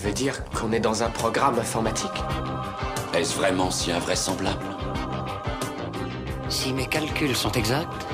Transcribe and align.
Tu 0.00 0.06
veux 0.06 0.14
dire 0.14 0.42
qu'on 0.54 0.72
est 0.72 0.80
dans 0.80 1.02
un 1.02 1.10
programme 1.10 1.58
informatique 1.58 2.10
Est-ce 3.12 3.36
vraiment 3.36 3.70
si 3.70 3.92
invraisemblable 3.92 4.64
Si 6.48 6.72
mes 6.72 6.86
calculs 6.86 7.36
sont 7.36 7.52
exacts, 7.52 8.06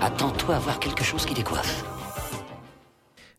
attends-toi 0.00 0.54
à 0.54 0.58
voir 0.60 0.78
quelque 0.78 1.02
chose 1.02 1.26
qui 1.26 1.34
décoiffe. 1.34 1.84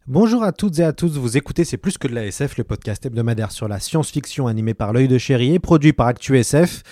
Bonjour 0.05 0.43
à 0.43 0.51
toutes 0.51 0.79
et 0.79 0.83
à 0.83 0.91
tous, 0.91 1.17
vous 1.17 1.37
écoutez 1.37 1.63
C'est 1.63 1.77
plus 1.77 1.97
que 1.97 2.09
de 2.09 2.13
la 2.13 2.25
SF, 2.25 2.57
le 2.57 2.65
podcast 2.65 3.05
hebdomadaire 3.05 3.53
sur 3.53 3.69
la 3.69 3.79
science-fiction 3.79 4.47
animé 4.47 4.73
par 4.73 4.91
l'œil 4.91 5.07
de 5.07 5.17
chéri 5.17 5.53
et 5.53 5.59
produit 5.59 5.93
par 5.93 6.07
ActuSF. 6.07 6.83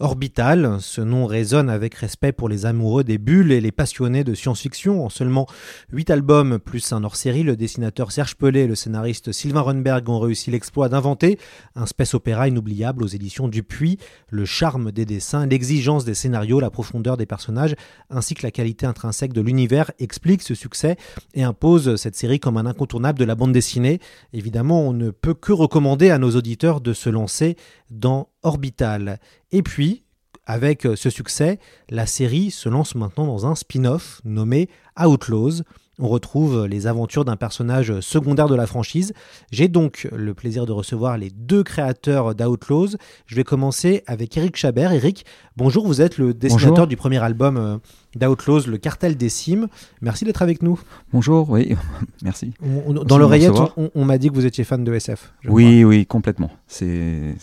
Orbital, 0.00 0.78
ce 0.80 1.00
nom 1.00 1.26
résonne 1.26 1.68
avec 1.68 1.92
respect 1.96 2.30
pour 2.30 2.48
les 2.48 2.66
amoureux 2.66 3.02
des 3.02 3.18
bulles 3.18 3.50
et 3.50 3.60
les 3.60 3.72
passionnés 3.72 4.22
de 4.22 4.32
science-fiction. 4.32 5.04
En 5.04 5.08
seulement 5.08 5.48
8 5.90 6.10
albums 6.10 6.60
plus 6.60 6.92
un 6.92 7.02
hors-série, 7.02 7.42
le 7.42 7.56
dessinateur 7.56 8.12
Serge 8.12 8.36
Pelé 8.36 8.60
et 8.60 8.66
le 8.68 8.76
scénariste 8.76 9.32
Sylvain 9.32 9.62
Runberg 9.62 10.08
ont 10.08 10.20
réussi 10.20 10.52
l'exploit 10.52 10.88
d'inventer 10.88 11.36
un 11.74 11.84
space 11.84 12.14
opéra 12.14 12.46
inoubliable 12.46 13.02
aux 13.02 13.08
éditions 13.08 13.48
Dupuis. 13.48 13.98
Le 14.30 14.44
charme 14.44 14.92
des 14.92 15.04
dessins, 15.04 15.46
l'exigence 15.46 16.04
des 16.04 16.14
scénarios, 16.14 16.60
la 16.60 16.70
profondeur 16.70 17.16
des 17.16 17.26
personnages 17.26 17.74
ainsi 18.08 18.36
que 18.36 18.44
la 18.44 18.52
qualité 18.52 18.86
intrinsèque 18.86 19.32
de 19.32 19.40
l'univers 19.40 19.90
expliquent 19.98 20.42
ce 20.42 20.54
succès 20.54 20.94
et 21.34 21.42
imposent 21.42 21.96
cette 21.96 22.14
série 22.14 22.38
comme 22.38 22.56
un 22.56 22.66
incontournable 22.66 23.18
de 23.18 23.24
la 23.24 23.34
bande 23.34 23.52
dessinée. 23.52 23.98
Évidemment, 24.32 24.80
on 24.80 24.92
ne 24.92 25.10
peut 25.10 25.34
que 25.34 25.50
recommander 25.52 26.10
à 26.10 26.18
nos 26.18 26.36
auditeurs 26.36 26.80
de 26.80 26.92
se 26.92 27.10
lancer 27.10 27.56
dans 27.90 28.28
Orbital. 28.42 29.20
Et 29.52 29.62
puis, 29.62 30.04
avec 30.46 30.86
ce 30.94 31.10
succès, 31.10 31.58
la 31.90 32.06
série 32.06 32.50
se 32.50 32.68
lance 32.68 32.94
maintenant 32.94 33.26
dans 33.26 33.46
un 33.46 33.54
spin-off 33.54 34.20
nommé 34.24 34.68
Outlaws. 34.98 35.62
On 35.98 36.08
retrouve 36.08 36.66
les 36.66 36.86
aventures 36.86 37.24
d'un 37.24 37.36
personnage 37.36 37.98
secondaire 38.00 38.48
de 38.48 38.54
la 38.54 38.66
franchise. 38.66 39.12
J'ai 39.50 39.66
donc 39.68 40.08
le 40.14 40.32
plaisir 40.34 40.64
de 40.64 40.72
recevoir 40.72 41.18
les 41.18 41.30
deux 41.30 41.64
créateurs 41.64 42.34
d'Outlaws. 42.34 42.90
Je 43.26 43.34
vais 43.34 43.44
commencer 43.44 44.02
avec 44.06 44.36
Eric 44.36 44.56
Chabert. 44.56 44.92
Eric, 44.92 45.24
bonjour, 45.56 45.86
vous 45.86 46.00
êtes 46.00 46.18
le 46.18 46.34
dessinateur 46.34 46.70
Bonjour. 46.70 46.86
du 46.86 46.96
premier 46.96 47.18
album 47.18 47.80
d'Outlaws, 48.14 48.66
Le 48.68 48.78
Cartel 48.78 49.16
des 49.16 49.28
Cimes. 49.28 49.66
Merci 50.00 50.24
d'être 50.24 50.42
avec 50.42 50.62
nous. 50.62 50.80
Bonjour, 51.12 51.50
oui, 51.50 51.74
merci. 52.22 52.52
On- 52.62 52.90
on- 52.90 52.92
de 52.94 53.04
dans 53.04 53.18
l'oreillette, 53.18 53.52
on, 53.76 53.90
on 53.94 54.04
m'a 54.04 54.18
dit 54.18 54.28
que 54.28 54.34
vous 54.34 54.46
étiez 54.46 54.62
fan 54.64 54.84
de 54.84 54.94
SF. 54.94 55.32
Oui, 55.48 55.82
oui, 55.84 56.06
complètement. 56.06 56.50
C'est 56.68 57.34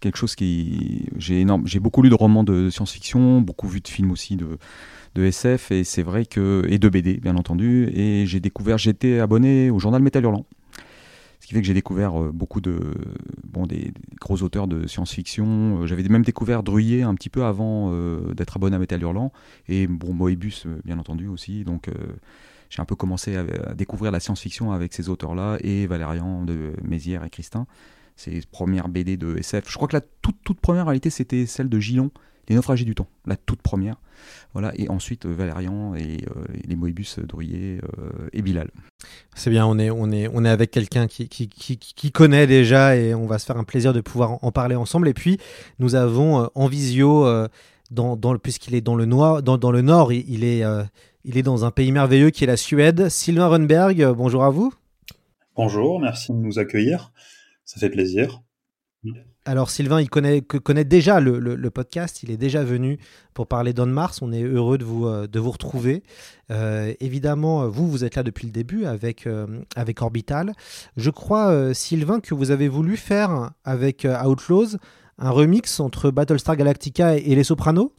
quelque 0.00 0.16
chose 0.18 0.34
qui. 0.34 1.06
J'ai 1.18 1.44
beaucoup 1.80 2.02
lu 2.02 2.10
de 2.10 2.14
romans 2.14 2.44
de 2.44 2.68
science-fiction, 2.70 3.40
beaucoup 3.40 3.68
vu 3.68 3.80
de 3.80 3.88
films 3.88 4.10
aussi 4.10 4.36
de 4.36 4.58
de 5.16 5.24
SF 5.24 5.72
et 5.72 5.82
c'est 5.82 6.02
vrai 6.02 6.26
que 6.26 6.64
et 6.68 6.78
de 6.78 6.88
BD 6.88 7.14
bien 7.14 7.36
entendu. 7.36 7.90
Et 7.94 8.26
j'ai 8.26 8.38
découvert, 8.38 8.78
j'étais 8.78 9.18
abonné 9.18 9.70
au 9.70 9.78
journal 9.78 10.02
Métal 10.02 10.24
Hurlant. 10.24 10.46
Ce 11.40 11.46
qui 11.46 11.54
fait 11.54 11.60
que 11.60 11.66
j'ai 11.66 11.74
découvert 11.74 12.20
euh, 12.20 12.32
beaucoup 12.32 12.60
de 12.60 12.94
bon 13.44 13.66
des, 13.66 13.92
gros 14.20 14.42
auteurs 14.42 14.66
de 14.66 14.86
science-fiction. 14.86 15.82
Euh, 15.82 15.86
J'avais 15.86 16.02
même 16.04 16.24
découvert 16.24 16.62
Druyer 16.62 17.02
un 17.02 17.14
petit 17.14 17.30
peu 17.30 17.44
avant 17.44 17.90
euh, 17.92 18.34
d'être 18.34 18.56
abonné 18.56 18.76
à 18.76 18.78
Métal 18.78 19.00
Hurlant 19.00 19.32
et 19.68 19.86
bon 19.86 20.12
Moebius 20.12 20.66
bien 20.84 20.98
entendu 20.98 21.28
aussi. 21.28 21.64
Donc 21.64 21.90
j'ai 22.68 22.82
un 22.82 22.84
peu 22.84 22.96
commencé 22.96 23.36
à, 23.36 23.74
découvrir 23.74 24.12
la 24.12 24.20
science-fiction 24.20 24.72
avec 24.72 24.92
ces 24.92 25.08
auteurs-là 25.08 25.56
et 25.60 25.86
Valérian 25.86 26.44
de 26.44 26.72
Mézières 26.82 27.24
et 27.24 27.30
Christin. 27.30 27.66
Ces 28.16 28.40
premières 28.50 28.88
BD 28.88 29.16
de 29.16 29.36
SF. 29.36 29.64
Je 29.68 29.74
crois 29.76 29.88
que 29.88 29.96
la 29.96 30.00
toute, 30.00 30.36
toute 30.42 30.60
première 30.60 30.86
réalité 30.86 31.10
c'était 31.10 31.46
celle 31.46 31.68
de 31.68 31.78
Gillon, 31.78 32.10
Les 32.48 32.54
naufragés 32.54 32.84
du 32.84 32.94
temps, 32.94 33.08
la 33.26 33.36
toute 33.36 33.60
première. 33.62 33.96
Voilà, 34.52 34.72
et 34.76 34.88
ensuite 34.88 35.26
euh, 35.26 35.34
Valérian 35.34 35.94
et 35.94 36.24
euh, 36.36 36.44
les 36.64 36.76
Moebius, 36.76 37.18
euh, 37.18 37.78
et 38.32 38.42
Bilal. 38.42 38.70
C'est 39.34 39.50
bien, 39.50 39.66
on 39.66 39.78
est, 39.78 39.90
on 39.90 40.10
est, 40.10 40.28
on 40.32 40.44
est 40.44 40.48
avec 40.48 40.70
quelqu'un 40.70 41.06
qui, 41.08 41.28
qui, 41.28 41.48
qui, 41.48 41.76
qui 41.76 42.12
connaît 42.12 42.46
déjà 42.46 42.96
et 42.96 43.14
on 43.14 43.26
va 43.26 43.38
se 43.38 43.46
faire 43.46 43.56
un 43.58 43.64
plaisir 43.64 43.92
de 43.92 44.00
pouvoir 44.00 44.42
en- 44.42 44.52
parler 44.52 44.74
ensemble. 44.76 45.08
Et 45.08 45.14
puis, 45.14 45.38
nous 45.78 45.94
avons 45.94 46.44
euh, 46.44 46.46
en 46.54 46.66
visio, 46.68 47.26
euh, 47.26 47.48
dans, 47.90 48.16
dans, 48.16 48.32
le- 48.32 48.38
puisqu'il 48.38 48.74
est 48.74 48.80
dans 48.80 48.94
le, 48.96 49.04
noir, 49.04 49.42
dans, 49.42 49.58
dans 49.58 49.70
le 49.72 49.82
nord, 49.82 50.12
il, 50.12 50.24
il 50.28 50.44
est, 50.44 50.64
euh, 50.64 50.84
il 51.24 51.36
est 51.36 51.42
dans 51.42 51.64
un 51.64 51.70
pays 51.70 51.92
merveilleux 51.92 52.30
qui 52.30 52.44
est 52.44 52.46
la 52.46 52.56
Suède. 52.56 53.08
Sylvain 53.08 53.48
Runberg, 53.48 54.12
bonjour 54.16 54.44
à 54.44 54.50
vous. 54.50 54.72
Bonjour, 55.56 56.00
merci 56.00 56.32
de 56.32 56.38
nous 56.38 56.58
accueillir. 56.58 57.12
Ça 57.64 57.80
fait 57.80 57.90
plaisir. 57.90 58.40
Alors 59.48 59.70
Sylvain, 59.70 60.00
il 60.00 60.10
connaît, 60.10 60.42
déjà 60.84 61.20
le, 61.20 61.70
podcast, 61.70 62.24
il 62.24 62.32
est 62.32 62.36
déjà 62.36 62.64
venu 62.64 62.98
pour 63.32 63.46
parler 63.46 63.72
d'On 63.72 63.86
Mars, 63.86 64.20
on 64.20 64.32
est 64.32 64.42
heureux 64.42 64.76
de 64.76 64.84
vous, 64.84 65.06
euh, 65.06 65.28
retrouver. 65.36 66.02
Euh, 66.50 66.92
évidemment, 66.98 67.62
euh, 67.62 67.68
vous, 67.68 67.88
vous 67.88 68.04
êtes 68.04 68.16
là 68.16 68.24
depuis 68.24 68.46
le 68.46 68.52
début 68.52 68.86
avec, 68.86 69.28
Orbital. 70.00 70.52
Je 70.96 71.10
crois, 71.10 71.72
Sylvain, 71.74 72.18
que 72.18 72.34
vous 72.34 72.50
avez 72.50 72.66
voulu 72.66 72.96
faire 72.96 73.52
avec 73.62 74.04
Outlaws 74.04 74.78
un 75.18 75.30
remix 75.30 75.78
entre 75.78 76.10
Battlestar 76.10 76.56
Galactica 76.56 77.16
et, 77.16 77.36
Les 77.36 77.44
Sopranos? 77.44 77.92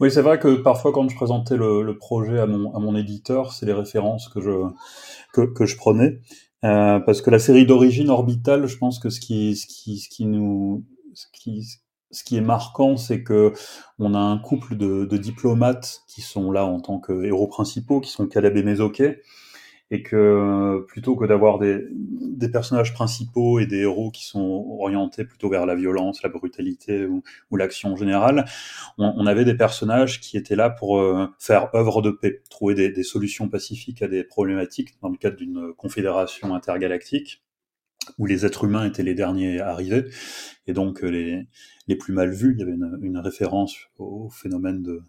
Oui, 0.00 0.10
c'est 0.10 0.22
vrai 0.22 0.40
que 0.40 0.56
parfois 0.56 0.92
quand 0.92 1.08
je 1.08 1.14
présentais 1.14 1.56
le, 1.56 1.96
projet 1.96 2.40
à 2.40 2.46
mon, 2.46 2.96
éditeur, 2.96 3.52
c'est 3.52 3.66
les 3.66 3.72
références 3.72 4.28
que 4.28 4.40
je 4.40 5.76
prenais. 5.76 6.18
Euh, 6.64 7.00
parce 7.00 7.22
que 7.22 7.30
la 7.30 7.38
série 7.38 7.66
d'origine 7.66 8.10
Orbital, 8.10 8.66
je 8.66 8.76
pense 8.76 8.98
que 8.98 9.08
ce 9.08 9.20
qui, 9.20 9.56
ce 9.56 9.66
qui, 9.66 9.98
ce 9.98 10.08
qui 10.08 10.26
nous, 10.26 10.84
ce 11.14 11.26
qui, 11.32 11.66
ce 12.10 12.24
qui 12.24 12.36
est 12.36 12.42
marquant, 12.42 12.96
c'est 12.96 13.22
que 13.22 13.52
on 13.98 14.14
a 14.14 14.18
un 14.18 14.38
couple 14.38 14.76
de, 14.76 15.16
diplomates 15.16 16.02
qui 16.08 16.20
sont 16.20 16.50
là 16.52 16.64
en 16.64 16.80
tant 16.80 16.98
que 16.98 17.24
héros 17.24 17.46
principaux, 17.46 18.00
qui 18.00 18.10
sont 18.10 18.26
Caleb 18.26 18.56
et 18.56 18.62
Mesoké, 18.62 19.22
et 19.90 20.02
que 20.02 20.16
euh, 20.16 20.80
plutôt 20.86 21.16
que 21.16 21.24
d'avoir 21.24 21.58
des, 21.58 21.84
des 21.90 22.48
personnages 22.48 22.92
principaux 22.94 23.58
et 23.58 23.66
des 23.66 23.78
héros 23.78 24.10
qui 24.10 24.24
sont 24.24 24.76
orientés 24.78 25.24
plutôt 25.24 25.48
vers 25.50 25.66
la 25.66 25.74
violence, 25.74 26.22
la 26.22 26.28
brutalité 26.28 27.06
ou, 27.06 27.22
ou 27.50 27.56
l'action 27.56 27.96
générale, 27.96 28.44
on, 28.98 29.12
on 29.16 29.26
avait 29.26 29.44
des 29.44 29.56
personnages 29.56 30.20
qui 30.20 30.36
étaient 30.36 30.56
là 30.56 30.70
pour 30.70 31.00
euh, 31.00 31.26
faire 31.38 31.74
œuvre 31.74 32.02
de 32.02 32.10
paix, 32.10 32.42
trouver 32.50 32.74
des, 32.74 32.90
des 32.92 33.02
solutions 33.02 33.48
pacifiques 33.48 34.02
à 34.02 34.08
des 34.08 34.22
problématiques 34.22 34.94
dans 35.02 35.08
le 35.08 35.16
cadre 35.16 35.36
d'une 35.36 35.72
confédération 35.76 36.54
intergalactique 36.54 37.42
où 38.18 38.26
les 38.26 38.46
êtres 38.46 38.64
humains 38.64 38.86
étaient 38.86 39.02
les 39.02 39.14
derniers 39.14 39.60
arrivés 39.60 40.04
et 40.66 40.72
donc 40.72 41.02
euh, 41.02 41.08
les, 41.08 41.46
les 41.88 41.96
plus 41.96 42.12
mal 42.12 42.30
vus. 42.30 42.54
Il 42.54 42.60
y 42.60 42.62
avait 42.62 42.72
une, 42.72 42.98
une 43.02 43.18
référence 43.18 43.76
au 43.98 44.30
phénomène 44.30 44.82
de 44.82 45.02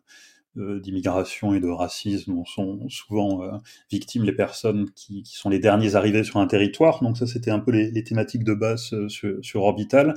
d'immigration 0.55 1.53
et 1.53 1.61
de 1.61 1.69
racisme 1.69 2.35
dont 2.35 2.45
sont 2.45 2.89
souvent 2.89 3.43
euh, 3.43 3.51
victimes 3.89 4.23
les 4.23 4.33
personnes 4.33 4.89
qui, 4.95 5.23
qui 5.23 5.35
sont 5.35 5.49
les 5.49 5.59
derniers 5.59 5.95
arrivés 5.95 6.23
sur 6.23 6.37
un 6.37 6.47
territoire. 6.47 7.01
Donc 7.01 7.17
ça, 7.17 7.25
c'était 7.25 7.51
un 7.51 7.59
peu 7.59 7.71
les, 7.71 8.03
thématiques 8.03 8.43
de 8.43 8.53
base 8.53 8.93
euh, 8.93 9.07
sur, 9.09 9.63
Orbital. 9.63 10.15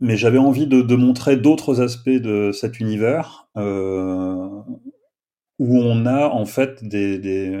Mais 0.00 0.16
j'avais 0.16 0.38
envie 0.38 0.66
de, 0.66 0.80
de 0.80 0.94
montrer 0.94 1.36
d'autres 1.36 1.82
aspects 1.82 2.08
de 2.08 2.50
cet 2.52 2.80
univers 2.80 3.48
euh, 3.58 4.48
où 5.58 5.78
on 5.78 6.06
a 6.06 6.28
en 6.28 6.46
fait 6.46 6.82
des, 6.82 7.18
des, 7.18 7.54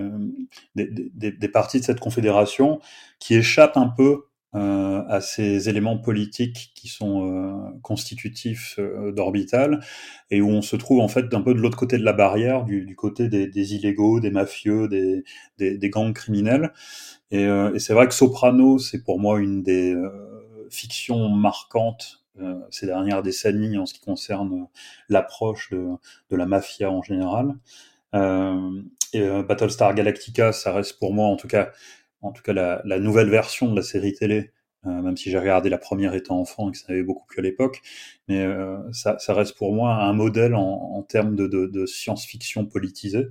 des, 0.74 1.32
des 1.32 1.48
parties 1.48 1.80
de 1.80 1.84
cette 1.84 2.00
confédération 2.00 2.80
qui 3.18 3.34
échappent 3.34 3.76
un 3.76 3.88
peu 3.88 4.29
euh, 4.56 5.04
à 5.06 5.20
ces 5.20 5.68
éléments 5.68 5.96
politiques 5.96 6.72
qui 6.74 6.88
sont 6.88 7.24
euh, 7.24 7.70
constitutifs 7.82 8.80
euh, 8.80 9.12
d'Orbital 9.12 9.78
et 10.32 10.40
où 10.40 10.48
on 10.48 10.60
se 10.60 10.74
trouve 10.74 10.98
en 10.98 11.06
fait 11.06 11.32
un 11.32 11.40
peu 11.40 11.54
de 11.54 11.60
l'autre 11.60 11.76
côté 11.78 11.98
de 11.98 12.04
la 12.04 12.12
barrière, 12.12 12.64
du, 12.64 12.84
du 12.84 12.96
côté 12.96 13.28
des, 13.28 13.46
des, 13.46 13.74
illégaux, 13.74 14.18
des 14.18 14.32
mafieux, 14.32 14.88
des, 14.88 15.22
des, 15.58 15.78
des 15.78 15.90
gangs 15.90 16.12
criminels. 16.12 16.72
Et, 17.30 17.44
euh, 17.46 17.72
et 17.74 17.78
c'est 17.78 17.94
vrai 17.94 18.08
que 18.08 18.14
Soprano, 18.14 18.78
c'est 18.78 19.04
pour 19.04 19.20
moi 19.20 19.38
une 19.38 19.62
des 19.62 19.94
euh, 19.94 20.68
fictions 20.70 21.28
marquantes 21.28 22.16
ces 22.70 22.86
dernières 22.86 23.22
décennies 23.22 23.76
en 23.76 23.84
ce 23.84 23.92
qui 23.92 24.00
concerne 24.00 24.66
l'approche 25.10 25.68
de, 25.72 25.88
de 26.30 26.36
la 26.36 26.46
mafia 26.46 26.90
en 26.90 27.02
général. 27.02 27.54
Et 29.12 29.42
Battlestar 29.46 29.94
Galactica, 29.94 30.52
ça 30.52 30.72
reste 30.72 30.98
pour 30.98 31.12
moi, 31.12 31.26
en 31.26 31.36
tout 31.36 31.48
cas, 31.48 31.70
en 32.22 32.32
tout 32.32 32.42
cas 32.42 32.52
la, 32.52 32.82
la 32.84 32.98
nouvelle 32.98 33.30
version 33.30 33.70
de 33.70 33.76
la 33.76 33.82
série 33.82 34.14
télé, 34.14 34.52
euh, 34.86 35.02
même 35.02 35.16
si 35.16 35.30
j'ai 35.30 35.38
regardé 35.38 35.68
la 35.68 35.78
première 35.78 36.14
étant 36.14 36.38
enfant 36.40 36.68
et 36.68 36.72
que 36.72 36.78
ça 36.78 36.86
avait 36.88 37.02
beaucoup 37.02 37.26
plu 37.26 37.40
à 37.40 37.42
l'époque, 37.42 37.82
mais 38.28 38.44
euh, 38.44 38.78
ça, 38.92 39.18
ça, 39.18 39.34
reste 39.34 39.56
pour 39.56 39.74
moi 39.74 39.94
un 39.94 40.12
modèle 40.14 40.54
en, 40.54 40.62
en 40.62 41.02
termes 41.02 41.36
de, 41.36 41.46
de, 41.46 41.66
de 41.66 41.86
science-fiction 41.86 42.64
politisée. 42.66 43.26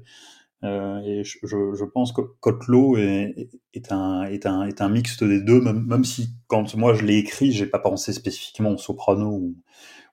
Euh, 0.63 0.99
et 1.05 1.23
je, 1.23 1.37
je, 1.43 1.85
pense 1.85 2.11
que 2.11 2.21
Kotlo 2.41 2.97
est, 2.97 3.49
est, 3.73 3.91
un, 3.91 4.23
est, 4.25 4.45
un, 4.45 4.67
est 4.67 4.81
un 4.81 4.89
mixte 4.89 5.23
des 5.23 5.39
deux, 5.41 5.61
même, 5.61 5.85
même 5.85 6.03
si 6.03 6.31
quand 6.47 6.75
moi 6.75 6.93
je 6.93 7.05
l'ai 7.05 7.17
écrit, 7.17 7.51
j'ai 7.51 7.65
pas 7.65 7.79
pensé 7.79 8.11
spécifiquement 8.11 8.71
au 8.71 8.77
Soprano 8.77 9.29
ou, 9.29 9.55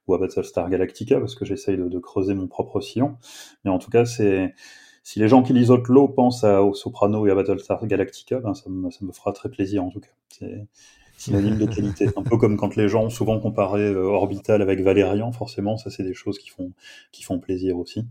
ou 0.07 0.15
à 0.15 0.19
Battlestar 0.19 0.71
Galactica 0.71 1.19
parce 1.19 1.35
que 1.35 1.45
j'essaye 1.45 1.77
de, 1.77 1.89
de, 1.89 1.99
creuser 1.99 2.35
mon 2.35 2.47
propre 2.47 2.81
sillon. 2.81 3.19
Mais 3.65 3.71
en 3.71 3.79
tout 3.79 3.91
cas, 3.91 4.05
c'est 4.05 4.55
si 5.07 5.21
les 5.21 5.29
gens 5.29 5.45
qui 5.45 5.53
lisent 5.53 5.71
Otlo 5.71 6.09
pensent 6.09 6.43
à, 6.43 6.65
au 6.65 6.75
Soprano 6.75 7.29
et 7.29 7.31
à 7.31 7.37
Battlestar 7.37 7.87
Galactica, 7.87 8.41
ben 8.41 8.55
ça, 8.55 8.69
me, 8.69 8.91
ça 8.91 9.05
me 9.05 9.13
fera 9.13 9.33
très 9.33 9.49
plaisir 9.49 9.85
en 9.85 9.89
tout 9.89 10.01
cas. 10.01 10.11
C'est 10.31 10.67
synonyme 11.17 11.59
de 11.59 11.67
qualité. 11.67 12.09
Un 12.17 12.25
peu 12.25 12.37
comme 12.37 12.57
quand 12.57 12.75
les 12.75 12.89
gens 12.89 13.05
ont 13.05 13.11
souvent 13.11 13.39
comparé 13.39 13.83
euh, 13.83 14.03
Orbital 14.03 14.63
avec 14.63 14.81
Valérian, 14.81 15.31
forcément, 15.31 15.77
ça 15.77 15.91
c'est 15.91 16.03
des 16.03 16.13
choses 16.13 16.41
qui 16.41 16.49
font, 16.49 16.73
qui 17.13 17.23
font 17.23 17.39
plaisir 17.39 17.79
aussi. 17.79 18.05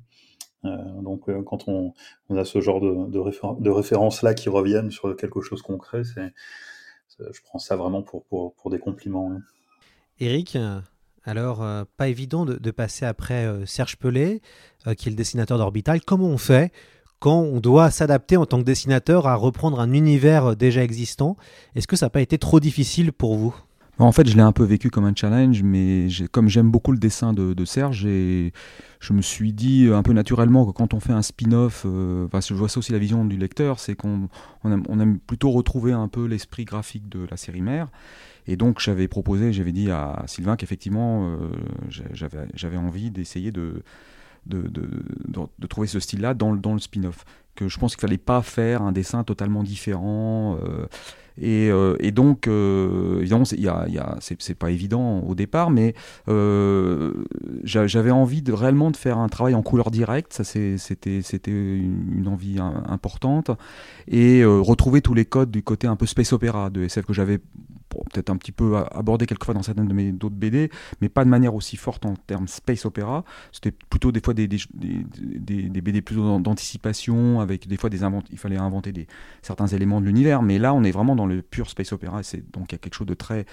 Euh, 0.64 0.78
donc 1.02 1.28
euh, 1.28 1.44
quand 1.44 1.68
on, 1.68 1.92
on, 2.30 2.38
a 2.38 2.46
ce 2.46 2.62
genre 2.62 2.80
de, 2.80 3.12
de, 3.12 3.62
de 3.62 3.70
références-là 3.70 4.34
qui 4.34 4.48
reviennent 4.48 4.90
sur 4.90 5.18
quelque 5.18 5.42
chose 5.42 5.62
concret, 5.62 6.04
c'est, 6.06 6.34
je 7.20 7.42
prends 7.44 7.60
ça 7.60 7.76
vraiment 7.76 8.04
pour, 8.04 8.24
pour, 8.24 8.54
pour 8.54 8.72
des 8.72 8.80
compliments. 8.80 9.34
Hein. 9.34 9.42
Eric, 10.22 10.58
alors 11.26 11.66
pas 11.98 12.08
évident 12.08 12.46
de, 12.46 12.72
passer 12.72 13.06
après 13.06 13.48
Serge 13.66 13.98
Pelé, 13.98 14.42
qui 14.98 15.08
est 15.08 15.12
le 15.12 15.16
dessinateur 15.16 15.58
d'Orbital. 15.58 16.02
Comment 16.02 16.28
on 16.28 16.38
fait 16.38 16.72
quand 17.20 17.40
on 17.40 17.60
doit 17.60 17.92
s'adapter 17.92 18.38
en 18.38 18.46
tant 18.46 18.60
que 18.60 18.64
dessinateur 18.64 19.28
à 19.28 19.36
reprendre 19.36 19.80
un 19.80 19.94
univers 19.94 20.56
déjà 20.56 20.84
existant? 20.84 21.38
Est-ce 21.76 21.88
que 21.88 21.96
ça 21.96 22.08
n'a 22.08 22.12
pas 22.12 22.22
été 22.22 22.38
trop 22.38 22.60
difficile 22.60 23.12
pour 23.12 23.36
vous? 23.36 23.56
En 24.04 24.12
fait, 24.12 24.28
je 24.28 24.36
l'ai 24.36 24.42
un 24.42 24.52
peu 24.52 24.64
vécu 24.64 24.90
comme 24.90 25.06
un 25.06 25.16
challenge, 25.16 25.64
mais 25.64 26.08
comme 26.32 26.50
j'aime 26.50 26.70
beaucoup 26.70 26.92
le 26.92 26.98
dessin 26.98 27.34
de, 27.34 27.66
Serge, 27.66 28.02
je 28.02 29.14
me 29.14 29.22
suis 29.22 29.54
dit 29.54 29.88
un 29.92 30.04
peu 30.04 30.14
naturellement 30.14 30.66
que 30.66 30.72
quand 30.72 30.94
on 30.94 31.00
fait 31.00 31.14
un 31.14 31.22
spin-off, 31.22 31.84
euh, 31.86 32.28
je 32.34 32.54
vois 32.54 32.70
ça 32.70 32.80
aussi 32.80 32.92
la 32.92 32.98
vision 32.98 33.24
du 33.24 33.38
lecteur, 33.38 33.80
c'est 33.80 33.96
qu'on 33.96 34.30
aime, 34.66 35.20
plutôt 35.20 35.52
retrouver 35.52 35.94
un 35.94 36.08
peu 36.08 36.26
l'esprit 36.26 36.66
graphique 36.66 37.08
de 37.10 37.26
la 37.30 37.38
série 37.38 37.62
mère. 37.62 37.90
Et 38.48 38.58
donc 38.58 38.80
j'avais 38.80 39.08
proposé, 39.08 39.54
j'avais 39.54 39.72
dit 39.72 39.90
à 39.90 40.24
Sylvain 40.28 40.56
qu'effectivement 40.56 41.30
euh, 41.30 41.50
j'avais 42.54 42.78
envie 42.78 43.12
d'essayer 43.12 43.52
de, 43.52 43.82
trouver 45.70 45.88
ce 45.88 46.00
style-là 46.00 46.34
dans, 46.34 46.52
le 46.52 46.80
spin-off. 46.80 47.26
Que 47.56 47.70
je 47.70 47.80
pense 47.80 47.96
qu'il 47.96 48.02
fallait 48.02 48.18
pas 48.18 48.42
faire 48.42 48.82
un 48.82 48.92
dessin 48.92 49.24
totalement 49.24 49.64
différent. 49.64 50.58
Euh, 50.64 50.88
euh, 51.44 51.96
et, 52.00 52.12
donc, 52.12 52.48
euh, 52.48 53.20
évidemment, 53.22 53.46
c'est 53.46 54.56
pas 54.56 54.72
évident 54.72 55.20
au 55.20 55.36
départ, 55.36 55.70
mais 55.70 55.94
euh, 56.28 57.14
j'avais 57.64 58.12
envie 58.12 58.42
de 58.42 58.54
réellement 58.54 58.92
de 58.92 58.98
faire 58.98 59.18
un 59.18 59.30
travail 59.30 59.56
en 59.56 59.62
couleur 59.62 59.92
directe. 59.92 60.34
Ça, 60.34 60.44
c'était 60.44 61.22
une, 61.48 62.28
envie 62.28 62.58
importante. 62.60 63.52
Et 64.08 64.44
retrouver 64.44 65.02
tous 65.02 65.14
les 65.14 65.26
codes 65.26 65.52
du 65.52 65.64
côté 65.64 65.88
un 65.88 65.96
peu 65.96 66.06
space 66.06 66.34
opéra 66.34 66.70
de 66.70 66.84
SF 66.84 67.06
que 67.06 67.14
j'avais 67.14 67.40
peut-être 68.12 68.30
un 68.30 68.38
petit 68.38 68.52
peu 68.52 68.78
abordé 68.92 69.26
quelquefois 69.26 69.54
dans 69.54 69.64
certaines 69.64 69.88
de 69.88 69.94
mes 69.94 70.12
d'autres 70.12 70.36
BD, 70.36 70.70
mais 71.02 71.10
pas 71.10 71.24
de 71.24 71.30
manière 71.30 71.56
aussi 71.56 71.78
forte 71.78 72.06
en 72.06 72.16
termes 72.16 72.48
space 72.48 72.86
opéra. 72.86 73.24
C'était 73.52 73.72
plutôt 73.72 74.12
des 74.12 74.22
fois 74.22 74.34
des, 74.34 74.48
des, 74.48 75.82
BD 75.82 76.02
plutôt 76.02 76.40
d'anticipation, 76.40 77.40
avec 77.40 77.68
des 77.68 77.78
fois 77.78 77.90
des 77.90 78.00
il 78.32 78.38
fallait 78.38 78.58
inventer 78.58 78.92
des, 78.92 79.08
certains 79.42 79.68
éléments 79.68 80.02
de 80.02 80.06
l'univers, 80.06 80.42
mais 80.42 80.60
là 80.60 80.74
on 80.74 80.84
est 80.84 80.92
vraiment 80.92 81.16
dans 81.16 81.26
le 81.26 81.42
pur 81.42 81.70
space 81.70 81.92
opéra, 81.92 82.24
c'est 82.24 82.50
donc 82.52 82.72
il 82.72 82.74
y 82.74 82.76
a 82.76 82.80
quelque 82.80 82.96
chose 82.96 83.08
de 83.08 83.14
très 83.14 83.46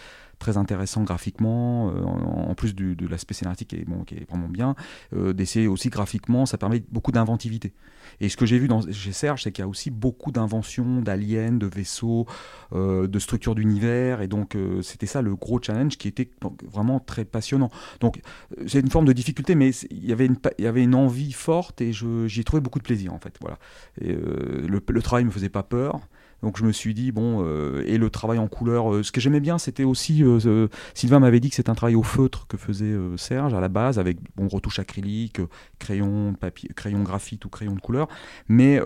très 0.42 0.56
intéressant 0.56 1.04
graphiquement, 1.04 1.90
euh, 1.90 2.02
en, 2.02 2.54
plus 2.56 2.74
de 2.74 3.06
l'aspect 3.06 3.32
scénaristique 3.32 3.68
qui 3.68 3.76
est, 3.76 3.84
bon, 3.84 4.02
qui 4.02 4.16
est 4.16 4.28
vraiment 4.28 4.48
bien, 4.48 4.74
euh, 5.14 5.32
d'essayer 5.32 5.68
aussi 5.68 5.88
graphiquement, 5.88 6.46
ça 6.46 6.58
permet 6.58 6.82
beaucoup 6.90 7.12
d'inventivité. 7.12 7.72
Et 8.20 8.28
ce 8.28 8.36
que 8.36 8.44
j'ai 8.44 8.58
vu 8.58 8.66
dans, 8.66 8.80
chez 8.90 9.12
Serge, 9.12 9.44
c'est 9.44 9.52
qu'il 9.52 9.62
y 9.62 9.64
a 9.64 9.68
aussi 9.68 9.90
beaucoup 9.90 10.32
d'inventions, 10.32 11.00
d'aliens, 11.00 11.52
de 11.52 11.66
vaisseaux, 11.66 12.26
euh, 12.72 13.06
de 13.06 13.18
structures 13.20 13.54
d'univers, 13.54 14.20
et 14.20 14.26
donc 14.32 14.56
c'était 14.82 15.06
ça 15.06 15.22
le 15.22 15.36
gros 15.36 15.60
challenge 15.62 15.98
qui 15.98 16.08
était 16.08 16.30
vraiment 16.64 16.98
très 16.98 17.24
passionnant. 17.24 17.70
Donc 18.00 18.20
c'est 18.66 18.80
une 18.80 18.90
forme 18.90 19.04
de 19.04 19.12
difficulté, 19.12 19.54
mais 19.54 19.70
il 19.90 20.04
y 20.04 20.12
avait 20.12 20.84
une, 20.84 20.94
envie 20.94 21.32
forte, 21.32 21.80
et 21.80 21.92
j'y 21.92 22.40
ai 22.40 22.44
trouvé 22.44 22.60
beaucoup 22.60 22.78
de 22.78 22.84
plaisir 22.84 23.12
en 23.12 23.18
fait. 23.18 23.34
Voilà. 23.40 23.58
Et, 24.00 24.12
le, 24.14 25.02
travail 25.02 25.24
me 25.24 25.30
faisait 25.30 25.48
pas 25.48 25.62
peur. 25.62 26.00
Donc 26.42 26.58
je 26.58 26.64
me 26.64 26.72
suis 26.72 26.92
dit, 26.92 27.12
bon, 27.12 27.44
euh, 27.44 27.84
et 27.86 27.98
le 27.98 28.10
travail 28.10 28.38
en 28.38 28.48
couleur, 28.48 28.92
euh, 28.92 29.02
ce 29.04 29.12
que 29.12 29.20
j'aimais 29.20 29.38
bien, 29.38 29.58
c'était 29.58 29.84
aussi, 29.84 30.24
euh, 30.24 30.66
Sylvain 30.92 31.20
m'avait 31.20 31.38
dit 31.38 31.50
que 31.50 31.54
c'était 31.54 31.70
un 31.70 31.76
travail 31.76 31.94
au 31.94 32.02
feutre 32.02 32.48
que 32.48 32.56
faisait 32.56 32.92
Serge 33.16 33.54
à 33.54 33.60
la 33.60 33.68
base, 33.68 33.98
avec 33.98 34.18
bon, 34.34 34.48
retouche 34.48 34.80
acrylique, 34.80 35.40
crayon, 35.78 36.34
crayon 36.74 37.02
graphite 37.02 37.44
ou 37.44 37.48
crayon 37.48 37.74
de 37.74 37.80
couleur. 37.80 38.08
Mais 38.48 38.80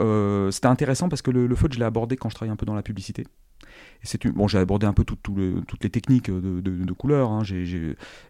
c'était 0.51 0.67
intéressant 0.67 1.09
parce 1.09 1.23
que 1.23 1.31
le 1.31 1.55
feutre, 1.55 1.75
je 1.75 1.79
l'ai 1.79 1.87
abordé 1.87 2.17
quand 2.17 2.29
je 2.29 2.35
travaillais 2.35 2.53
un 2.53 2.57
peu 2.57 2.67
dans 2.67 2.75
la 2.75 2.83
publicité 2.83 3.25
bon, 4.35 4.49
j'ai 4.49 4.59
abordé 4.59 4.87
un 4.87 4.93
peu 4.93 5.05
toutes 5.05 5.83
les 5.83 5.91
techniques 5.91 6.31
de, 6.31 6.93
couleurs, 6.93 7.31
hein, 7.31 7.43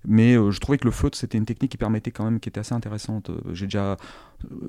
mais 0.06 0.36
euh, 0.36 0.50
je 0.50 0.60
trouvais 0.60 0.78
que 0.78 0.84
le 0.84 0.90
feutre 0.90 1.16
c'était 1.16 1.38
une 1.38 1.44
technique 1.44 1.70
qui 1.70 1.76
permettait 1.76 2.10
quand 2.10 2.24
même, 2.24 2.40
qui 2.40 2.48
était 2.48 2.60
assez 2.60 2.74
intéressante. 2.74 3.30
Euh, 3.30 3.40
j'ai 3.52 3.66
déjà 3.66 3.92
euh, 3.92 3.96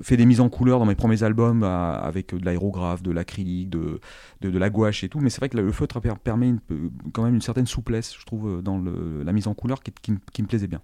fait 0.02 0.16
des 0.16 0.26
mises 0.26 0.40
en 0.40 0.48
couleur 0.48 0.78
dans 0.78 0.86
mes 0.86 0.94
premiers 0.94 1.22
albums 1.22 1.62
avec 1.62 2.34
de 2.34 2.44
l'aérographe, 2.44 3.02
de 3.02 3.10
l'acrylique, 3.10 3.70
de, 3.70 4.00
de, 4.40 4.58
la 4.58 4.70
gouache 4.70 5.04
et 5.04 5.08
tout, 5.08 5.20
mais 5.20 5.30
c'est 5.30 5.40
vrai 5.40 5.48
que 5.48 5.56
le 5.56 5.72
feutre 5.72 6.00
permet 6.00 6.54
quand 7.12 7.24
même 7.24 7.34
une 7.34 7.42
certaine 7.42 7.66
souplesse, 7.66 8.14
je 8.18 8.24
trouve, 8.24 8.62
dans 8.62 8.78
la 8.78 9.32
mise 9.32 9.46
en 9.46 9.54
couleur 9.54 9.82
qui 9.82 10.42
me 10.42 10.46
plaisait 10.46 10.68
bien. 10.68 10.80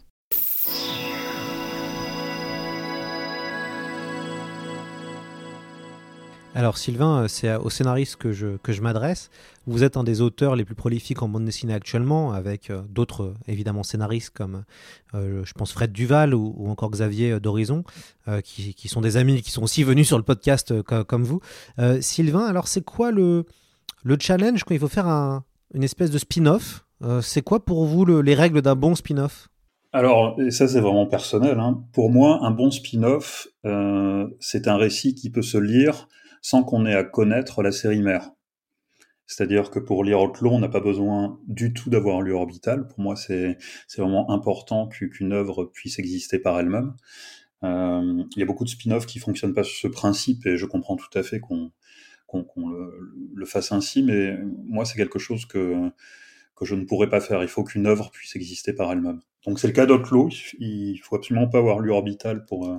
Alors 6.56 6.78
Sylvain, 6.78 7.24
euh, 7.24 7.28
c'est 7.28 7.52
au 7.56 7.68
scénariste 7.68 8.14
que 8.14 8.30
je, 8.30 8.56
que 8.58 8.72
je 8.72 8.80
m'adresse. 8.80 9.28
Vous 9.66 9.82
êtes 9.82 9.96
un 9.96 10.04
des 10.04 10.20
auteurs 10.20 10.54
les 10.54 10.64
plus 10.64 10.76
prolifiques 10.76 11.20
en 11.20 11.28
bande 11.28 11.44
dessinée 11.44 11.74
actuellement, 11.74 12.32
avec 12.32 12.70
euh, 12.70 12.82
d'autres 12.88 13.24
euh, 13.24 13.34
évidemment 13.48 13.82
scénaristes 13.82 14.30
comme 14.30 14.64
je 15.12 15.52
pense 15.52 15.72
Fred 15.72 15.92
Duval 15.92 16.34
ou, 16.34 16.68
encore 16.68 16.90
Xavier 16.90 17.38
d'Horizon, 17.38 17.84
qui, 18.42 18.74
qui, 18.74 18.88
sont 18.88 19.00
des 19.00 19.16
amis 19.16 19.42
qui 19.42 19.52
sont 19.52 19.62
aussi 19.62 19.84
venus 19.84 20.08
sur 20.08 20.16
le 20.16 20.24
podcast 20.24 20.74
comme 20.82 21.22
vous. 21.22 21.40
Sylvain, 22.00 22.46
alors 22.46 22.66
c'est 22.66 22.84
quoi 22.84 23.12
le, 23.12 23.44
le 24.02 24.16
challenge 24.18 24.64
quand 24.64 24.74
il 24.74 24.80
faut 24.80 24.88
faire 24.88 25.06
un, 25.06 25.44
une 25.72 25.84
espèce 25.84 26.10
de 26.10 26.18
spin-off 26.18 26.84
C'est 27.22 27.42
quoi 27.42 27.64
pour 27.64 27.84
vous 27.84 28.04
les 28.04 28.34
règles 28.34 28.60
d'un 28.60 28.74
bon 28.74 28.96
spin-off? 28.96 29.50
Alors, 29.92 30.36
et 30.40 30.50
ça 30.50 30.66
c'est 30.66 30.80
vraiment 30.80 31.06
personnel, 31.06 31.60
hein. 31.60 31.84
pour 31.92 32.10
moi, 32.10 32.40
un 32.42 32.50
bon 32.50 32.72
spin-off, 32.72 33.46
c'est 34.40 34.66
un 34.66 34.76
récit 34.76 35.14
qui 35.14 35.30
peut 35.30 35.42
se 35.42 35.58
lire 35.58 36.08
sans 36.44 36.62
qu'on 36.62 36.84
ait 36.84 36.94
à 36.94 37.04
connaître 37.04 37.62
la 37.62 37.72
série 37.72 38.02
mère. 38.02 38.30
C'est-à-dire 39.26 39.70
que 39.70 39.78
pour 39.78 40.04
lire 40.04 40.20
Outlaw, 40.20 40.50
on 40.50 40.58
n'a 40.58 40.68
pas 40.68 40.82
besoin 40.82 41.40
du 41.48 41.72
tout 41.72 41.88
d'avoir 41.88 42.20
lu 42.20 42.34
Orbital. 42.34 42.86
Pour 42.86 43.00
moi, 43.00 43.16
c'est 43.16 43.56
vraiment 43.96 44.30
important 44.30 44.86
qu'une 44.86 45.32
œuvre 45.32 45.64
puisse 45.64 45.98
exister 45.98 46.38
par 46.38 46.60
elle-même. 46.60 46.92
Euh, 47.62 48.22
il 48.36 48.38
y 48.38 48.42
a 48.42 48.44
beaucoup 48.44 48.64
de 48.64 48.68
spin-offs 48.68 49.06
qui 49.06 49.20
fonctionnent 49.20 49.54
pas 49.54 49.64
sur 49.64 49.74
ce 49.74 49.88
principe 49.88 50.44
et 50.44 50.58
je 50.58 50.66
comprends 50.66 50.96
tout 50.96 51.08
à 51.18 51.22
fait 51.22 51.40
qu'on 51.40 51.72
le, 52.34 53.46
fasse 53.46 53.72
ainsi, 53.72 54.02
mais 54.02 54.36
moi, 54.66 54.84
c'est 54.84 54.98
quelque 54.98 55.18
chose 55.18 55.46
que, 55.46 55.88
que 56.56 56.66
je 56.66 56.74
ne 56.74 56.84
pourrais 56.84 57.08
pas 57.08 57.20
faire. 57.20 57.40
Il 57.40 57.48
faut 57.48 57.64
qu'une 57.64 57.86
œuvre 57.86 58.10
puisse 58.10 58.36
exister 58.36 58.74
par 58.74 58.92
elle-même. 58.92 59.20
Donc 59.46 59.58
c'est 59.58 59.66
le 59.66 59.72
cas 59.72 59.86
d'Outlaw. 59.86 60.28
Il 60.58 60.98
faut 60.98 61.16
absolument 61.16 61.48
pas 61.48 61.56
avoir 61.56 61.80
lu 61.80 61.90
Orbital 61.90 62.44
pour, 62.44 62.68
euh, 62.68 62.76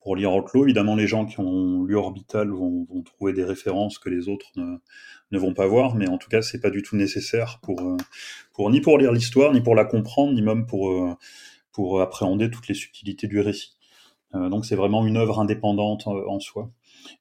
pour 0.00 0.16
lire 0.16 0.34
Outlaw. 0.34 0.64
Évidemment, 0.64 0.96
les 0.96 1.06
gens 1.06 1.26
qui 1.26 1.40
ont 1.40 1.84
lu 1.84 1.96
Orbital 1.96 2.50
vont, 2.50 2.86
vont 2.88 3.02
trouver 3.02 3.32
des 3.32 3.44
références 3.44 3.98
que 3.98 4.08
les 4.08 4.28
autres 4.28 4.50
ne, 4.56 4.76
ne, 5.30 5.38
vont 5.38 5.54
pas 5.54 5.66
voir, 5.66 5.94
mais 5.94 6.08
en 6.08 6.18
tout 6.18 6.28
cas, 6.28 6.42
c'est 6.42 6.60
pas 6.60 6.70
du 6.70 6.82
tout 6.82 6.96
nécessaire 6.96 7.60
pour, 7.62 7.80
euh, 7.80 7.96
pour 8.54 8.70
ni 8.70 8.80
pour 8.80 8.98
lire 8.98 9.12
l'histoire, 9.12 9.52
ni 9.52 9.60
pour 9.60 9.74
la 9.74 9.84
comprendre, 9.84 10.32
ni 10.32 10.42
même 10.42 10.66
pour, 10.66 10.90
euh, 10.90 11.14
pour 11.72 12.00
appréhender 12.00 12.50
toutes 12.50 12.68
les 12.68 12.74
subtilités 12.74 13.26
du 13.26 13.40
récit. 13.40 13.76
Euh, 14.34 14.48
donc, 14.48 14.64
c'est 14.64 14.76
vraiment 14.76 15.06
une 15.06 15.16
œuvre 15.16 15.40
indépendante 15.40 16.06
en 16.06 16.40
soi. 16.40 16.70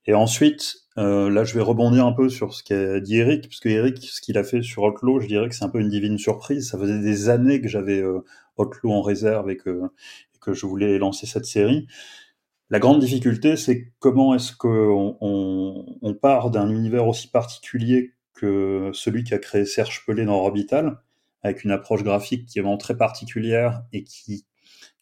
Et 0.05 0.13
ensuite, 0.13 0.75
euh, 0.97 1.29
là, 1.29 1.43
je 1.43 1.53
vais 1.55 1.61
rebondir 1.61 2.05
un 2.05 2.11
peu 2.11 2.29
sur 2.29 2.53
ce 2.53 2.63
qu'a 2.63 2.99
dit 2.99 3.17
Eric, 3.17 3.47
parce 3.47 3.59
que 3.59 3.69
Eric, 3.69 4.03
ce 4.03 4.21
qu'il 4.21 4.37
a 4.37 4.43
fait 4.43 4.61
sur 4.61 4.83
Outlaw, 4.83 5.19
je 5.19 5.27
dirais 5.27 5.49
que 5.49 5.55
c'est 5.55 5.63
un 5.63 5.69
peu 5.69 5.79
une 5.79 5.89
divine 5.89 6.17
surprise. 6.17 6.69
Ça 6.69 6.77
faisait 6.77 6.99
des 6.99 7.29
années 7.29 7.61
que 7.61 7.67
j'avais 7.67 8.01
euh, 8.01 8.19
en 8.83 9.01
réserve 9.01 9.49
et 9.49 9.57
que, 9.57 9.83
et 10.35 10.39
que 10.41 10.53
je 10.53 10.65
voulais 10.65 10.97
lancer 10.97 11.25
cette 11.25 11.45
série. 11.45 11.87
La 12.71 12.77
grande 12.77 12.99
difficulté, 12.99 13.57
c'est 13.57 13.91
comment 13.97 14.35
est-ce 14.35 14.55
qu'on 14.55 15.17
on, 15.21 16.13
part 16.13 16.51
d'un 16.51 16.69
univers 16.69 17.07
aussi 17.07 17.27
particulier 17.27 18.13
que 18.33 18.91
celui 18.93 19.23
qui 19.23 19.33
a 19.33 19.39
créé 19.39 19.65
Serge 19.65 20.05
Pelé 20.05 20.23
dans 20.23 20.35
Orbital, 20.35 20.99
avec 21.41 21.63
une 21.63 21.71
approche 21.71 22.03
graphique 22.03 22.45
qui 22.45 22.59
est 22.59 22.61
vraiment 22.61 22.77
très 22.77 22.95
particulière 22.95 23.81
et 23.91 24.03
qui, 24.03 24.45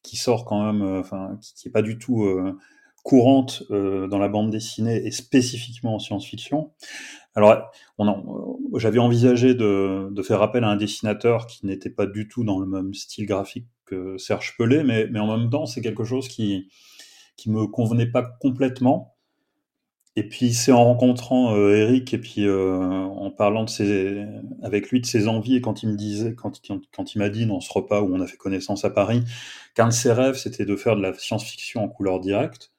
qui 0.02 0.16
sort 0.16 0.46
quand 0.46 0.66
même, 0.66 0.82
euh, 0.82 1.00
enfin, 1.02 1.38
qui, 1.42 1.68
est 1.68 1.72
pas 1.72 1.82
du 1.82 1.98
tout 1.98 2.24
euh, 2.24 2.58
courante 3.04 3.64
euh, 3.72 4.08
dans 4.08 4.20
la 4.20 4.30
bande 4.30 4.50
dessinée 4.50 5.06
et 5.06 5.12
spécifiquement 5.12 5.96
en 5.96 6.00
science-fiction. 6.00 6.72
Alors, 7.36 7.70
j'avais 8.76 9.00
envisagé 9.00 9.56
de, 9.56 10.08
de, 10.10 10.22
faire 10.24 10.42
appel 10.42 10.64
à 10.64 10.70
un 10.70 10.78
dessinateur 10.78 11.48
qui 11.48 11.66
n'était 11.66 11.90
pas 11.90 12.08
du 12.08 12.30
tout 12.30 12.44
dans 12.46 12.60
le 12.60 12.66
même 12.66 12.94
style 12.94 13.26
graphique 13.26 13.68
que 13.86 14.18
Serge 14.18 14.56
Pelé, 14.58 14.84
mais, 14.84 15.08
mais 15.12 15.20
en 15.20 15.38
même 15.38 15.50
temps, 15.50 15.66
c'est 15.66 15.82
quelque 15.82 16.04
chose 16.04 16.28
qui, 16.28 16.70
qui 17.38 17.50
me 17.52 17.68
convenait 17.68 18.08
pas 18.12 18.24
complètement. 18.24 19.16
et 20.16 20.28
puis 20.28 20.54
c'est 20.54 20.72
en 20.72 20.84
rencontrant 20.84 21.56
euh, 21.56 21.76
Eric 21.76 22.14
et 22.14 22.18
puis 22.18 22.46
euh, 22.48 22.76
en 22.76 23.30
parlant 23.32 23.64
de 23.64 23.70
ses, 23.70 24.26
avec 24.64 24.90
lui 24.90 25.00
de 25.02 25.06
ses 25.06 25.28
envies 25.28 25.56
et 25.58 25.62
quand 25.62 25.84
il 25.84 25.90
me 25.90 25.96
disait, 25.96 26.34
quand, 26.36 26.60
quand 26.92 27.16
il 27.16 27.20
m'a 27.20 27.30
dit 27.30 27.46
dans 27.46 27.60
ce 27.62 27.72
repas 27.72 28.02
où 28.02 28.14
on 28.16 28.20
a 28.22 28.28
fait 28.28 28.38
connaissance 28.38 28.84
à 28.86 28.90
Paris, 28.90 29.24
qu'un 29.76 29.88
de 29.88 29.94
ses 29.94 30.12
rêves 30.12 30.36
c'était 30.36 30.66
de 30.66 30.76
faire 30.76 30.96
de 30.96 31.02
la 31.02 31.14
science-fiction 31.14 31.84
en 31.84 31.88
couleur 31.90 32.20
directe, 32.20 32.72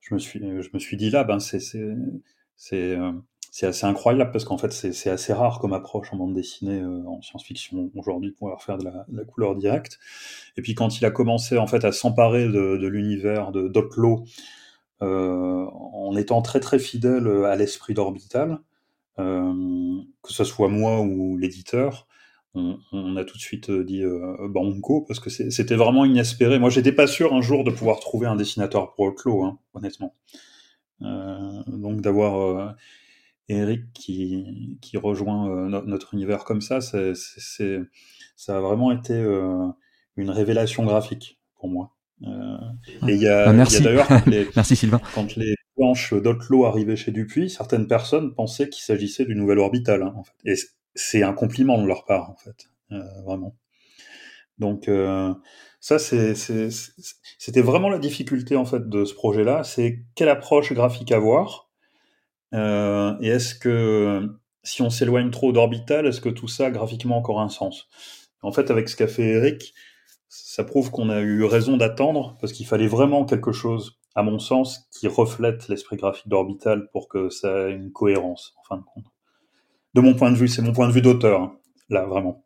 je 0.00 0.14
me 0.14 0.18
suis, 0.20 0.40
je 0.40 0.70
me 0.72 0.78
suis 0.78 0.96
dit 0.96 1.10
là, 1.10 1.24
ben 1.24 1.40
c'est 1.40 1.60
c'est 1.60 1.94
c'est 2.56 2.96
euh, 2.96 3.12
c'est 3.50 3.66
assez 3.66 3.86
incroyable 3.86 4.30
parce 4.30 4.44
qu'en 4.44 4.58
fait 4.58 4.72
c'est 4.72 5.10
assez 5.10 5.32
rare 5.32 5.58
comme 5.58 5.72
approche 5.72 6.12
en 6.12 6.16
bande 6.16 6.34
dessinée 6.34 6.82
en 6.84 7.20
science-fiction 7.22 7.90
aujourd'hui 7.96 8.30
de 8.30 8.34
pouvoir 8.34 8.62
faire 8.62 8.78
de 8.78 8.84
la, 8.84 9.24
couleur 9.24 9.56
directe. 9.56 9.98
Et 10.56 10.62
puis 10.62 10.74
quand 10.74 10.98
il 10.98 11.04
a 11.04 11.10
commencé 11.10 11.58
en 11.58 11.66
fait 11.66 11.84
à 11.84 11.92
s'emparer 11.92 12.46
de, 12.46 12.86
l'univers 12.86 13.52
de 13.52 13.72
euh, 15.00 15.66
en 15.72 16.16
étant 16.16 16.42
très 16.42 16.60
très 16.60 16.78
fidèle 16.78 17.26
à 17.44 17.56
l'esprit 17.56 17.94
d'Orbital, 17.94 18.58
euh, 19.18 20.00
que 20.22 20.32
ce 20.32 20.44
soit 20.44 20.68
moi 20.68 21.00
ou 21.00 21.36
l'éditeur, 21.36 22.06
on, 22.54 23.16
a 23.16 23.24
tout 23.24 23.36
de 23.36 23.42
suite 23.42 23.70
dit 23.70 24.02
euh, 24.02 24.48
banco 24.48 25.02
parce 25.06 25.20
que 25.20 25.30
c'était 25.30 25.76
vraiment 25.76 26.04
inespéré. 26.04 26.58
Moi, 26.58 26.70
j'étais 26.70 26.92
pas 26.92 27.06
sûr 27.06 27.34
un 27.34 27.40
jour 27.40 27.64
de 27.64 27.70
pouvoir 27.70 28.00
trouver 28.00 28.26
un 28.26 28.36
dessinateur 28.36 28.94
pour 28.94 29.06
Outlaw, 29.06 29.44
hein, 29.44 29.58
honnêtement. 29.74 30.14
Euh, 31.02 31.62
donc 31.68 32.00
d'avoir 32.00 32.74
Eric 33.48 33.92
qui, 33.94 34.78
qui 34.82 34.96
rejoint 34.96 35.68
notre 35.68 36.14
univers 36.14 36.44
comme 36.44 36.60
ça, 36.60 36.80
c'est, 36.80 37.14
ça 38.36 38.56
a 38.56 38.60
vraiment 38.60 38.92
été 38.92 39.14
une 40.16 40.30
révélation 40.30 40.84
graphique 40.84 41.38
pour 41.58 41.68
moi. 41.68 41.94
Euh, 42.26 42.58
et 43.06 43.14
il 43.14 43.22
y 43.22 43.28
a, 43.28 43.52
bah, 43.52 43.64
d'ailleurs 43.80 44.08
quand 44.08 44.26
les, 44.26 44.48
merci 44.56 44.76
Sylvain. 44.76 45.00
Quand 45.14 45.36
les 45.36 45.54
planches 45.76 46.14
d'Otlo 46.14 46.64
arrivaient 46.64 46.96
chez 46.96 47.12
Dupuis, 47.12 47.50
certaines 47.50 47.86
personnes 47.86 48.34
pensaient 48.34 48.68
qu'il 48.68 48.82
s'agissait 48.82 49.24
d'une 49.24 49.38
nouvelle 49.38 49.60
orbitale. 49.60 50.02
Hein, 50.02 50.14
en 50.16 50.24
fait. 50.24 50.32
Et 50.44 50.54
c'est 50.94 51.22
un 51.22 51.32
compliment 51.32 51.80
de 51.80 51.86
leur 51.86 52.04
part, 52.04 52.30
en 52.30 52.36
fait, 52.36 52.68
euh, 52.92 53.02
vraiment. 53.24 53.56
Donc 54.58 54.88
euh, 54.88 55.32
ça, 55.78 56.00
c'était 56.00 57.60
vraiment 57.60 57.90
la 57.90 58.00
difficulté 58.00 58.56
en 58.56 58.64
fait 58.64 58.88
de 58.88 59.04
ce 59.04 59.14
projet-là, 59.14 59.62
c'est 59.62 60.04
quelle 60.16 60.28
approche 60.28 60.72
graphique 60.72 61.12
avoir. 61.12 61.67
Euh, 62.54 63.14
et 63.20 63.28
est-ce 63.28 63.54
que 63.54 64.28
si 64.62 64.82
on 64.82 64.90
s'éloigne 64.90 65.30
trop 65.30 65.52
d'orbital, 65.52 66.06
est-ce 66.06 66.20
que 66.20 66.28
tout 66.28 66.48
ça 66.48 66.70
graphiquement 66.70 67.18
encore 67.18 67.40
un 67.40 67.48
sens? 67.48 67.88
En 68.42 68.52
fait, 68.52 68.70
avec 68.70 68.88
ce 68.88 68.96
qu'a 68.96 69.08
fait 69.08 69.24
Eric, 69.24 69.74
ça 70.28 70.64
prouve 70.64 70.90
qu'on 70.90 71.10
a 71.10 71.20
eu 71.20 71.44
raison 71.44 71.76
d'attendre, 71.76 72.36
parce 72.40 72.52
qu'il 72.52 72.66
fallait 72.66 72.86
vraiment 72.86 73.24
quelque 73.24 73.52
chose, 73.52 73.98
à 74.14 74.22
mon 74.22 74.38
sens, 74.38 74.88
qui 74.92 75.08
reflète 75.08 75.68
l'esprit 75.68 75.96
graphique 75.96 76.28
d'Orbital 76.28 76.88
pour 76.92 77.08
que 77.08 77.30
ça 77.30 77.68
ait 77.68 77.72
une 77.72 77.92
cohérence, 77.92 78.54
en 78.58 78.62
fin 78.64 78.76
de 78.76 78.84
compte. 78.84 79.06
De 79.94 80.00
mon 80.00 80.14
point 80.14 80.30
de 80.30 80.36
vue, 80.36 80.48
c'est 80.48 80.62
mon 80.62 80.72
point 80.72 80.88
de 80.88 80.92
vue 80.92 81.02
d'auteur, 81.02 81.40
hein, 81.40 81.56
là, 81.88 82.04
vraiment. 82.04 82.44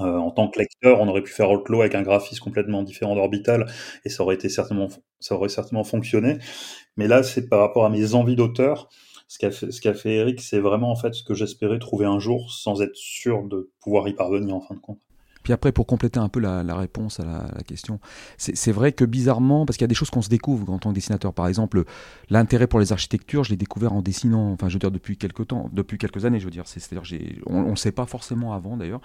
Euh, 0.00 0.16
en 0.16 0.30
tant 0.30 0.48
que 0.48 0.58
lecteur, 0.58 1.00
on 1.00 1.08
aurait 1.08 1.22
pu 1.22 1.32
faire 1.32 1.50
Outlaw 1.50 1.82
avec 1.82 1.94
un 1.94 2.02
graphisme 2.02 2.42
complètement 2.42 2.82
différent 2.82 3.14
d'Orbital, 3.14 3.66
et 4.04 4.08
ça 4.08 4.22
aurait 4.22 4.34
été 4.34 4.48
certainement, 4.48 4.88
ça 5.20 5.34
aurait 5.34 5.48
certainement 5.48 5.84
fonctionné. 5.84 6.38
Mais 6.96 7.06
là, 7.06 7.22
c'est 7.22 7.48
par 7.48 7.60
rapport 7.60 7.84
à 7.84 7.90
mes 7.90 8.14
envies 8.14 8.36
d'auteur. 8.36 8.88
Ce 9.26 9.38
qu'a 9.38 9.94
fait, 9.94 10.14
Eric, 10.14 10.40
c'est 10.40 10.60
vraiment 10.60 10.90
en 10.90 10.96
fait 10.96 11.14
ce 11.14 11.22
que 11.22 11.34
j'espérais 11.34 11.78
trouver 11.78 12.06
un 12.06 12.18
jour 12.18 12.52
sans 12.52 12.82
être 12.82 12.96
sûr 12.96 13.42
de 13.44 13.70
pouvoir 13.80 14.06
y 14.08 14.14
parvenir 14.14 14.54
en 14.54 14.60
fin 14.60 14.74
de 14.74 14.80
compte. 14.80 15.00
Puis 15.44 15.52
après, 15.52 15.72
pour 15.72 15.86
compléter 15.86 16.18
un 16.18 16.30
peu 16.30 16.40
la, 16.40 16.62
réponse 16.74 17.20
à 17.20 17.24
la, 17.24 17.62
question, 17.62 18.00
c'est 18.38 18.72
vrai 18.72 18.92
que 18.92 19.04
bizarrement, 19.04 19.66
parce 19.66 19.76
qu'il 19.76 19.84
y 19.84 19.84
a 19.84 19.88
des 19.88 19.94
choses 19.94 20.08
qu'on 20.08 20.22
se 20.22 20.30
découvre 20.30 20.72
en 20.72 20.78
tant 20.78 20.88
que 20.88 20.94
dessinateur, 20.94 21.34
par 21.34 21.46
exemple, 21.46 21.84
l'intérêt 22.30 22.66
pour 22.66 22.80
les 22.80 22.92
architectures, 22.92 23.44
je 23.44 23.50
l'ai 23.50 23.58
découvert 23.58 23.92
en 23.92 24.00
dessinant, 24.00 24.52
enfin, 24.52 24.70
je 24.70 24.74
veux 24.74 24.78
dire, 24.78 24.90
depuis 24.90 25.18
quelques 25.18 25.48
temps, 25.48 25.68
depuis 25.70 25.98
quelques 25.98 26.24
années, 26.24 26.40
je 26.40 26.46
veux 26.46 26.50
dire. 26.50 26.66
C'est-à-dire, 26.66 27.02
on 27.46 27.70
ne 27.70 27.76
sait 27.76 27.92
pas 27.92 28.06
forcément 28.06 28.54
avant 28.54 28.78
d'ailleurs, 28.78 29.02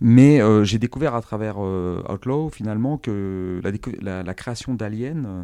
mais 0.00 0.40
euh, 0.40 0.64
j'ai 0.64 0.78
découvert 0.78 1.14
à 1.14 1.20
travers 1.20 1.56
euh, 1.58 2.02
Outlaw 2.08 2.48
finalement 2.48 2.96
que 2.96 3.60
la, 4.00 4.34
création 4.34 4.72
d'Alien 4.72 5.26
euh, 5.26 5.42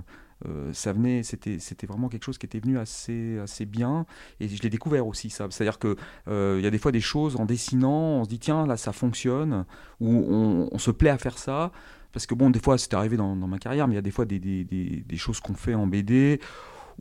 ça 0.72 0.92
venait, 0.92 1.22
c'était, 1.22 1.58
c'était 1.58 1.86
vraiment 1.86 2.08
quelque 2.08 2.24
chose 2.24 2.38
qui 2.38 2.46
était 2.46 2.60
venu 2.60 2.78
assez, 2.78 3.38
assez 3.38 3.66
bien. 3.66 4.06
Et 4.40 4.48
je 4.48 4.62
l'ai 4.62 4.70
découvert 4.70 5.06
aussi, 5.06 5.30
ça. 5.30 5.46
C'est-à-dire 5.50 5.78
qu'il 5.78 5.96
euh, 6.28 6.60
y 6.62 6.66
a 6.66 6.70
des 6.70 6.78
fois 6.78 6.92
des 6.92 7.00
choses 7.00 7.36
en 7.36 7.44
dessinant, 7.44 8.20
on 8.20 8.24
se 8.24 8.28
dit 8.28 8.38
tiens, 8.38 8.66
là 8.66 8.76
ça 8.76 8.92
fonctionne, 8.92 9.64
ou 10.00 10.68
on, 10.70 10.78
se 10.78 10.90
plaît 10.90 11.10
à 11.10 11.18
faire 11.18 11.38
ça. 11.38 11.72
Parce 12.12 12.26
que 12.26 12.34
bon, 12.34 12.50
des 12.50 12.60
fois, 12.60 12.78
c'est 12.78 12.94
arrivé 12.94 13.16
dans, 13.16 13.34
ma 13.34 13.58
carrière, 13.58 13.86
mais 13.86 13.94
il 13.94 13.96
y 13.96 13.98
a 13.98 14.02
des 14.02 14.10
fois 14.10 14.24
des, 14.24 14.38
des, 14.38 14.64
des, 14.64 15.04
des 15.06 15.16
choses 15.16 15.40
qu'on 15.40 15.54
fait 15.54 15.74
en 15.74 15.86
BD 15.86 16.40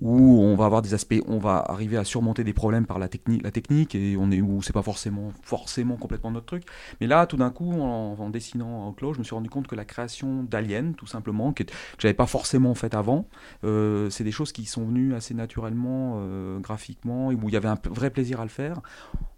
où 0.01 0.41
on 0.41 0.55
va 0.55 0.65
avoir 0.65 0.81
des 0.81 0.93
aspects, 0.93 1.21
on 1.27 1.39
va 1.39 1.63
arriver 1.67 1.97
à 1.97 2.03
surmonter 2.03 2.43
des 2.43 2.53
problèmes 2.53 2.85
par 2.85 2.99
la 2.99 3.07
technique, 3.07 3.43
la 3.43 3.51
technique 3.51 3.95
et 3.95 4.15
on 4.17 4.31
est 4.31 4.41
où 4.41 4.61
c'est 4.61 4.73
pas 4.73 4.83
forcément 4.83 5.31
forcément 5.41 5.95
complètement 5.95 6.31
notre 6.31 6.45
truc. 6.45 6.63
Mais 7.01 7.07
là, 7.07 7.25
tout 7.25 7.37
d'un 7.37 7.49
coup, 7.49 7.71
en, 7.71 8.29
dessinant 8.29 8.89
Outlaw, 8.89 9.13
je 9.13 9.19
me 9.19 9.23
suis 9.23 9.33
rendu 9.33 9.49
compte 9.49 9.67
que 9.67 9.75
la 9.75 9.85
création 9.85 10.43
d'Alien, 10.43 10.93
tout 10.93 11.07
simplement, 11.07 11.53
que, 11.53 11.63
que 11.63 11.71
j'avais 11.97 12.13
pas 12.13 12.27
forcément 12.27 12.75
fait 12.75 12.93
avant, 12.93 13.27
euh, 13.63 14.09
c'est 14.09 14.23
des 14.23 14.31
choses 14.31 14.51
qui 14.51 14.65
sont 14.65 14.85
venues 14.85 15.15
assez 15.15 15.33
naturellement, 15.33 16.17
euh, 16.17 16.59
graphiquement, 16.59 17.31
et 17.31 17.35
où 17.35 17.47
il 17.47 17.53
y 17.53 17.57
avait 17.57 17.69
un 17.69 17.79
vrai 17.89 18.09
plaisir 18.09 18.39
à 18.39 18.43
le 18.43 18.49
faire. 18.49 18.81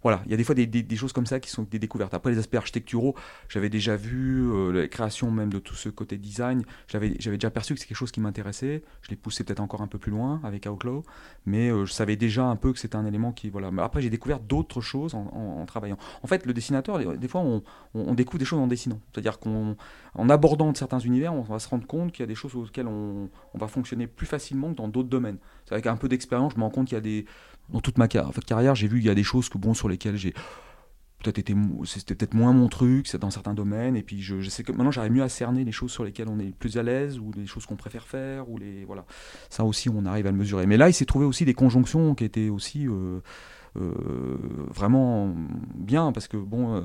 Voilà, 0.02 0.22
il 0.24 0.30
y 0.30 0.34
a 0.34 0.36
des 0.36 0.44
fois 0.44 0.54
des, 0.54 0.66
des, 0.66 0.96
choses 0.96 1.12
comme 1.12 1.26
ça 1.26 1.40
qui 1.40 1.50
sont 1.50 1.66
des 1.70 1.78
découvertes. 1.78 2.14
Après, 2.14 2.30
les 2.30 2.38
aspects 2.38 2.54
architecturaux, 2.56 3.14
j'avais 3.48 3.68
déjà 3.68 3.96
vu 3.96 4.50
euh, 4.50 4.72
la 4.72 4.88
création 4.88 5.30
même 5.30 5.52
de 5.52 5.58
tout 5.58 5.74
ce 5.74 5.88
côté 5.88 6.16
design. 6.16 6.64
J'avais 6.88 7.10
déjà 7.10 7.50
perçu 7.50 7.74
que 7.74 7.80
c'est 7.80 7.86
quelque 7.86 7.96
chose 7.96 8.10
qui 8.10 8.20
m'intéressait. 8.20 8.82
Je 9.02 9.10
l'ai 9.10 9.16
poussé 9.16 9.44
peut-être 9.44 9.60
encore 9.60 9.82
un 9.82 9.86
peu 9.86 9.98
plus 9.98 10.10
loin 10.10 10.40
avec 10.50 10.66
Outlaw, 10.66 11.02
mais 11.46 11.70
euh, 11.70 11.86
je 11.86 11.92
savais 11.92 12.16
déjà 12.16 12.44
un 12.44 12.56
peu 12.56 12.72
que 12.72 12.78
c'était 12.78 12.96
un 12.96 13.06
élément 13.06 13.32
qui 13.32 13.48
voilà. 13.48 13.70
Mais 13.70 13.82
après 13.82 14.02
j'ai 14.02 14.10
découvert 14.10 14.40
d'autres 14.40 14.80
choses 14.80 15.14
en, 15.14 15.64
travaillant. 15.66 15.96
En 16.22 16.26
fait, 16.26 16.44
le 16.46 16.52
dessinateur, 16.52 16.98
des 17.16 17.28
fois 17.28 17.42
on, 17.94 18.14
découvre 18.14 18.38
des 18.38 18.44
choses 18.44 18.58
en 18.58 18.66
dessinant. 18.66 19.00
C'est-à-dire 19.12 19.38
qu'en 19.38 19.76
abordant 20.28 20.74
certains 20.74 20.98
univers, 20.98 21.34
on 21.34 21.42
va 21.42 21.58
se 21.58 21.68
rendre 21.68 21.86
compte 21.86 22.12
qu'il 22.12 22.20
y 22.20 22.24
a 22.24 22.26
des 22.26 22.34
choses 22.34 22.54
auxquelles 22.54 22.88
on, 22.88 23.28
on 23.54 23.58
va 23.58 23.68
fonctionner 23.68 24.06
plus 24.06 24.26
facilement 24.26 24.70
que 24.70 24.76
dans 24.76 24.88
d'autres 24.88 25.08
domaines. 25.08 25.38
C'est 25.66 25.72
avec 25.72 25.86
un 25.86 25.96
peu 25.96 26.08
d'expérience, 26.08 26.52
je 26.54 26.58
me 26.58 26.64
rends 26.64 26.70
compte 26.70 26.88
qu'il 26.88 26.96
y 26.96 26.98
a 26.98 27.02
des 27.02 27.24
dans 27.72 27.80
toute 27.80 27.98
ma 27.98 28.08
carrière, 28.08 28.74
j'ai 28.74 28.88
vu 28.88 28.98
il 28.98 29.04
y 29.04 29.10
a 29.10 29.14
des 29.14 29.22
choses 29.22 29.48
que 29.48 29.58
bon 29.58 29.74
sur 29.74 29.88
lesquelles 29.88 30.16
j'ai 30.16 30.34
c'était 31.24 32.14
peut-être 32.14 32.34
moins 32.34 32.52
mon 32.52 32.68
truc 32.68 33.06
c'est 33.06 33.18
dans 33.18 33.30
certains 33.30 33.54
domaines 33.54 33.96
et 33.96 34.02
puis 34.02 34.22
je, 34.22 34.40
sais 34.48 34.62
que 34.62 34.72
maintenant 34.72 34.90
j'arrive 34.90 35.12
mieux 35.12 35.22
à 35.22 35.28
cerner 35.28 35.64
les 35.64 35.72
choses 35.72 35.90
sur 35.90 36.04
lesquelles 36.04 36.28
on 36.28 36.38
est 36.38 36.54
plus 36.54 36.78
à 36.78 36.82
l'aise 36.82 37.18
ou 37.18 37.30
les 37.36 37.46
choses 37.46 37.66
qu'on 37.66 37.76
préfère 37.76 38.06
faire 38.06 38.48
ou 38.48 38.58
les 38.58 38.84
voilà. 38.84 39.04
Ça 39.48 39.64
aussi 39.64 39.88
on 39.88 40.04
arrive 40.06 40.26
à 40.26 40.30
le 40.30 40.36
mesurer. 40.36 40.66
Mais 40.66 40.76
là 40.76 40.88
il 40.88 40.94
s'est 40.94 41.04
trouvé 41.04 41.26
aussi 41.26 41.44
des 41.44 41.54
conjonctions 41.54 42.14
qui 42.14 42.24
étaient 42.24 42.48
aussi 42.48 42.88
euh, 42.88 43.20
euh, 43.76 44.36
vraiment 44.68 45.34
bien 45.74 46.12
parce 46.12 46.26
que 46.26 46.36
bon 46.36 46.74
euh, 46.74 46.80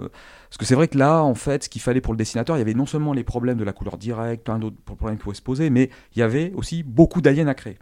parce 0.49 0.57
que 0.57 0.65
c'est 0.65 0.75
vrai 0.75 0.87
que 0.87 0.97
là 0.97 1.23
en 1.23 1.35
fait 1.35 1.63
ce 1.63 1.69
qu'il 1.69 1.81
fallait 1.81 2.01
pour 2.01 2.13
le 2.13 2.17
dessinateur 2.17 2.57
il 2.57 2.59
y 2.59 2.61
avait 2.61 2.73
non 2.73 2.85
seulement 2.85 3.13
les 3.13 3.23
problèmes 3.23 3.57
de 3.57 3.63
la 3.63 3.73
couleur 3.73 3.97
directe 3.97 4.43
plein 4.43 4.59
d'autres 4.59 4.75
problèmes 4.83 5.17
qui 5.17 5.23
pouvaient 5.23 5.35
se 5.35 5.41
poser 5.41 5.69
mais 5.69 5.89
il 6.15 6.19
y 6.19 6.21
avait 6.21 6.51
aussi 6.55 6.83
beaucoup 6.83 7.21
d'aliens 7.21 7.47
à 7.47 7.55
créer. 7.55 7.77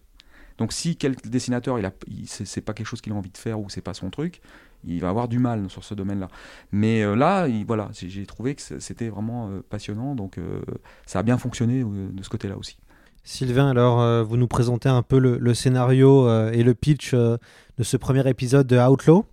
Donc 0.57 0.71
si 0.71 0.95
quel 0.95 1.15
dessinateur 1.15 1.79
il 1.79 1.91
c'est 2.27 2.61
pas 2.61 2.73
quelque 2.73 2.87
chose 2.87 3.01
qu'il 3.01 3.11
a 3.11 3.15
envie 3.15 3.31
de 3.31 3.37
faire 3.37 3.59
ou 3.59 3.69
c'est 3.69 3.81
pas 3.81 3.93
son 3.93 4.09
truc 4.09 4.41
il 4.85 4.99
va 5.01 5.09
avoir 5.09 5.27
du 5.27 5.39
mal 5.39 5.69
sur 5.69 5.83
ce 5.83 5.93
domaine-là. 5.93 6.27
Mais 6.71 7.03
euh, 7.03 7.15
là, 7.15 7.47
voilà, 7.67 7.89
j'ai 7.93 8.25
trouvé 8.25 8.55
que 8.55 8.61
c'était 8.79 9.09
vraiment 9.09 9.49
euh, 9.49 9.61
passionnant, 9.69 10.15
donc 10.15 10.37
euh, 10.37 10.61
ça 11.05 11.19
a 11.19 11.23
bien 11.23 11.37
fonctionné 11.37 11.83
de 11.83 12.23
ce 12.23 12.29
côté-là 12.29 12.57
aussi. 12.57 12.77
Sylvain, 13.23 13.69
alors 13.69 14.25
vous 14.25 14.35
nous 14.35 14.47
présentez 14.47 14.89
un 14.89 15.01
peu 15.01 15.17
le, 15.17 15.53
scénario 15.53 16.29
et 16.49 16.61
le 16.61 16.73
pitch 16.73 17.13
de 17.13 17.39
ce 17.79 17.95
premier 17.95 18.27
épisode 18.27 18.67
de 18.67 18.77
Outlaw? 18.77 19.25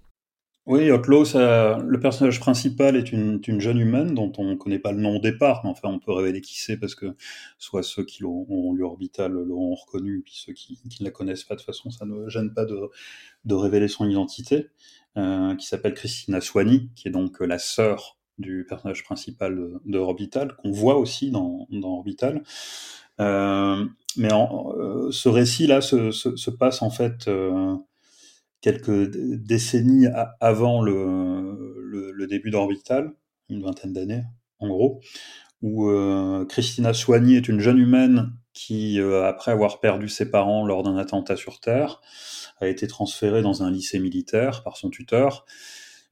Oui, 0.66 0.92
Outlaw, 0.92 1.24
ça, 1.24 1.78
le 1.78 1.98
personnage 1.98 2.38
principal 2.38 2.94
est 2.94 3.10
une, 3.10 3.40
jeune 3.60 3.80
humaine 3.80 4.14
dont 4.14 4.30
on 4.38 4.44
ne 4.44 4.54
connaît 4.54 4.78
pas 4.78 4.92
le 4.92 5.00
nom 5.00 5.16
au 5.16 5.18
départ, 5.18 5.62
mais 5.64 5.70
enfin 5.70 5.88
on 5.88 5.98
peut 5.98 6.12
révéler 6.12 6.40
qui 6.40 6.60
c'est 6.60 6.76
parce 6.76 6.94
que 6.94 7.16
soit 7.58 7.82
ceux 7.82 8.04
qui 8.04 8.24
ont 8.24 8.72
lu 8.74 8.84
Orbital 8.84 9.32
l'auront 9.32 9.74
reconnu, 9.74 10.22
puis 10.24 10.34
ceux 10.36 10.52
qui, 10.52 10.78
ne 11.00 11.04
la 11.04 11.10
connaissent 11.10 11.42
pas 11.42 11.54
de 11.54 11.60
toute 11.60 11.66
façon, 11.66 11.90
ça 11.90 12.04
ne 12.04 12.28
gêne 12.28 12.54
pas 12.54 12.66
de, 12.66 12.78
de 13.46 13.54
révéler 13.54 13.88
son 13.88 14.08
identité. 14.08 14.68
Euh, 15.16 15.56
qui 15.56 15.66
s'appelle 15.66 15.94
Christina 15.94 16.40
Swani, 16.40 16.88
qui 16.94 17.08
est 17.08 17.10
donc 17.10 17.42
euh, 17.42 17.44
la 17.44 17.58
sœur 17.58 18.16
du 18.38 18.64
personnage 18.68 19.02
principal 19.02 19.80
de, 19.84 19.98
Orbital, 19.98 20.54
qu'on 20.54 20.70
voit 20.70 20.96
aussi 20.98 21.32
dans, 21.32 21.66
dans 21.72 21.96
Orbital. 21.96 22.44
Euh, 23.20 23.84
mais 24.16 24.28
ce 24.28 25.28
récit-là 25.28 25.80
se, 25.80 26.12
se, 26.12 26.36
se, 26.36 26.50
passe 26.50 26.80
en 26.82 26.90
fait 26.90 27.28
quelques 28.60 29.10
décennies 29.10 30.06
avant 30.40 30.80
le, 30.80 31.76
le, 31.82 32.12
le 32.12 32.26
début 32.28 32.50
d'Orbital, 32.50 33.12
une 33.48 33.62
vingtaine 33.62 33.92
d'années 33.92 34.22
en 34.60 34.68
gros, 34.68 35.00
où 35.60 35.90
Christina 36.48 36.94
Soigny 36.94 37.34
est 37.34 37.48
une 37.48 37.60
jeune 37.60 37.78
humaine 37.78 38.32
qui, 38.52 39.00
après 39.00 39.52
avoir 39.52 39.80
perdu 39.80 40.08
ses 40.08 40.30
parents 40.30 40.66
lors 40.66 40.82
d'un 40.82 40.96
attentat 40.96 41.36
sur 41.36 41.60
Terre, 41.60 42.00
a 42.60 42.66
été 42.66 42.86
transféré 42.86 43.42
dans 43.42 43.62
un 43.62 43.70
lycée 43.70 43.98
militaire 43.98 44.62
par 44.62 44.76
son 44.76 44.90
tuteur, 44.90 45.46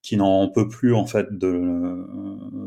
qui 0.02 0.16
n'en 0.16 0.48
peut 0.48 0.68
plus 0.68 0.94
en 0.94 1.06
fait 1.06 1.36
de, 1.36 1.60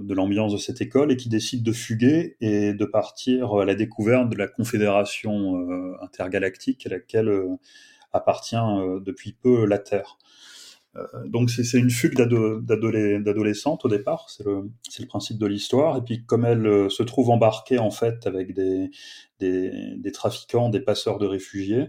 de 0.03 0.13
l'ambiance 0.13 0.51
de 0.51 0.57
cette 0.57 0.81
école 0.81 1.11
et 1.11 1.17
qui 1.17 1.29
décide 1.29 1.63
de 1.63 1.71
fuguer 1.71 2.35
et 2.41 2.73
de 2.73 2.85
partir 2.85 3.55
à 3.55 3.65
la 3.65 3.75
découverte 3.75 4.29
de 4.29 4.37
la 4.37 4.47
confédération 4.47 5.57
euh, 5.57 5.95
intergalactique 6.01 6.85
à 6.85 6.89
laquelle, 6.89 7.29
euh, 7.29 7.57
appartient 8.13 8.55
depuis 9.05 9.33
peu 9.33 9.65
la 9.65 9.79
Terre. 9.79 10.17
Donc 11.25 11.50
c'est 11.50 11.77
une 11.77 11.89
fugue 11.89 12.15
d'adolescente 12.15 13.86
au 13.86 13.89
départ, 13.89 14.29
c'est 14.29 14.45
le, 14.45 14.69
principe 15.07 15.38
de 15.38 15.45
l'histoire. 15.45 15.98
Et 15.98 16.01
puis 16.01 16.25
comme 16.25 16.45
elle 16.45 16.89
se 16.89 17.03
trouve 17.03 17.29
embarquée 17.29 17.79
en 17.79 17.91
fait 17.91 18.27
avec 18.27 18.53
des, 18.53 20.12
trafiquants, 20.13 20.69
des 20.69 20.81
passeurs 20.81 21.17
de 21.17 21.25
réfugiés, 21.25 21.88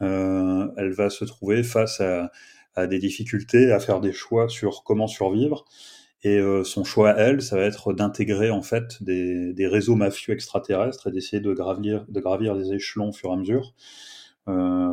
elle 0.00 0.92
va 0.96 1.10
se 1.10 1.24
trouver 1.24 1.62
face 1.62 2.00
à, 2.00 2.86
des 2.86 2.98
difficultés, 2.98 3.72
à 3.72 3.80
faire 3.80 4.00
des 4.00 4.12
choix 4.12 4.48
sur 4.48 4.84
comment 4.84 5.06
survivre. 5.06 5.66
Et 6.22 6.38
euh, 6.38 6.64
son 6.64 6.84
choix, 6.84 7.14
elle, 7.16 7.40
ça 7.40 7.56
va 7.56 7.62
être 7.62 7.94
d'intégrer 7.94 8.50
en 8.50 8.62
fait 8.62 9.02
des, 9.02 9.66
réseaux 9.66 9.94
mafieux 9.94 10.34
extraterrestres 10.34 11.06
et 11.08 11.10
d'essayer 11.10 11.40
de 11.40 11.52
gravir, 11.54 12.04
de 12.08 12.20
gravir 12.20 12.54
les 12.54 12.72
échelons 12.74 13.08
au 13.08 13.12
fur 13.12 13.30
et 13.30 13.32
à 13.32 13.36
mesure 13.36 13.68
euh, 13.68 13.74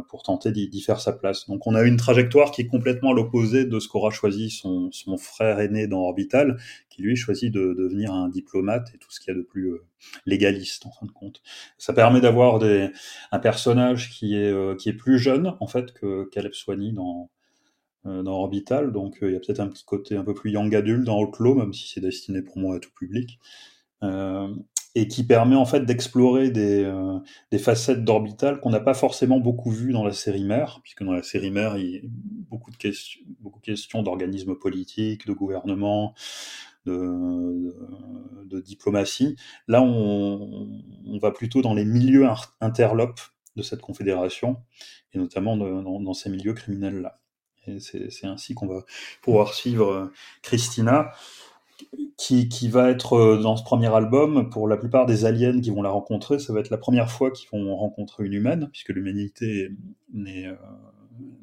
pour 0.09 0.23
tenter 0.23 0.51
d'y 0.51 0.81
faire 0.81 0.99
sa 0.99 1.13
place. 1.13 1.47
Donc 1.47 1.67
on 1.67 1.75
a 1.75 1.83
une 1.83 1.97
trajectoire 1.97 2.51
qui 2.51 2.61
est 2.61 2.67
complètement 2.67 3.11
à 3.11 3.13
l'opposé 3.13 3.65
de 3.65 3.79
ce 3.79 3.87
qu'aura 3.87 4.11
choisi 4.11 4.49
son, 4.49 4.91
frère 5.17 5.59
aîné 5.59 5.87
dans 5.87 6.01
Orbital, 6.01 6.57
qui 6.89 7.01
lui 7.01 7.15
choisit 7.15 7.53
de, 7.53 7.73
devenir 7.73 8.13
un 8.13 8.29
diplomate 8.29 8.89
et 8.93 8.97
tout 8.97 9.11
ce 9.11 9.19
qu'il 9.19 9.33
y 9.33 9.35
a 9.35 9.39
de 9.39 9.43
plus 9.45 9.71
euh, 9.71 9.85
légaliste 10.25 10.85
en 10.85 10.91
fin 10.91 11.05
de 11.05 11.11
compte. 11.11 11.41
Ça 11.77 11.93
permet 11.93 12.21
d'avoir 12.21 12.61
un 13.31 13.39
personnage 13.39 14.11
qui 14.11 14.35
est, 14.35 14.51
euh, 14.51 14.75
qui 14.75 14.89
est 14.89 14.93
plus 14.93 15.19
jeune 15.19 15.55
en 15.59 15.67
fait 15.67 15.93
que 15.93 16.29
Caleb 16.31 16.53
Soigny 16.53 16.93
dans 16.93 17.29
euh, 18.07 18.23
dans 18.23 18.33
Orbital, 18.33 18.91
donc 18.91 19.21
euh, 19.21 19.29
il 19.29 19.33
y 19.33 19.35
a 19.35 19.39
peut-être 19.39 19.59
un 19.59 19.67
petit 19.67 19.83
côté 19.83 20.15
un 20.15 20.23
peu 20.23 20.33
plus 20.33 20.51
young 20.51 20.73
adulte 20.75 21.03
dans 21.03 21.19
Outlaw, 21.19 21.55
même 21.55 21.73
si 21.73 21.89
c'est 21.89 21.99
destiné 21.99 22.41
pour 22.41 22.57
moi 22.57 22.75
à 22.75 22.79
tout 22.79 22.91
public, 22.91 23.39
euh, 24.03 24.47
et 24.97 25.07
qui 25.07 25.23
permet 25.23 25.55
en 25.55 25.65
fait 25.65 25.85
d'explorer 25.85 26.49
des, 26.49 26.91
des 27.51 27.59
facettes 27.59 28.03
d'Orbital 28.03 28.59
qu'on 28.59 28.71
n'a 28.71 28.79
pas 28.79 28.95
forcément 28.95 29.39
beaucoup 29.39 29.69
vues 29.69 29.93
dans 29.93 30.03
la 30.03 30.11
série 30.11 30.43
mère, 30.43 30.79
puisque 30.81 31.03
dans 31.03 31.11
la 31.11 31.21
série 31.21 31.51
mère, 31.51 31.77
il 31.77 31.89
y 31.89 31.97
a 31.97 32.01
beaucoup 32.49 32.71
de 32.71 32.77
questions, 32.77 34.01
d'organismes 34.01 34.55
politiques, 34.55 35.27
de 35.27 35.33
gouvernement, 35.33 36.15
de, 36.87 38.59
diplomatie. 38.65 39.35
Là, 39.67 39.83
on, 39.83 40.81
on, 41.05 41.17
va 41.19 41.29
plutôt 41.29 41.61
dans 41.61 41.75
les 41.75 41.85
milieux 41.85 42.27
interlopes 42.59 43.21
de 43.55 43.61
cette 43.61 43.81
confédération, 43.81 44.57
et 45.13 45.19
notamment 45.19 45.57
dans, 45.57 46.01
dans 46.01 46.13
ces 46.15 46.31
milieux 46.31 46.53
criminels-là 46.53 47.19
c'est 47.79 48.25
ainsi 48.25 48.53
qu'on 48.53 48.67
va 48.67 48.83
pouvoir 49.21 49.53
suivre 49.53 49.91
euh, 49.91 50.13
Christina, 50.41 51.11
qui, 52.17 52.49
qui, 52.49 52.67
va 52.67 52.89
être 52.89 53.13
euh, 53.13 53.41
dans 53.41 53.55
ce 53.55 53.63
premier 53.63 53.93
album, 53.93 54.49
pour 54.49 54.67
la 54.67 54.77
plupart 54.77 55.05
des 55.05 55.25
aliens 55.25 55.59
qui 55.61 55.69
vont 55.69 55.81
la 55.81 55.89
rencontrer, 55.89 56.39
ça 56.39 56.53
va 56.53 56.59
être 56.59 56.69
la 56.69 56.77
première 56.77 57.11
fois 57.11 57.31
qu'ils 57.31 57.49
vont 57.49 57.75
rencontrer 57.75 58.25
une 58.25 58.33
humaine, 58.33 58.69
puisque 58.71 58.89
l'humanité 58.89 59.69
euh, 60.15 60.55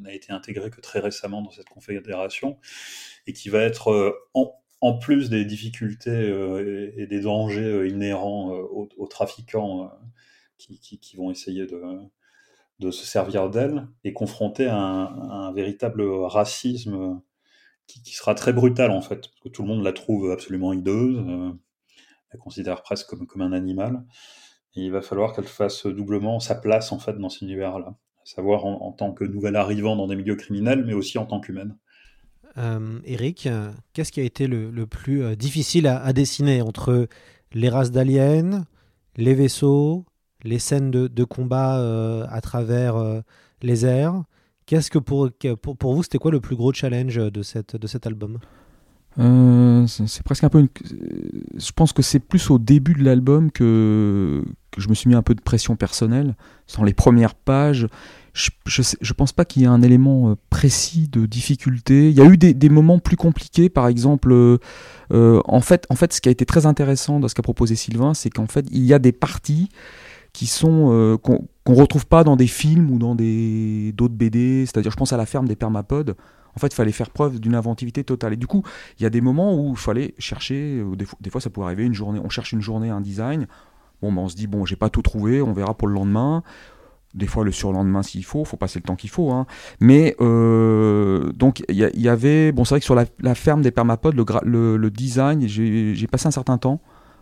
n'a 0.00 0.12
été 0.12 0.32
intégrée 0.32 0.70
que 0.70 0.80
très 0.80 1.00
récemment 1.00 1.42
dans 1.42 1.50
cette 1.50 1.68
confédération, 1.68 2.58
et 3.26 3.32
qui 3.32 3.48
va 3.48 3.60
être, 3.60 4.18
en, 4.34 4.52
en 4.80 4.98
plus 4.98 5.30
des 5.30 5.44
difficultés 5.44 6.28
et, 6.96 7.06
des 7.06 7.20
dangers 7.20 7.88
inhérents 7.88 8.50
aux, 8.50 9.06
trafiquants 9.06 9.90
qui, 10.58 10.78
qui, 10.78 11.16
vont 11.16 11.30
essayer 11.30 11.66
de, 11.66 11.80
de 12.80 12.90
se 12.90 13.06
servir 13.06 13.50
d'elle 13.50 13.86
et 14.02 14.12
confronté 14.12 14.66
à 14.66 14.76
un, 14.76 15.52
véritable 15.52 16.02
racisme 16.02 17.20
qui, 17.86 18.14
sera 18.14 18.34
très 18.34 18.52
brutal 18.52 18.90
en 18.90 19.00
fait, 19.00 19.28
parce 19.28 19.40
que 19.42 19.48
tout 19.48 19.62
le 19.62 19.68
monde 19.68 19.84
la 19.84 19.92
trouve 19.92 20.30
absolument 20.30 20.72
hideuse, 20.72 21.18
euh, 21.18 21.52
la 22.32 22.38
considère 22.38 22.82
presque 22.82 23.08
comme, 23.08 23.26
comme 23.26 23.42
un 23.42 23.52
animal, 23.52 24.04
et 24.76 24.82
il 24.82 24.92
va 24.92 25.02
falloir 25.02 25.34
qu'elle 25.34 25.46
fasse 25.46 25.86
doublement 25.86 26.40
sa 26.40 26.54
place 26.54 26.92
en 26.92 26.98
fait 26.98 27.18
dans 27.18 27.28
cet 27.28 27.42
univers-là, 27.42 27.86
à 27.88 28.26
savoir 28.26 28.64
en, 28.64 28.92
tant 28.92 29.12
que 29.12 29.24
nouvel 29.24 29.56
arrivant 29.56 29.96
dans 29.96 30.06
des 30.06 30.16
milieux 30.16 30.36
criminels, 30.36 30.84
mais 30.84 30.94
aussi 30.94 31.18
en 31.18 31.26
tant 31.26 31.40
qu'humaine. 31.40 31.76
Euh, 32.56 33.00
Eric, 33.04 33.48
qu'est-ce 33.92 34.12
qui 34.12 34.20
a 34.20 34.24
été 34.24 34.46
le, 34.46 34.86
plus 34.86 35.22
euh, 35.22 35.34
difficile 35.34 35.86
à, 35.86 36.12
dessiner 36.12 36.62
entre 36.62 37.08
les 37.52 37.68
races 37.68 37.90
d'aliens, 37.90 38.64
les 39.16 39.34
vaisseaux, 39.34 40.04
les 40.42 40.58
scènes 40.58 40.90
de, 40.90 41.24
combat 41.24 41.78
euh, 41.78 42.26
à 42.30 42.40
travers 42.40 43.22
les 43.62 43.86
airs? 43.86 44.24
Qu'est-ce 44.66 44.90
que 44.90 44.98
pour, 44.98 45.30
pour, 45.78 45.94
vous, 45.94 46.02
c'était 46.02 46.18
quoi 46.18 46.30
le 46.30 46.40
plus 46.40 46.56
gros 46.56 46.72
challenge 46.72 47.16
de, 47.16 47.42
cette, 47.42 47.76
de 47.76 47.86
cet 47.86 48.06
album 48.06 48.38
euh, 49.20 49.86
c'est 49.86 50.24
presque 50.24 50.42
un 50.42 50.48
peu 50.48 50.58
une... 50.58 50.68
Je 51.56 51.70
pense 51.70 51.92
que 51.92 52.02
c'est 52.02 52.18
plus 52.18 52.50
au 52.50 52.58
début 52.58 52.94
de 52.94 53.04
l'album 53.04 53.52
que, 53.52 54.42
je 54.76 54.88
me 54.88 54.94
suis 54.94 55.08
mis 55.08 55.14
un 55.14 55.22
peu 55.22 55.36
de 55.36 55.40
pression 55.40 55.76
personnelle. 55.76 56.34
Dans 56.76 56.82
les 56.82 56.94
premières 56.94 57.36
pages, 57.36 57.86
je, 58.32 58.50
je, 58.66 59.12
pense 59.12 59.30
pas 59.30 59.44
qu'il 59.44 59.62
y 59.62 59.64
ait 59.66 59.68
un 59.68 59.82
élément 59.82 60.34
précis 60.50 61.06
de 61.06 61.26
difficulté. 61.26 62.10
Il 62.10 62.16
y 62.16 62.20
a 62.20 62.24
eu 62.24 62.36
des, 62.36 62.68
moments 62.68 62.98
plus 62.98 63.16
compliqués, 63.16 63.68
par 63.68 63.86
exemple. 63.86 64.34
en, 65.12 65.60
fait, 65.60 65.86
en 65.90 65.94
fait, 65.94 66.12
ce 66.12 66.20
qui 66.20 66.28
a 66.28 66.32
été 66.32 66.44
très 66.44 66.66
intéressant 66.66 67.20
dans 67.20 67.28
ce 67.28 67.36
qu'a 67.36 67.42
proposé 67.42 67.76
Sylvain, 67.76 68.14
c'est 68.14 68.30
qu'en 68.30 68.48
fait, 68.48 68.66
il 68.72 68.84
y 68.84 68.92
a 68.92 68.98
des 68.98 69.12
parties 69.12 69.68
qui 70.34 70.46
sont 70.46 70.90
euh, 70.92 71.16
qu'on 71.16 71.46
ne 71.66 71.74
retrouve 71.74 72.06
pas 72.06 72.24
dans 72.24 72.36
des 72.36 72.48
films 72.48 72.90
ou 72.90 72.98
dans 72.98 73.14
des 73.14 73.92
d'autres 73.92 74.14
BD. 74.14 74.66
C'est-à-dire, 74.66 74.90
je 74.90 74.96
pense 74.96 75.14
à 75.14 75.16
la 75.16 75.24
ferme 75.24 75.48
des 75.48 75.56
permapodes. 75.56 76.16
En 76.56 76.60
fait, 76.60 76.66
il 76.66 76.74
fallait 76.74 76.92
faire 76.92 77.10
preuve 77.10 77.40
d'une 77.40 77.54
inventivité 77.54 78.04
totale. 78.04 78.34
Et 78.34 78.36
du 78.36 78.46
coup, 78.46 78.62
il 78.98 79.04
y 79.04 79.06
a 79.06 79.10
des 79.10 79.22
moments 79.22 79.58
où 79.58 79.70
il 79.70 79.78
fallait 79.78 80.14
chercher. 80.18 80.80
Euh, 80.80 80.96
des, 80.96 81.06
fois, 81.06 81.18
des 81.22 81.30
fois, 81.30 81.40
ça 81.40 81.48
pouvait 81.48 81.66
arriver 81.66 81.84
une 81.84 81.94
journée. 81.94 82.20
On 82.22 82.28
cherche 82.28 82.52
une 82.52 82.60
journée, 82.60 82.90
un 82.90 83.00
design. 83.00 83.46
Bon, 84.02 84.12
ben, 84.12 84.22
on 84.22 84.28
se 84.28 84.34
dit 84.34 84.48
bon, 84.48 84.66
j'ai 84.66 84.76
pas 84.76 84.90
tout 84.90 85.02
trouvé. 85.02 85.40
On 85.40 85.52
verra 85.52 85.72
pour 85.74 85.88
le 85.88 85.94
lendemain 85.94 86.42
des 87.14 87.28
fois 87.28 87.44
le 87.44 87.52
surlendemain 87.52 88.02
s'il 88.02 88.24
faut, 88.24 88.44
faut 88.44 88.56
passer 88.56 88.80
le 88.80 88.82
temps 88.82 88.96
qu'il 88.96 89.08
faut. 89.08 89.30
Hein. 89.30 89.46
Mais 89.78 90.16
euh, 90.20 91.30
donc 91.34 91.62
il 91.68 91.76
y, 91.76 92.08
avait, 92.08 92.50
bon 92.50 92.64
c'est 92.64 92.70
vrai 92.70 92.80
que 92.80 92.84
sur 92.84 92.96
la, 92.96 93.34
ferme 93.36 93.62
des 93.62 93.70
permapodes, 93.70 94.16
le 94.16 94.88
design, 94.90 95.46
j'ai 95.46 96.08
passé 96.08 96.26
un 96.26 96.32
certain 96.32 96.58
temps 96.58 96.80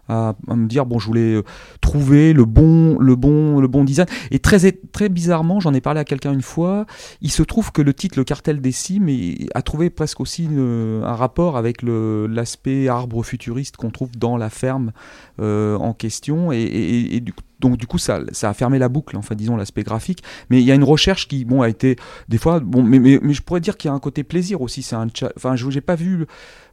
à, 0.09 0.35
me 0.49 0.67
dire 0.67 0.87
bon 0.87 0.99
je 0.99 1.07
voulais 1.07 1.35
euh, 1.35 1.43
trouver 1.81 2.33
le 2.33 2.45
bon 2.45 2.99
le 2.99 3.17
bon 3.17 3.61
le 3.61 3.69
bon 3.69 3.85
design 3.85 4.07
et 4.31 4.39
très 4.39 4.73
très 4.93 5.09
bizarrement 5.09 5.61
j'en 5.61 5.73
ai 5.75 5.81
parlé 5.81 6.01
à 6.01 6.05
quelqu'un 6.05 6.33
une 6.33 6.43
fois 6.43 6.87
il 7.21 7.31
se 7.31 7.43
trouve 7.43 7.73
que 7.73 7.83
le 7.83 7.95
titre 7.95 8.19
le 8.19 8.25
cartel 8.25 8.61
des 8.61 8.73
cimes 8.73 9.09
a 9.55 9.63
trouvé 9.63 9.91
presque 9.91 10.21
aussi 10.21 10.49
un 10.57 11.15
rapport 11.15 11.57
avec 11.57 11.83
l'aspect 11.83 12.89
arbre 12.89 13.23
futuriste 13.23 13.77
qu'on 13.77 13.91
trouve 13.91 14.11
dans 14.17 14.37
la 14.37 14.51
ferme 14.51 14.93
euh, 15.41 15.77
en 15.77 15.95
question 15.95 16.53
et, 16.53 17.23
donc 17.63 17.77
du 17.77 17.87
coup 17.87 17.99
ça, 17.99 18.21
ça 18.33 18.51
a 18.51 18.55
fermé 18.55 18.79
la 18.79 18.89
boucle, 18.89 19.17
enfin 19.17 19.35
disons 19.35 19.57
l'aspect 19.57 19.85
graphique. 19.85 20.23
Mais 20.51 20.61
il 20.61 20.67
y 20.67 20.73
a 20.73 20.75
une 20.75 20.85
recherche 20.85 21.29
qui 21.29 21.45
bon 21.45 21.63
a 21.63 21.69
été 21.69 21.97
des 22.29 22.39
fois 22.39 22.61
bon, 22.61 22.83
mais, 22.83 23.21
je 23.33 23.41
pourrais 23.41 23.61
dire 23.61 23.77
qu'il 23.77 23.89
y 23.89 23.93
a 23.93 23.95
un 23.95 24.01
côté 24.01 24.25
plaisir 24.25 24.61
aussi. 24.61 24.83
C'est 24.83 24.97
enfin 25.37 25.57
je 25.57 25.69
n'ai 25.69 25.81
pas 25.81 25.95
vu 25.95 26.27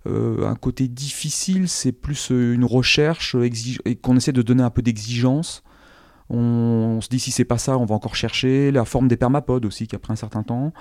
euh, 0.09 0.47
un 0.47 0.55
côté 0.55 0.87
difficile, 0.87 1.69
c'est 1.69 1.91
plus 1.91 2.31
euh, 2.31 2.53
une 2.53 2.65
recherche 2.65 3.35
et 3.85 3.95
qu'on 3.95 4.15
essaie 4.15 4.31
de 4.31 4.41
donner 4.41 4.63
un 4.63 4.69
peu 4.69 4.81
d'exigence. 4.81 5.63
On, 6.29 6.99
se 7.01 7.09
dit 7.09 7.19
si 7.19 7.31
c'est 7.31 7.45
pas 7.45 7.57
ça, 7.57 7.77
on 7.77 7.85
va 7.85 7.95
encore 7.95 8.15
chercher 8.15 8.71
la 8.71 8.85
forme 8.85 9.07
des 9.07 9.17
permapodes 9.17 9.65
aussi 9.65 9.87
qui 9.87 9.95
a 9.95 9.99
pris 9.99 10.13
un 10.13 10.15
certain 10.15 10.43
temps. 10.43 10.73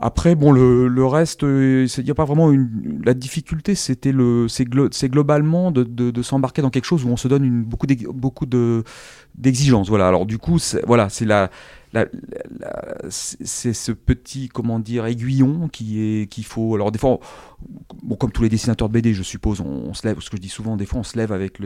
Après, 0.00 0.36
bon, 0.36 0.52
le, 0.52 0.86
le 0.86 1.06
reste, 1.06 1.42
il 1.42 1.48
euh, 1.48 2.02
n'y 2.04 2.10
a 2.10 2.14
pas 2.14 2.24
vraiment 2.24 2.52
une. 2.52 3.02
La 3.04 3.14
difficulté, 3.14 3.74
c'était 3.74 4.12
le, 4.12 4.46
c'est 4.48 4.64
globalement 4.64 5.72
de, 5.72 5.82
de, 5.82 6.10
de 6.10 6.22
s'embarquer 6.22 6.62
dans 6.62 6.70
quelque 6.70 6.84
chose 6.84 7.04
où 7.04 7.08
on 7.08 7.16
se 7.16 7.26
donne 7.26 7.44
une, 7.44 7.64
beaucoup 7.64 8.46
d'exigences. 8.46 9.88
Voilà. 9.88 10.06
Alors 10.06 10.24
du 10.24 10.38
coup, 10.38 10.58
voilà, 10.86 11.08
c'est 11.08 11.24
la, 11.24 11.50
c'est 13.10 13.72
ce 13.72 13.92
petit 13.92 14.48
comment 14.48 14.78
dire 14.78 15.06
aiguillon 15.06 15.68
qui 15.68 16.00
est 16.00 16.26
qu'il 16.26 16.44
faut 16.44 16.74
alors 16.74 16.92
des 16.92 16.98
fois 16.98 17.18
bon 18.02 18.16
comme 18.16 18.30
tous 18.30 18.42
les 18.42 18.48
dessinateurs 18.48 18.88
de 18.88 18.92
BD 18.92 19.14
je 19.14 19.22
suppose 19.22 19.60
on, 19.60 19.94
se 19.94 20.06
lève 20.06 20.20
ce 20.20 20.28
que 20.28 20.36
je 20.36 20.42
dis 20.42 20.50
souvent 20.50 20.76
des 20.76 20.84
fois 20.84 21.00
on 21.00 21.02
se 21.02 21.16
lève 21.16 21.32
avec 21.32 21.58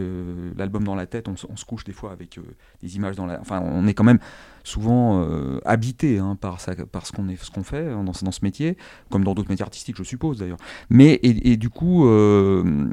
l'album 0.57 0.85
dans 0.85 0.95
la 0.95 1.07
tête 1.07 1.27
on, 1.29 1.37
se 1.37 1.65
couche 1.65 1.85
des 1.85 1.93
fois 1.93 2.13
avec 2.13 2.39
euh, 2.39 2.43
des 2.83 2.97
images 2.97 3.17
dans 3.17 3.27
la 3.27 3.41
enfin 3.41 3.61
on 3.61 3.87
est 3.87 3.95
quand 3.95 4.05
même 4.05 4.21
souvent 4.65 5.23
euh, 5.23 5.61
habité 5.65 6.19
hein, 6.19 6.37
par, 6.41 6.61
ça, 6.61 6.75
par 6.91 7.07
ce 7.07 7.13
qu'on 7.13 7.65
fait 7.65 7.91
dans, 7.91 8.05
dans, 8.05 8.13
ce 8.13 8.45
métier 8.45 8.77
comme 9.11 9.25
dans 9.25 9.35
d'autres 9.35 9.51
métiers 9.51 9.65
artistiques 9.65 9.97
je 9.97 10.03
suppose 10.03 10.39
d'ailleurs 10.39 10.59
mais 10.91 11.19
et, 11.23 11.57
du 11.57 11.69
coup 11.69 12.07
euh, 12.07 12.89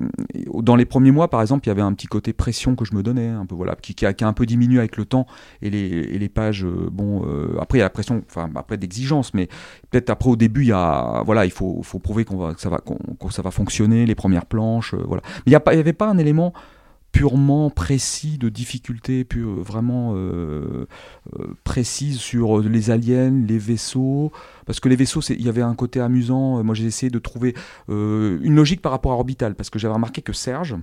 dans 0.54 0.76
les 0.76 0.86
premiers 0.86 1.12
mois 1.12 1.30
par 1.30 1.42
exemple 1.42 1.68
il 1.68 1.70
y 1.70 1.72
avait 1.72 1.82
un 1.82 1.94
petit 1.94 2.08
côté 2.08 2.34
pression 2.34 2.76
que 2.76 2.86
je 2.86 2.96
me 2.96 3.04
donnais 3.04 3.28
un 3.28 3.46
peu 3.46 3.56
voilà 3.56 3.76
qui, 3.76 3.94
qui, 3.96 4.06
a, 4.06 4.14
qui 4.14 4.24
a 4.24 4.28
un 4.28 4.34
peu 4.34 4.46
diminué 4.46 4.80
avec 4.80 4.98
le 4.98 5.06
temps 5.06 5.28
et 5.62 5.70
les, 5.70 5.80
et 5.80 6.20
les 6.20 6.30
pages 6.30 6.66
bon 6.66 7.20
euh, 7.26 7.58
après 7.60 7.78
il 7.78 7.82
y 7.82 7.84
a 7.84 7.86
la 7.86 7.90
pression, 7.90 8.22
enfin 8.28 8.50
après 8.56 8.78
d'exigence, 8.78 9.34
mais 9.34 9.48
peut-être 9.90 10.10
après 10.10 10.30
au 10.30 10.36
début 10.36 10.64
il 10.64 10.68
y 10.68 10.74
a, 10.74 11.22
voilà, 11.26 11.46
il 11.46 11.52
faut, 11.52 11.82
faut 11.84 12.00
prouver 12.00 12.26
qu'on 12.26 12.38
va, 12.38 12.54
que 12.54 12.62
ça 12.62 12.70
va, 12.70 12.80
qu'on, 12.80 13.30
ça 13.30 13.42
va 13.42 13.52
fonctionner, 13.52 14.06
les 14.06 14.16
premières 14.16 14.46
planches, 14.46 14.94
euh, 14.94 15.04
voilà. 15.06 15.22
Mais 15.46 15.52
il 15.52 15.74
n'y 15.74 15.80
avait 15.80 15.94
pas 15.94 16.08
un 16.08 16.18
élément 16.18 16.54
purement 17.12 17.70
précis 17.70 18.38
de 18.38 18.50
difficulté, 18.50 19.24
pure, 19.24 19.62
vraiment 19.62 20.14
euh, 20.16 20.86
précise 21.64 22.20
sur 22.20 22.60
les 22.60 22.92
aliens, 22.92 23.32
les 23.32 23.58
vaisseaux, 23.58 24.32
parce 24.66 24.80
que 24.80 24.90
les 24.90 24.96
vaisseaux, 24.96 25.22
il 25.22 25.42
y 25.42 25.50
avait 25.50 25.62
un 25.62 25.76
côté 25.76 26.00
amusant. 26.00 26.64
Moi, 26.64 26.76
j'ai 26.76 26.86
essayé 26.86 27.10
de 27.10 27.20
trouver 27.20 27.56
une 27.88 28.56
logique 28.56 28.82
par 28.82 28.92
rapport 28.92 29.12
à 29.12 29.16
Orbital, 29.16 29.56
parce 29.56 29.70
que 29.70 29.80
j'avais 29.80 29.94
remarqué 29.94 30.22
que 30.22 30.34
Serge, 30.34 30.76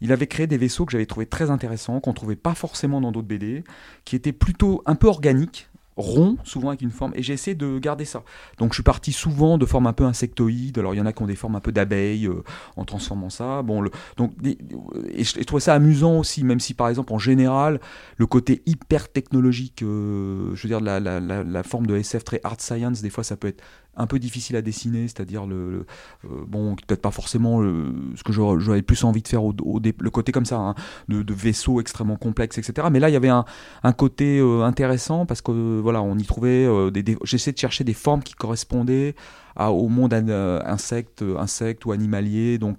il 0.00 0.12
avait 0.12 0.26
créé 0.26 0.46
des 0.46 0.56
vaisseaux 0.56 0.86
que 0.86 0.92
j'avais 0.92 1.06
trouvé 1.06 1.26
très 1.26 1.50
intéressants, 1.50 2.00
qu'on 2.00 2.12
trouvait 2.12 2.36
pas 2.36 2.54
forcément 2.54 3.00
dans 3.00 3.12
d'autres 3.12 3.28
BD, 3.28 3.64
qui 4.04 4.16
étaient 4.16 4.32
plutôt 4.32 4.82
un 4.86 4.94
peu 4.94 5.06
organiques, 5.06 5.69
rond, 6.00 6.36
souvent 6.44 6.68
avec 6.68 6.82
une 6.82 6.90
forme, 6.90 7.12
et 7.14 7.22
j'ai 7.22 7.32
essayé 7.32 7.54
de 7.54 7.78
garder 7.78 8.04
ça. 8.04 8.22
Donc 8.58 8.72
je 8.72 8.74
suis 8.74 8.82
parti 8.82 9.12
souvent 9.12 9.58
de 9.58 9.66
formes 9.66 9.86
un 9.86 9.92
peu 9.92 10.04
insectoïdes, 10.04 10.78
alors 10.78 10.94
il 10.94 10.98
y 10.98 11.00
en 11.00 11.06
a 11.06 11.12
qui 11.12 11.22
ont 11.22 11.26
des 11.26 11.36
formes 11.36 11.56
un 11.56 11.60
peu 11.60 11.72
d'abeilles, 11.72 12.26
euh, 12.26 12.42
en 12.76 12.84
transformant 12.84 13.30
ça. 13.30 13.62
Bon, 13.62 13.80
le, 13.80 13.90
donc, 14.16 14.32
et 14.44 15.24
je, 15.24 15.42
trouvais 15.44 15.60
ça 15.60 15.74
amusant 15.74 16.18
aussi, 16.18 16.44
même 16.44 16.60
si 16.60 16.74
par 16.74 16.88
exemple 16.88 17.12
en 17.12 17.18
général, 17.18 17.80
le 18.16 18.26
côté 18.26 18.62
hyper 18.66 19.10
technologique, 19.10 19.82
euh, 19.82 20.54
je 20.54 20.62
veux 20.62 20.68
dire 20.68 20.80
la, 20.80 21.00
la, 21.00 21.20
la, 21.20 21.62
forme 21.62 21.86
de 21.86 21.96
SF 21.96 22.24
très 22.24 22.40
hard 22.44 22.60
science, 22.60 23.02
des 23.02 23.10
fois 23.10 23.24
ça 23.24 23.36
peut 23.36 23.48
être 23.48 23.62
un 23.96 24.06
peu 24.06 24.18
difficile 24.18 24.56
à 24.56 24.62
dessiner, 24.62 25.08
c'est-à-dire 25.08 25.46
le, 25.46 25.86
euh, 26.24 26.28
bon 26.46 26.76
peut-être 26.76 27.02
pas 27.02 27.10
forcément 27.10 27.60
ce 27.60 28.22
que 28.22 28.32
j'aurais 28.32 28.82
plus 28.82 29.04
envie 29.04 29.22
de 29.22 29.28
faire 29.28 29.44
au, 29.44 29.54
le 29.54 30.10
côté 30.10 30.32
comme 30.32 30.44
ça 30.44 30.56
hein, 30.56 30.74
de, 31.08 31.34
vaisseaux 31.34 31.80
extrêmement 31.80 32.16
complexes, 32.16 32.58
etc. 32.58 32.88
Mais 32.90 33.00
là 33.00 33.08
il 33.08 33.12
y 33.12 33.16
avait 33.16 33.28
un, 33.28 33.44
un 33.82 33.92
côté 33.92 34.38
euh, 34.38 34.62
intéressant 34.62 35.26
parce 35.26 35.42
que 35.42 35.80
voilà 35.80 36.02
on 36.02 36.16
y 36.16 36.24
trouvait 36.24 36.66
euh, 36.66 36.90
des, 36.90 37.18
j'essaie 37.24 37.52
de 37.52 37.58
chercher 37.58 37.84
des 37.84 37.94
formes 37.94 38.22
qui 38.22 38.34
correspondaient 38.34 39.14
au 39.56 39.88
monde 39.88 40.14
insecte, 40.14 41.22
insecte 41.36 41.84
ou 41.84 41.92
animalier, 41.92 42.56
donc 42.56 42.78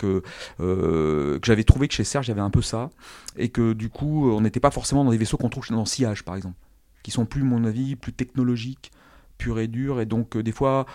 que 0.58 1.40
j'avais 1.44 1.64
trouvé 1.64 1.88
que 1.88 1.94
chez 1.94 2.04
Serge 2.04 2.28
il 2.28 2.30
y 2.30 2.32
avait 2.32 2.42
un 2.42 2.50
peu 2.50 2.64
ça 2.64 2.90
et 3.38 3.50
que 3.50 3.74
du 3.74 3.90
coup 3.90 4.32
on 4.32 4.42
n'était 4.42 4.62
pas 4.62 4.72
forcément 4.72 5.04
dans 5.04 5.12
des 5.12 5.18
vaisseaux 5.18 5.38
qu'on 5.38 5.50
trouve 5.50 5.68
dans 5.70 5.86
Sillage 5.86 6.24
par 6.24 6.36
exemple, 6.36 6.56
qui 7.04 7.12
sont 7.12 7.26
plus, 7.26 7.44
mon 7.44 7.66
avis, 7.66 7.96
plus 7.96 8.14
technologiques 8.14 8.92
pur 9.42 9.60
et 9.60 9.68
dur. 9.68 10.00
Et 10.00 10.06
donc, 10.06 10.36
euh, 10.36 10.44
des 10.44 10.52
fois, 10.52 10.86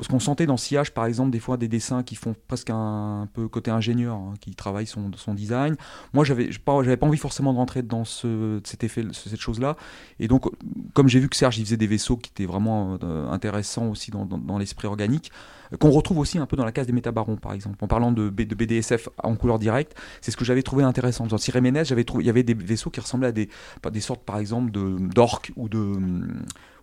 ce 0.00 0.08
qu'on 0.08 0.20
sentait 0.20 0.46
dans 0.46 0.56
Sillage, 0.56 0.92
par 0.92 1.04
exemple, 1.04 1.30
des 1.30 1.38
fois 1.38 1.56
des 1.56 1.68
dessins 1.68 2.02
qui 2.02 2.14
font 2.14 2.34
presque 2.46 2.70
un, 2.70 3.28
peu 3.32 3.48
côté 3.48 3.70
ingénieur, 3.70 4.16
hein, 4.16 4.34
qui 4.40 4.54
travaille 4.54 4.86
son, 4.86 5.10
design. 5.34 5.76
Moi, 6.14 6.24
j'avais 6.24 6.48
pas, 6.64 6.82
pas 6.82 7.06
envie 7.06 7.18
forcément 7.18 7.52
de 7.52 7.58
rentrer 7.58 7.82
dans 7.82 8.04
ce, 8.04 8.60
cet 8.64 8.84
effet, 8.84 9.04
cette 9.12 9.40
chose-là. 9.40 9.76
Et 10.18 10.28
donc, 10.28 10.46
comme 10.94 11.08
j'ai 11.08 11.20
vu 11.20 11.28
que 11.28 11.36
Serge, 11.36 11.58
il 11.58 11.64
faisait 11.64 11.76
des 11.76 11.86
vaisseaux 11.86 12.16
qui 12.16 12.30
étaient 12.30 12.46
vraiment 12.46 12.98
euh, 13.02 13.28
intéressants 13.28 13.88
aussi 13.88 14.10
dans, 14.10 14.24
dans, 14.24 14.58
l'esprit 14.58 14.88
organique, 14.88 15.30
euh, 15.72 15.76
qu'on 15.76 15.90
retrouve 15.90 16.18
aussi 16.18 16.38
un 16.38 16.46
peu 16.46 16.56
dans 16.56 16.64
la 16.64 16.72
case 16.72 16.86
des 16.86 16.94
métabarons, 16.94 17.36
par 17.36 17.52
exemple. 17.52 17.76
En 17.82 17.88
parlant 17.88 18.10
de, 18.10 18.30
de 18.30 18.54
BDSF 18.54 19.10
en 19.22 19.36
couleur 19.36 19.58
directe, 19.58 19.94
c'est 20.22 20.30
ce 20.30 20.36
que 20.36 20.44
j'avais 20.44 20.62
trouvé 20.62 20.82
intéressant. 20.82 21.26
Dans 21.26 21.38
Siréménez, 21.38 21.84
j'avais 21.84 22.04
trouvé, 22.04 22.24
il 22.24 22.26
y 22.26 22.30
avait 22.30 22.42
des 22.42 22.54
vaisseaux 22.54 22.90
qui 22.90 23.00
ressemblaient 23.00 23.28
à 23.28 23.32
des, 23.32 23.48
des 23.92 24.00
sortes, 24.00 24.24
par 24.24 24.38
exemple, 24.38 24.70
d'orques 24.70 25.52
ou 25.56 25.68
de 25.68 25.98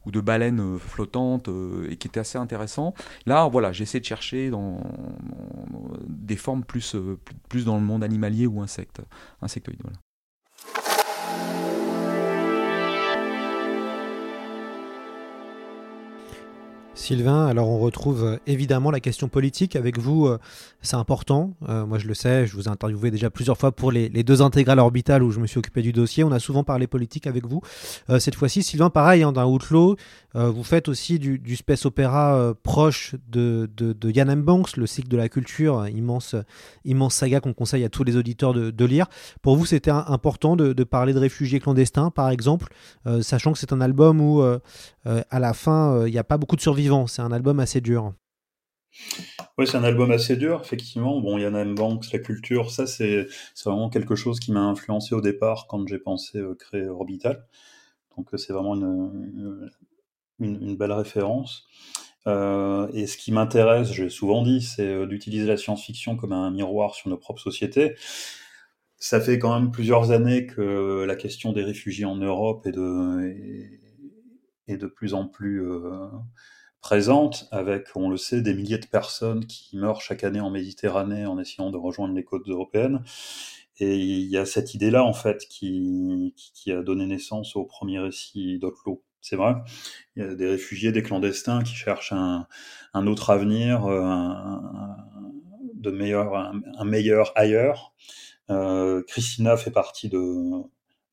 ou 0.06 0.12
de 0.12 0.22
baleines 0.22 0.60
euh, 0.60 0.78
flottantes 0.78 1.50
euh, 1.50 1.90
et 1.90 1.98
qui 1.98 2.08
était 2.08 2.20
assez 2.20 2.38
intéressant. 2.38 2.94
Là, 3.26 3.48
voilà, 3.48 3.72
j'essaie 3.72 4.00
de 4.00 4.06
chercher 4.06 4.50
dans, 4.50 4.82
des 6.08 6.36
formes 6.36 6.64
plus, 6.64 6.96
euh, 6.96 7.20
plus 7.50 7.66
dans 7.66 7.76
le 7.76 7.84
monde 7.84 8.04
animalier 8.04 8.48
ou 8.48 8.62
insecte, 8.62 9.02
insectoïde. 9.42 9.82
Voilà. 9.82 9.98
Sylvain, 16.96 17.46
alors 17.46 17.70
on 17.70 17.78
retrouve 17.78 18.24
euh, 18.24 18.38
évidemment 18.48 18.90
la 18.90 19.02
question 19.02 19.28
politique 19.28 19.76
avec 19.76 20.00
vous, 20.00 20.28
euh, 20.28 20.40
c'est 20.82 20.96
important, 20.96 21.54
euh, 21.68 21.86
moi 21.86 22.00
je 22.00 22.08
le 22.08 22.14
sais, 22.14 22.48
je 22.48 22.56
vous 22.56 22.64
ai 22.64 22.68
interviewé 22.70 23.12
déjà 23.12 23.30
plusieurs 23.30 23.58
fois 23.58 23.74
pour 23.74 23.92
les, 23.92 24.10
deux 24.10 24.42
intégrales 24.42 24.80
orbitales 24.80 25.22
où 25.22 25.30
je 25.30 25.42
me 25.42 25.46
suis 25.46 25.60
occupé 25.60 25.82
du 25.82 25.92
dossier, 25.92 26.24
on 26.24 26.32
a 26.32 26.40
souvent 26.40 26.64
parlé 26.64 26.88
politique 26.88 27.28
avec 27.28 27.46
vous. 27.46 27.62
cette 28.20 28.36
fois-ci, 28.36 28.64
Sylvain, 28.64 28.90
pareil, 28.90 29.24
hein, 29.24 29.34
dans 29.34 29.46
Outlaw, 29.46 29.98
vous 30.34 30.64
faites 30.64 30.88
aussi 30.88 31.20
du, 31.20 31.56
space 31.56 31.86
opéra 31.86 32.54
proche 32.64 33.16
de, 33.30 33.70
de, 33.76 34.12
Yann 34.12 34.30
M. 34.30 34.42
Banks, 34.42 34.78
le 34.78 34.88
cycle 34.88 35.08
de 35.08 35.18
la 35.18 35.30
culture, 35.30 35.88
immense, 35.88 36.36
immense 36.86 37.16
saga 37.16 37.40
qu'on 37.40 37.54
conseille 37.54 37.84
à 37.84 37.90
tous 37.90 38.04
les 38.04 38.16
auditeurs 38.16 38.54
de, 38.54 38.86
lire. 38.86 39.08
Pour 39.42 39.58
vous, 39.58 39.66
c'était 39.66 39.92
important 39.92 40.56
de, 40.56 40.84
parler 40.84 41.14
de 41.14 41.20
réfugiés 41.20 41.60
clandestins, 41.60 42.10
par 42.10 42.30
exemple, 42.30 42.68
sachant 43.22 43.54
que 43.54 43.60
c'est 43.60 43.74
un 43.74 43.82
album 43.82 44.22
où 44.22 44.42
à 44.42 45.40
la 45.40 45.54
fin, 45.54 46.06
il 46.06 46.12
n'y 46.12 46.18
a 46.18 46.24
pas 46.24 46.38
beaucoup 46.38 46.56
de 46.56 46.62
c'est 47.08 47.22
un 47.22 47.32
album 47.32 47.60
assez 47.60 47.82
dur. 47.82 48.14
Oui, 49.58 49.68
c'est 49.68 49.78
un 49.78 49.84
album 49.84 50.12
assez 50.12 50.36
dur, 50.36 50.62
effectivement. 50.64 51.20
Bon, 51.22 51.38
Yann 51.38 51.56
M. 51.56 51.76
Banks, 51.76 52.12
la 52.12 52.20
culture, 52.20 52.72
ça, 52.72 52.88
c'est 52.88 53.28
vraiment 53.64 53.90
quelque 53.90 54.16
chose 54.16 54.40
qui 54.40 54.52
m'a 54.52 54.62
influencé 54.62 55.16
au 55.16 55.22
départ 55.22 55.68
quand 55.68 55.88
j'ai 55.88 56.00
pensé 56.00 56.40
euh, 56.40 56.56
créer 56.56 56.88
Orbital. 56.88 57.46
Donc, 58.18 58.34
euh, 58.34 58.38
c'est 58.38 58.54
vraiment 58.54 58.76
une, 58.76 59.72
une, 60.40 60.76
belle 60.76 60.92
référence. 60.92 61.68
Euh, 62.28 62.88
et 62.94 63.08
ce 63.08 63.18
qui 63.18 63.32
m'intéresse, 63.32 63.92
j'ai 63.92 64.10
souvent 64.10 64.44
dit, 64.44 64.62
c'est 64.62 65.06
d'utiliser 65.08 65.48
la 65.48 65.58
science-fiction 65.58 66.16
comme 66.18 66.34
un 66.34 66.52
miroir 66.52 66.96
sur 66.96 67.10
nos 67.10 67.18
propres 67.18 67.42
sociétés. 67.42 67.96
Ça 68.98 69.22
fait 69.22 69.40
quand 69.40 69.58
même 69.58 69.72
plusieurs 69.72 70.12
années 70.12 70.48
que 70.48 71.04
la 71.06 71.16
question 71.16 71.54
des 71.54 71.64
réfugiés 71.64 72.06
en 72.06 72.16
Europe 72.16 72.66
est 72.66 72.72
de, 72.72 73.80
est, 74.68 74.78
de 74.78 74.88
plus 74.88 75.14
en 75.14 75.28
plus 75.28 75.62
présente, 76.86 77.48
avec, 77.50 77.88
on 77.96 78.12
le 78.12 78.18
sait, 78.18 78.44
des 78.44 78.54
milliers 78.54 78.78
de 78.78 78.86
personnes 78.86 79.48
qui 79.48 79.76
meurent 79.76 80.02
chaque 80.02 80.24
année 80.24 80.40
en 80.40 80.52
Méditerranée 80.52 81.26
en 81.26 81.40
essayant 81.40 81.72
de 81.72 81.78
rejoindre 81.78 82.14
les 82.14 82.24
côtes 82.24 82.48
européennes. 82.48 83.04
Et 83.80 83.98
il 83.98 84.30
y 84.30 84.38
a 84.38 84.46
cette 84.46 84.76
idée-là, 84.76 85.04
en 85.04 85.14
fait, 85.14 85.48
qui, 85.50 86.32
a 86.68 86.84
donné 86.84 87.08
naissance 87.08 87.56
au 87.56 87.64
premier 87.64 87.98
récit 87.98 88.60
d'Otlo. 88.60 89.04
C'est 89.20 89.36
vrai, 89.36 89.56
il 90.16 90.22
y 90.22 90.26
a 90.28 90.36
des 90.36 90.48
réfugiés, 90.48 90.92
des 90.92 91.02
clandestins 91.02 91.64
qui 91.64 91.74
cherchent 91.74 92.14
un, 92.14 92.46
un 92.94 93.08
autre 93.08 93.32
avenir, 93.32 93.86
euh, 93.86 94.04
un, 94.04 95.02
de 95.74 95.90
meilleur, 95.90 96.36
un, 96.36 96.86
meilleur 96.86 97.32
ailleurs. 97.36 97.96
Euh, 98.52 99.02
Christina 99.08 99.58
fait 99.58 99.72
partie 99.72 100.08
de, 100.08 100.62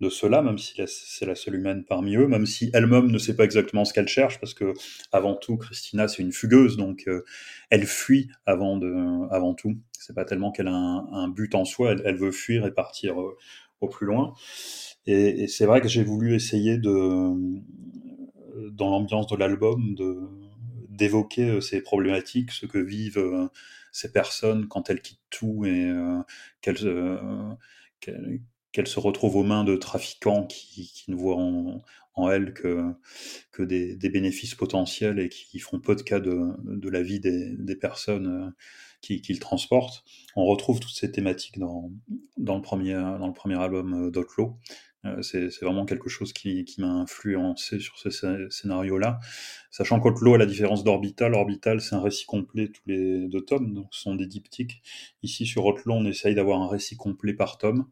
de 0.03 0.11
cela, 0.11 0.43
même 0.43 0.59
si 0.59 0.75
c'est 0.87 1.27
la 1.27 1.35
seule 1.35 1.55
humaine 1.55 1.85
parmi 1.85 2.17
eux, 2.17 2.27
même 2.27 2.45
si 2.45 2.71
elle-même 2.75 3.07
ne 3.11 3.19
sait 3.19 3.37
pas 3.37 3.45
exactement 3.45 3.85
ce 3.85 3.95
qu'elle 3.95 4.09
cherche, 4.09 4.41
parce 4.41 4.53
que 4.53 4.75
avant 5.13 5.35
tout, 5.35 5.57
Christina 5.57 6.09
c'est 6.09 6.23
une 6.23 6.33
fugueuse, 6.33 6.77
donc 6.77 7.05
euh, 7.07 7.25
elle 7.71 7.87
fuit 7.87 8.29
avant 8.45 8.77
de, 8.77 8.93
avant 9.33 9.55
tout. 9.55 9.79
C'est 9.93 10.15
pas 10.15 10.25
tellement 10.25 10.51
qu'elle 10.51 10.69
a 10.69 10.73
un, 10.73 11.29
but 11.29 11.55
en 11.55 11.65
soi, 11.65 11.95
elle, 12.05 12.17
veut 12.17 12.33
fuir 12.33 12.67
et 12.67 12.75
partir 12.75 13.21
euh, 13.21 13.37
au 13.81 13.89
plus 13.89 14.07
loin. 14.07 14.35
Et, 15.07 15.47
c'est 15.47 15.67
vrai 15.67 15.81
que 15.81 15.89
j'ai 15.89 16.03
voulu 16.03 16.35
essayer 16.35 16.79
de, 16.79 17.33
dans 18.73 18.91
l'ambiance 18.91 19.29
de 19.29 19.37
l'album, 19.37 19.95
d'évoquer 20.89 21.49
euh, 21.49 21.61
ces 21.61 21.81
problématiques, 21.81 22.51
ce 22.51 22.67
que 22.67 22.79
vivent 22.79 23.49
ces 23.93 24.11
personnes 24.11 24.67
quand 24.69 24.91
elles 24.91 25.01
quittent 25.01 25.21
tout 25.31 25.65
et 25.65 25.93
qu'elles 26.61 26.89
qu'elle 28.73 28.87
se 28.87 28.99
retrouve 28.99 29.37
aux 29.37 29.43
mains 29.43 29.65
de 29.65 29.77
trafiquants 29.77 30.47
qui, 30.47 31.05
ne 31.09 31.15
voient 31.15 31.37
en, 31.37 32.31
elle 32.31 32.55
que, 32.55 32.93
que 33.53 33.63
des, 33.63 33.97
bénéfices 34.09 34.55
potentiels 34.55 35.19
et 35.19 35.29
qui 35.29 35.59
font 35.59 35.79
peu 35.79 35.95
de 35.95 36.03
cas 36.03 36.21
de, 36.21 36.89
la 36.89 37.03
vie 37.03 37.21
des, 37.21 37.77
personnes 37.77 38.27
euh, 38.27 38.51
qui, 39.01 39.21
qui, 39.21 39.39
transportent. 39.39 40.05
On 40.37 40.45
retrouve 40.47 40.81
toutes 40.81 40.95
ces 40.95 41.13
thématiques 41.13 41.59
dans, 41.59 41.91
dans, 42.37 42.57
le, 42.57 42.63
premier, 42.63 42.95
dans 42.95 43.27
le 43.27 43.33
premier 43.33 43.59
album 43.59 44.07
euh, 44.07 44.11
d'Otlo. 44.11 44.59
Euh, 45.05 45.21
c'est 45.21 45.49
vraiment 45.63 45.85
quelque 45.85 46.09
chose 46.09 46.33
qui, 46.33 46.65
qui 46.65 46.81
m'a 46.81 46.93
influencé 46.93 47.81
sur 47.81 47.99
ce 47.99 48.11
scénario-là. 48.51 49.19
Sachant 49.71 49.99
qu'Otlo, 49.99 50.35
à 50.35 50.39
la 50.39 50.47
différence 50.47 50.85
d'Orbital, 50.85 51.35
Orbital, 51.35 51.81
c'est 51.81 51.97
un 51.97 52.01
récit 52.01 52.25
complet 52.25 52.69
tous 52.69 52.83
les 52.87 53.27
deux 53.27 53.45
tomes, 53.45 53.75
donc 53.75 53.89
ce 53.91 54.03
sont 54.03 54.15
des 54.15 54.27
diptyques. 54.27 54.81
Ici, 55.23 55.45
sur 55.45 55.67
Otlo, 55.67 55.95
on 55.95 56.05
essaye 56.05 56.35
d'avoir 56.35 56.61
un 56.63 56.69
récit 56.69 56.97
complet 56.97 57.35
par 57.35 57.59
tome. 57.59 57.87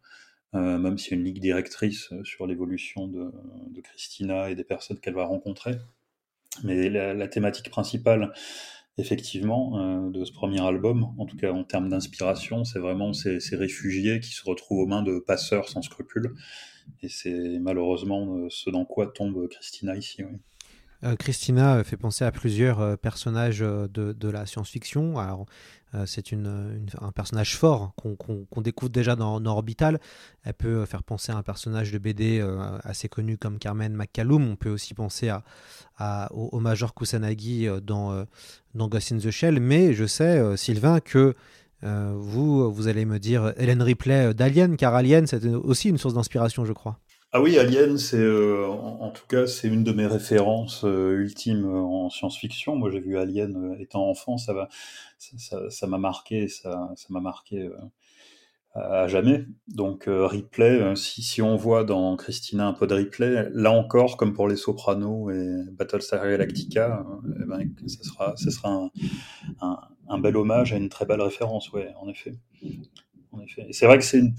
Euh, 0.55 0.79
même 0.79 0.99
s'il 0.99 1.13
y 1.13 1.15
a 1.15 1.19
une 1.19 1.25
ligue 1.25 1.41
directrice 1.41 2.09
euh, 2.13 2.25
sur 2.25 2.47
l'évolution 2.47 3.07
de, 3.07 3.31
Christina 3.83 4.51
et 4.51 4.57
des 4.57 4.65
personnes 4.65 4.99
qu'elle 4.99 5.15
va 5.15 5.25
rencontrer. 5.25 5.77
Mais 6.65 6.91
la, 6.91 7.29
thématique 7.29 7.71
principale, 7.71 8.33
effectivement, 8.99 9.79
euh, 9.79 10.11
de 10.11 10.25
ce 10.25 10.33
premier 10.33 10.61
album, 10.61 11.15
en 11.19 11.25
tout 11.25 11.37
cas 11.37 11.53
en 11.53 11.65
termes 11.65 11.89
d'inspiration, 11.89 12.65
c'est 12.65 12.81
vraiment 12.81 13.13
ces, 13.13 13.39
réfugiés 13.53 14.21
qui 14.21 14.33
se 14.33 14.45
retrouvent 14.45 14.81
aux 14.81 14.87
mains 14.87 15.03
de 15.03 15.21
passeurs 15.21 15.69
sans 15.69 15.83
scrupules. 15.83 16.35
Et 17.03 17.09
c'est 17.09 17.59
malheureusement 17.61 18.49
ce 18.51 18.69
dans 18.71 18.85
quoi 18.85 19.07
tombe 19.07 19.49
Christina 19.49 19.97
ici. 19.97 20.25
Christina 21.19 21.83
fait 21.85 21.97
penser 21.97 22.25
à 22.25 22.33
plusieurs 22.33 22.99
personnages 22.99 23.61
de, 23.61 24.29
la 24.29 24.47
science-fiction. 24.47 25.15
Euh, 25.95 26.05
c'est 26.07 26.33
un 26.33 27.13
personnage 27.13 27.57
fort 27.57 27.95
qu'on 27.97 28.61
découvre 28.61 28.91
déjà 28.91 29.17
dans, 29.17 29.45
Orbital. 29.47 30.01
Elle 30.45 30.55
peut 30.55 30.85
faire 30.87 31.03
penser 31.03 31.33
à 31.33 31.37
un 31.37 31.43
personnage 31.43 31.91
de 31.93 31.99
BD 31.99 32.39
euh, 32.39 32.79
assez 32.85 33.09
connu 33.09 33.37
comme 33.37 33.59
Carmen 33.59 33.95
McCallum. 33.95 34.49
On 34.49 34.57
peut 34.57 34.71
aussi 34.71 34.95
penser 34.95 35.31
à, 35.99 36.33
au, 36.33 36.61
Major 36.61 36.95
Kusanagi 36.95 37.67
euh, 37.67 37.81
dans, 37.81 38.25
dans 38.75 38.89
Ghost 38.89 39.13
in 39.13 39.19
the 39.19 39.31
Shell. 39.31 39.61
Mais 39.61 39.93
je 39.93 40.07
sais, 40.07 40.57
Sylvain, 40.57 41.01
que 41.01 41.35
vous, 41.83 42.73
vous 42.73 42.89
allez 42.89 43.07
me 43.07 43.19
dire 43.19 43.55
Hélène 43.57 43.83
Ripley 43.83 44.35
d'Alien, 44.35 44.77
car 44.77 44.95
Alien, 44.95 45.27
c'est 45.27 45.45
aussi 45.47 45.89
une 45.89 45.99
source 45.99 46.15
d'inspiration, 46.15 46.65
je 46.65 46.73
crois. 46.73 46.99
Ah 47.33 47.41
oui, 47.41 47.59
Alien, 47.59 47.97
c'est 47.97 48.19
euh, 48.19 48.67
en, 48.67 49.11
tout 49.11 49.27
cas 49.29 49.47
c'est 49.47 49.69
une 49.69 49.85
de 49.85 49.93
mes 49.93 50.07
références 50.07 50.85
euh, 50.85 51.17
ultimes 51.21 51.65
euh, 51.65 51.79
en 51.79 52.11
science-fiction. 52.11 52.75
Moi, 52.75 52.91
j'ai 52.91 53.01
vu 53.01 53.17
Alien 53.17 53.77
étant 53.79 54.09
enfant, 54.09 54.37
ça 54.37 54.53
m'a 55.87 55.99
marqué, 55.99 56.49
ça, 56.49 56.89
m'a 57.09 57.21
marqué 57.21 57.71
à 58.75 59.09
jamais. 59.09 59.47
Donc 59.69 60.05
replay, 60.07 60.81
euh, 60.81 60.95
si, 60.95 61.43
on 61.43 61.57
voit 61.57 61.85
dans 61.85 62.17
Christina 62.17 62.67
un 62.67 62.73
peu 62.73 62.87
de 62.87 62.95
replay, 62.95 63.49
là 63.53 63.73
encore, 63.73 64.17
comme 64.17 64.33
pour 64.33 64.49
les 64.49 64.57
Sopranos 64.57 65.31
et 65.31 65.65
Battlestar 65.73 66.23
Galactica, 66.23 67.05
euh, 67.25 67.35
eh 67.43 67.45
ben, 67.47 67.71
ça 67.87 68.51
sera, 68.51 68.91
un, 70.09 70.19
bel 70.19 70.37
hommage 70.37 70.73
à 70.73 70.77
une 70.77 70.89
très 70.89 71.05
belle 71.05 71.23
référence, 71.23 71.73
ouais, 71.73 71.93
en 72.01 72.09
effet. 72.09 72.35
En 73.33 73.41
effet. 73.41 73.67
Et 73.69 73.73
c'est 73.73 73.87
vrai 73.87 73.99
que 73.99 74.05
c'est 74.05 74.19
une 74.19 74.35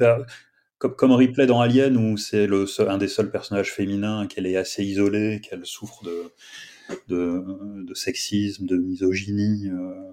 comme, 0.81 0.95
comme 0.95 1.11
replay 1.11 1.45
dans 1.45 1.61
Alien 1.61 1.95
où 1.95 2.17
c'est 2.17 2.47
le 2.47 2.65
un 2.89 2.97
des 2.97 3.07
seuls 3.07 3.29
personnages 3.29 3.71
féminins 3.71 4.25
qu'elle 4.25 4.47
est 4.47 4.57
assez 4.57 4.83
isolée, 4.83 5.39
qu'elle 5.39 5.63
souffre 5.63 6.03
de, 6.03 7.45
de, 7.85 7.93
sexisme, 7.93 8.65
de 8.65 8.77
misogynie. 8.77 9.69
Euh, 9.69 10.11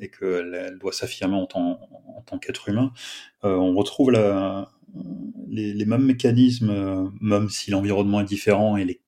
et 0.00 0.10
qu'elle 0.10 0.54
elle 0.54 0.78
doit 0.78 0.92
s'affirmer 0.92 1.34
en 1.34 1.46
tant, 1.46 1.80
en 2.14 2.20
tant 2.26 2.38
qu'être 2.38 2.68
humain, 2.68 2.92
euh, 3.42 3.56
on 3.56 3.74
retrouve 3.74 4.12
les, 5.48 5.84
mêmes 5.86 6.04
mécanismes, 6.04 6.68
euh, 6.68 7.08
même 7.22 7.48
si 7.48 7.70
l'environnement 7.70 8.20
est 8.20 8.26
différent 8.26 8.76
et 8.76 8.84
les 8.84 9.00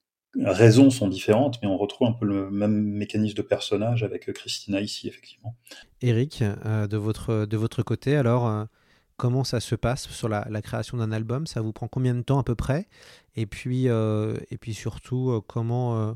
raisons 0.43 0.89
sont 0.89 1.07
différentes, 1.07 1.59
mais 1.61 1.67
on 1.67 1.77
retrouve 1.77 2.07
un 2.07 2.13
peu 2.13 2.25
le 2.25 2.49
même 2.49 2.81
mécanisme 2.81 3.35
de 3.35 3.43
personnage 3.43 4.01
avec 4.01 4.33
Christina 4.33 4.81
ici, 4.81 5.07
effectivement. 5.07 5.55
Eric, 6.01 6.41
de, 6.41 6.97
votre, 6.97 7.45
de 7.45 7.57
votre 7.57 7.83
côté, 7.83 8.15
alors, 8.15 8.67
comment 9.17 9.43
ça 9.43 9.59
se 9.59 9.75
passe 9.75 10.07
sur 10.09 10.29
la, 10.29 10.61
création 10.61 10.97
d'un 10.97 11.11
album 11.11 11.47
Ça 11.47 11.61
vous 11.61 11.73
prend 11.73 11.87
combien 11.87 12.13
de 12.15 12.21
temps 12.21 12.39
à 12.39 12.43
peu 12.43 12.55
près? 12.55 12.87
Et 13.35 13.45
puis, 13.45 13.89
euh, 13.89 14.35
et 14.51 14.57
puis 14.57 14.73
surtout, 14.73 15.41
comment 15.47 16.15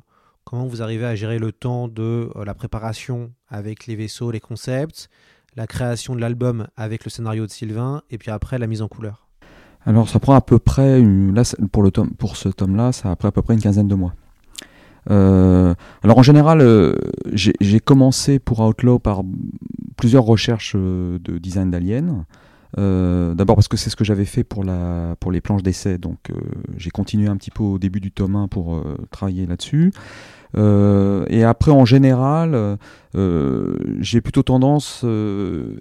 comment 0.49 0.65
vous 0.65 0.81
arrivez 0.81 1.05
à 1.05 1.15
gérer 1.15 1.37
le 1.37 1.51
temps 1.51 1.87
de 1.87 2.31
euh, 2.35 2.43
la 2.43 2.55
préparation 2.55 3.31
avec 3.49 3.85
les 3.85 3.95
vaisseaux, 3.95 4.31
les 4.31 4.39
concepts, 4.39 5.09
la 5.55 5.67
création 5.67 6.15
de 6.15 6.21
l'album 6.21 6.67
avec 6.75 7.05
le 7.05 7.11
scénario 7.11 7.45
de 7.45 7.51
Sylvain, 7.51 8.01
et 8.09 8.17
puis 8.17 8.31
après 8.31 8.57
la 8.57 8.65
mise 8.65 8.81
en 8.81 8.87
couleur? 8.87 9.27
Alors 9.85 10.09
ça 10.09 10.19
prend 10.19 10.33
à 10.33 10.41
peu 10.41 10.57
près, 10.57 10.99
une, 10.99 11.35
là, 11.35 11.43
pour, 11.71 11.83
le 11.83 11.91
tome, 11.91 12.11
pour 12.15 12.35
ce 12.35 12.49
tome-là, 12.49 12.91
ça 12.91 13.15
prend 13.15 13.27
à 13.27 13.31
peu 13.31 13.43
près 13.43 13.53
une 13.53 13.61
quinzaine 13.61 13.87
de 13.87 13.95
mois. 13.95 14.15
Euh, 15.11 15.73
alors 16.03 16.17
en 16.17 16.23
général, 16.23 16.61
euh, 16.61 16.95
j'ai 17.31 17.79
commencé 17.79 18.39
pour 18.39 18.59
Outlaw 18.59 18.97
par 18.99 19.21
plusieurs 19.97 20.23
recherches 20.23 20.73
euh, 20.75 21.19
de 21.19 21.37
design 21.37 21.69
d'aliens. 21.69 22.25
Euh, 22.77 23.33
D'abord 23.33 23.55
parce 23.55 23.67
que 23.67 23.77
c'est 23.77 23.89
ce 23.89 23.95
que 23.95 24.03
j'avais 24.03 24.25
fait 24.25 24.43
pour, 24.43 24.63
les 24.63 25.41
planches 25.41 25.63
d'essai, 25.63 25.97
donc 25.97 26.29
euh, 26.29 26.35
j'ai 26.77 26.91
continué 26.91 27.27
un 27.27 27.37
petit 27.37 27.51
peu 27.51 27.63
au 27.63 27.79
début 27.79 27.99
du 27.99 28.11
tome 28.11 28.35
1 28.35 28.47
pour 28.47 28.75
euh, 28.75 28.97
travailler 29.11 29.45
là-dessus. 29.45 29.91
Et 30.55 31.43
après, 31.43 31.71
en 31.71 31.85
général, 31.85 32.77
j'ai 33.13 34.21
plutôt 34.21 34.41
tendance, 34.41 35.05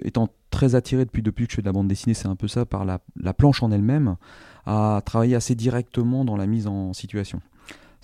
étant 0.05 0.29
très 0.51 0.75
attiré 0.75 1.07
depuis, 1.07 1.23
depuis 1.23 1.47
que 1.47 1.53
je 1.53 1.57
fais 1.57 1.63
de 1.63 1.67
la 1.67 1.73
bande 1.73 1.89
dessinée, 1.89 2.13
c'est 2.13 2.29
un 2.29 2.37
peu 2.37 2.49
ça, 2.49 2.67
par 2.67 2.85
la 2.85 3.33
planche 3.33 3.63
en 3.63 3.71
elle-même, 3.71 4.17
à 4.67 5.01
travailler 5.07 5.37
assez 5.37 5.55
directement 5.55 6.27
dans 6.27 6.37
la 6.37 6.47
mise 6.47 6.67
en 6.67 6.93
situation. 6.93 7.41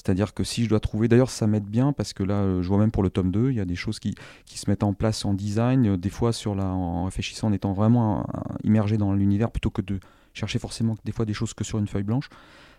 C'est-à-dire 0.04 0.34
que 0.34 0.44
si 0.44 0.64
je 0.64 0.68
dois 0.68 0.80
trouver, 0.80 1.08
d'ailleurs 1.08 1.30
ça 1.30 1.46
m'aide 1.46 1.64
bien 1.64 1.92
parce 1.92 2.12
que 2.12 2.22
là 2.22 2.60
je 2.60 2.68
vois 2.68 2.78
même 2.78 2.90
pour 2.90 3.02
le 3.02 3.10
tome 3.10 3.30
2, 3.30 3.50
il 3.50 3.56
y 3.56 3.60
a 3.60 3.64
des 3.64 3.74
choses 3.74 3.98
qui, 3.98 4.14
qui 4.44 4.58
se 4.58 4.68
mettent 4.68 4.82
en 4.82 4.92
place 4.92 5.24
en 5.24 5.32
design, 5.32 5.96
des 5.96 6.10
fois 6.10 6.32
sur 6.32 6.54
la, 6.54 6.66
en 6.66 7.04
réfléchissant, 7.06 7.48
en 7.48 7.52
étant 7.52 7.72
vraiment 7.72 8.26
immergé 8.64 8.98
dans 8.98 9.14
l'univers 9.14 9.50
plutôt 9.50 9.70
que 9.70 9.80
de 9.82 9.98
chercher 10.34 10.58
forcément 10.58 10.96
des 11.04 11.12
fois 11.12 11.24
des 11.24 11.32
choses 11.32 11.54
que 11.54 11.64
sur 11.64 11.78
une 11.78 11.86
feuille 11.86 12.02
blanche 12.02 12.28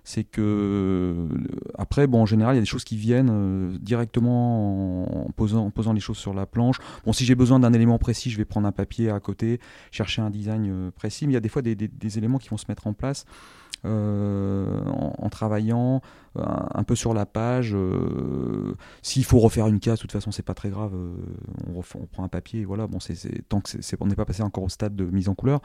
c'est 0.06 0.24
que 0.24 0.40
euh, 0.40 1.28
après, 1.78 2.06
bon, 2.06 2.22
en 2.22 2.26
général, 2.28 2.54
il 2.54 2.58
y 2.58 2.60
a 2.60 2.62
des 2.62 2.68
choses 2.68 2.84
qui 2.84 2.96
viennent 2.96 3.32
euh, 3.32 3.78
directement 3.82 5.26
en, 5.26 5.32
posant, 5.32 5.66
en 5.66 5.72
posant 5.72 5.94
les 5.94 6.00
choses 6.00 6.18
sur 6.18 6.34
la 6.34 6.46
planche. 6.46 6.78
Bon, 7.06 7.12
si 7.12 7.26
j'ai 7.26 7.34
besoin 7.34 7.60
d'un 7.60 7.74
élément 7.74 7.98
précis, 7.98 8.30
je 8.30 8.38
vais 8.38 8.46
prendre 8.46 8.68
un 8.68 8.72
papier 8.72 9.10
à 9.10 9.20
côté, 9.20 9.60
chercher 9.92 10.22
un 10.22 10.30
design 10.30 10.70
euh, 10.70 10.92
précis. 10.92 11.26
Mais 11.26 11.34
il 11.34 11.34
y 11.34 11.38
a 11.38 11.42
des 11.42 11.50
fois 11.50 11.64
des 11.64 12.18
éléments 12.18 12.38
qui 12.38 12.50
vont 12.50 12.58
se 12.58 12.66
mettre 12.70 12.86
en 12.86 12.94
place. 12.94 13.26
Euh, 13.86 14.82
en, 14.88 15.30
travaillant 15.30 16.02
un, 16.38 16.67
un, 16.74 16.84
peu 16.84 16.95
sur 16.95 17.13
la 17.13 17.26
page. 17.26 17.74
Euh, 17.76 18.74
S'il 19.02 19.24
faut 19.24 19.39
refaire 19.39 19.67
une 19.67 19.80
case, 19.80 19.98
de 19.98 20.02
toute 20.02 20.12
façon, 20.12 20.32
c'est 20.32 20.43
pas 20.43 20.54
très 20.54 20.69
grave. 20.69 20.93
On, 21.67 21.82
prend 21.82 22.24
un 22.24 22.28
papier, 22.28 22.65
voilà. 22.65 22.88
Bon, 22.88 23.00
c'est 23.00 23.48
tant 23.48 23.62
que 23.62 23.69
c'est 23.69 23.98
on 24.02 24.08
n'est 24.08 24.15
pas 24.15 24.26
passé 24.26 24.43
encore 24.43 24.63
au 24.63 24.69
stade 24.69 24.95
de 24.95 25.06
mise 25.06 25.30
en 25.30 25.36
couleur. 25.36 25.62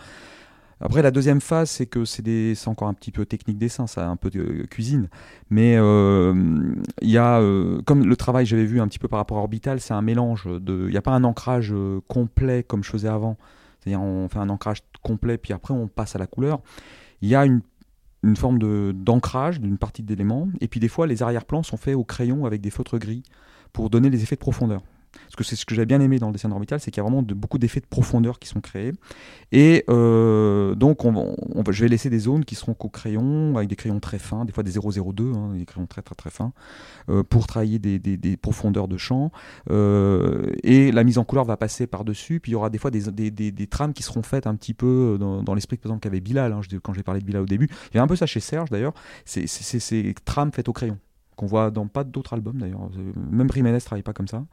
Après, 0.83 1.03
la 1.03 1.11
deuxième 1.11 1.43
phase, 1.43 1.69
c'est 1.69 1.85
que 1.85 2.07
c'est 2.07 2.57
encore 2.67 2.89
un 2.89 2.95
petit 2.95 3.13
peu 3.13 3.27
technique 3.27 3.59
dessin, 3.59 3.87
ça, 3.87 4.09
un 4.09 4.17
peu 4.17 4.31
de 4.31 4.65
cuisine. 4.65 5.09
Mais 5.51 5.73
il 5.73 5.79
euh, 5.79 6.75
y 7.03 7.19
a, 7.19 7.39
euh, 7.39 7.83
comme 7.83 8.07
le 8.07 8.17
travail 8.17 8.47
j'avais 8.47 8.65
vu 8.65 8.81
un 8.81 8.89
petit 8.89 8.99
peu 8.99 9.07
par 9.07 9.19
rapport 9.19 9.37
à 9.37 9.41
Orbital, 9.41 9.81
c'est 9.81 9.93
un 9.93 10.01
mélange. 10.01 10.49
Il 10.67 10.87
n'y 10.87 10.97
a 10.97 11.03
pas 11.03 11.11
un 11.11 11.25
ancrage 11.25 11.71
euh, 11.75 12.01
complet 12.09 12.63
comme 12.63 12.83
je 12.83 12.91
faisais 12.91 13.09
avant. 13.09 13.37
C'est-à-dire, 13.79 14.01
on 14.01 14.29
fait 14.29 14.39
un 14.39 14.49
ancrage 14.49 14.83
complet, 15.03 15.37
puis 15.37 15.53
après, 15.53 15.75
on 15.75 15.87
passe 15.87 16.17
à 16.17 16.19
la 16.19 16.27
couleur. 16.27 16.61
Il 17.21 17.29
y 17.29 17.35
a 17.35 17.45
une, 17.45 17.61
une 18.23 18.37
forme 18.37 18.59
d'ancrage 18.93 19.61
d'une 19.61 19.79
partie 19.79 20.03
d'éléments. 20.03 20.49
Et 20.61 20.69
puis, 20.69 20.81
des 20.81 20.89
fois, 20.89 21.07
les 21.07 21.23
arrière-plans 21.23 21.63
sont 21.63 21.77
faits 21.77 21.95
au 21.95 22.05
crayon 22.05 22.45
avec 22.45 22.61
des 22.61 22.71
feutres 22.71 22.99
gris 22.99 23.23
pour 23.73 23.91
donner 23.91 24.11
les 24.11 24.23
effets 24.23 24.37
de 24.37 24.41
profondeur. 24.41 24.83
Parce 25.13 25.37
que 25.37 25.45
c'est 25.45 25.57
ce 25.57 25.65
que 25.67 25.75
j'ai 25.75 25.87
bien 25.87 26.01
aimé 26.01 26.19
dans 26.19 26.29
le 26.29 26.33
dessin 26.33 26.49
d'Orbital, 26.49 26.81
c'est 26.81 26.91
qu'il 26.91 26.99
y 26.99 27.05
a 27.05 27.09
vraiment 27.09 27.23
de, 27.23 27.35
beaucoup 27.35 27.59
d'effets 27.59 27.81
de 27.81 27.87
profondeur 27.87 28.39
qui 28.39 28.49
sont 28.49 28.61
créés. 28.61 28.93
Et 29.53 29.85
euh, 29.89 30.75
donc, 30.75 31.05
on, 31.05 31.15
on, 31.17 31.65
je 31.71 31.83
vais 31.83 31.89
laisser 31.89 32.11
des 32.11 32.21
zones 32.21 32.45
qui 32.45 32.55
seront 32.55 32.75
qu'au 32.75 32.89
crayon, 32.89 33.57
avec 33.57 33.69
des 33.69 33.77
crayons 33.77 34.01
très 34.01 34.19
fins, 34.19 34.45
des 34.45 34.53
fois 34.53 34.63
des 34.63 34.73
002, 34.73 35.33
hein, 35.33 35.55
des 35.55 35.65
crayons 35.65 35.87
très 35.87 36.03
très 36.03 36.15
très 36.15 36.31
fins, 36.31 36.53
euh, 37.09 37.23
pour 37.23 37.47
travailler 37.47 37.79
des, 37.79 38.37
profondeurs 38.37 38.89
de 38.89 38.97
champ. 38.97 39.33
Euh, 39.71 40.51
et 40.63 40.93
la 40.93 41.05
mise 41.05 41.19
en 41.19 41.25
couleur 41.25 41.45
va 41.45 41.57
passer 41.57 41.87
par-dessus. 41.87 42.41
Puis 42.41 42.53
il 42.53 42.55
y 42.55 42.57
aura 42.57 42.71
des 42.71 42.79
fois 42.79 42.91
des, 42.91 43.67
trames 43.69 43.93
qui 43.93 44.03
seront 44.03 44.23
faites 44.23 44.47
un 44.47 44.55
petit 44.55 44.75
peu 44.75 45.17
dans, 45.19 45.55
l'esprit, 45.55 45.77
par 45.77 45.91
exemple, 45.91 46.03
qu'avait 46.03 46.21
Bilal, 46.21 46.53
hein, 46.53 46.61
quand 46.83 46.93
j'ai 46.93 47.03
parlé 47.03 47.21
de 47.21 47.27
Bilal 47.27 47.43
au 47.43 47.47
début. 47.47 47.69
Il 47.93 47.97
y 47.97 48.01
a 48.01 48.03
un 48.03 48.07
peu 48.07 48.17
ça 48.17 48.27
chez 48.27 48.41
Serge 48.41 48.71
d'ailleurs, 48.71 48.95
c'est 49.25 49.47
ces 49.47 50.15
trames 50.25 50.53
faites 50.53 50.69
au 50.69 50.73
crayon 50.73 50.99
qu'on 51.41 51.47
voit 51.47 51.71
dans 51.71 51.87
pas 51.87 52.05
d'autres 52.05 52.35
albums 52.35 52.59
d'ailleurs. 52.59 52.91
Même 53.31 53.51
Jiménez 53.51 53.81
travaille 53.81 54.03
pas 54.03 54.13
comme 54.13 54.29
ça. 54.29 54.45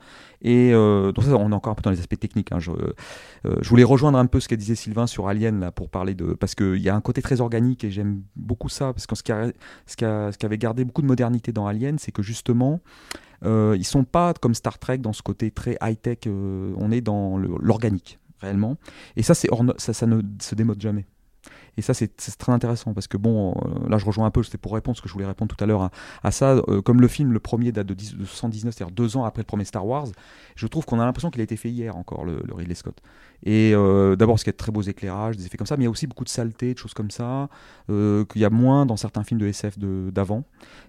Et 0.41 0.71
euh, 0.73 1.11
donc 1.11 1.25
ça, 1.25 1.35
on 1.35 1.51
est 1.51 1.55
encore 1.55 1.73
un 1.73 1.75
peu 1.75 1.81
dans 1.81 1.91
les 1.91 1.99
aspects 1.99 2.17
techniques. 2.17 2.53
Hein. 2.53 2.59
Je, 2.59 2.71
euh, 2.71 3.55
je, 3.61 3.69
voulais 3.69 3.83
rejoindre 3.83 4.17
un 4.17 4.25
peu 4.25 4.39
ce 4.39 4.47
que 4.47 4.55
disait 4.55 4.75
Sylvain 4.75 5.05
sur 5.05 5.27
Alien 5.27 5.59
là 5.59 5.73
pour 5.73 5.89
parler 5.89 6.15
de 6.15 6.33
parce 6.33 6.55
qu'il 6.55 6.77
y 6.77 6.87
a 6.87 6.95
un 6.95 7.01
côté 7.01 7.21
très 7.21 7.41
organique 7.41 7.83
et 7.83 7.91
j'aime 7.91 8.21
beaucoup 8.37 8.69
ça 8.69 8.93
parce 8.93 9.05
que 9.05 9.15
ce 9.15 9.23
qui, 9.23 9.33
a, 9.33 9.51
ce, 9.85 9.97
qui 9.97 10.05
a, 10.05 10.31
ce 10.31 10.45
avait 10.45 10.57
gardé 10.57 10.85
beaucoup 10.85 11.01
de 11.01 11.07
modernité 11.07 11.51
dans 11.51 11.67
Alien, 11.67 11.99
c'est 11.99 12.13
que 12.13 12.21
justement 12.21 12.79
euh, 13.43 13.75
ils 13.77 13.85
sont 13.85 14.05
pas 14.05 14.33
comme 14.33 14.53
Star 14.53 14.79
Trek 14.79 14.99
dans 14.99 15.13
ce 15.13 15.21
côté 15.21 15.51
très 15.51 15.77
high 15.81 15.99
tech. 16.01 16.19
Euh, 16.27 16.73
on 16.77 16.91
est 16.91 17.01
dans 17.01 17.37
l'organique 17.37 18.19
réellement. 18.39 18.77
Et 19.17 19.23
ça, 19.23 19.33
c'est 19.33 19.49
ça, 19.77 19.93
ça 19.93 20.05
ne 20.05 20.21
se 20.39 20.55
démode 20.55 20.81
jamais. 20.81 21.05
Et 21.77 21.81
ça, 21.81 21.93
c'est 21.93 22.15
très 22.37 22.51
intéressant 22.51 22.93
parce 22.93 23.07
que, 23.07 23.17
bon, 23.17 23.51
euh, 23.51 23.89
là, 23.89 23.97
je 23.97 24.05
rejoins 24.05 24.25
un 24.25 24.31
peu, 24.31 24.43
c'était 24.43 24.57
pour 24.57 24.73
répondre 24.73 24.97
ce 24.97 25.01
que 25.01 25.07
je 25.07 25.13
voulais 25.13 25.25
répondre 25.25 25.55
tout 25.55 25.63
à 25.63 25.67
l'heure 25.67 25.89
à, 26.23 26.31
ça. 26.31 26.55
Euh, 26.67 26.81
comme 26.81 27.01
le 27.01 27.07
film, 27.07 27.33
le 27.33 27.39
premier 27.39 27.71
date 27.71 27.87
de, 27.87 27.93
10, 27.93 28.17
de 28.17 28.25
79, 28.25 28.73
c'est-à-dire 28.73 28.93
deux 28.95 29.17
ans 29.17 29.25
après 29.25 29.41
le 29.41 29.47
premier 29.47 29.65
Star 29.65 29.85
Wars, 29.85 30.07
je 30.55 30.67
trouve 30.67 30.85
qu'on 30.85 30.99
a 30.99 31.05
l'impression 31.05 31.29
qu'il 31.29 31.41
a 31.41 31.43
été 31.43 31.57
fait 31.57 31.69
hier 31.69 31.95
encore, 31.95 32.25
le, 32.25 32.41
le 32.43 32.53
Ridley 32.53 32.75
Scott. 32.75 33.01
Et 33.43 33.71
euh, 33.73 34.15
d'abord, 34.15 34.35
parce 34.35 34.43
qu'il 34.43 34.51
y 34.51 34.55
a 34.55 34.57
de 34.57 34.57
très 34.57 34.71
beaux 34.71 34.81
éclairages, 34.81 35.37
des 35.37 35.45
effets 35.45 35.57
comme 35.57 35.67
ça, 35.67 35.77
mais 35.77 35.83
il 35.83 35.85
y 35.85 35.87
a 35.87 35.91
aussi 35.91 36.07
beaucoup 36.07 36.23
de 36.23 36.29
saleté, 36.29 36.73
de 36.73 36.79
choses 36.79 36.93
comme 36.93 37.11
ça, 37.11 37.49
euh, 37.89 38.25
qu'il 38.25 38.41
y 38.41 38.45
a 38.45 38.49
moins 38.49 38.85
dans 38.85 38.97
certains 38.97 39.23
films 39.23 39.39
de 39.39 39.47
SF 39.47 39.77
d'avant. 39.79 40.43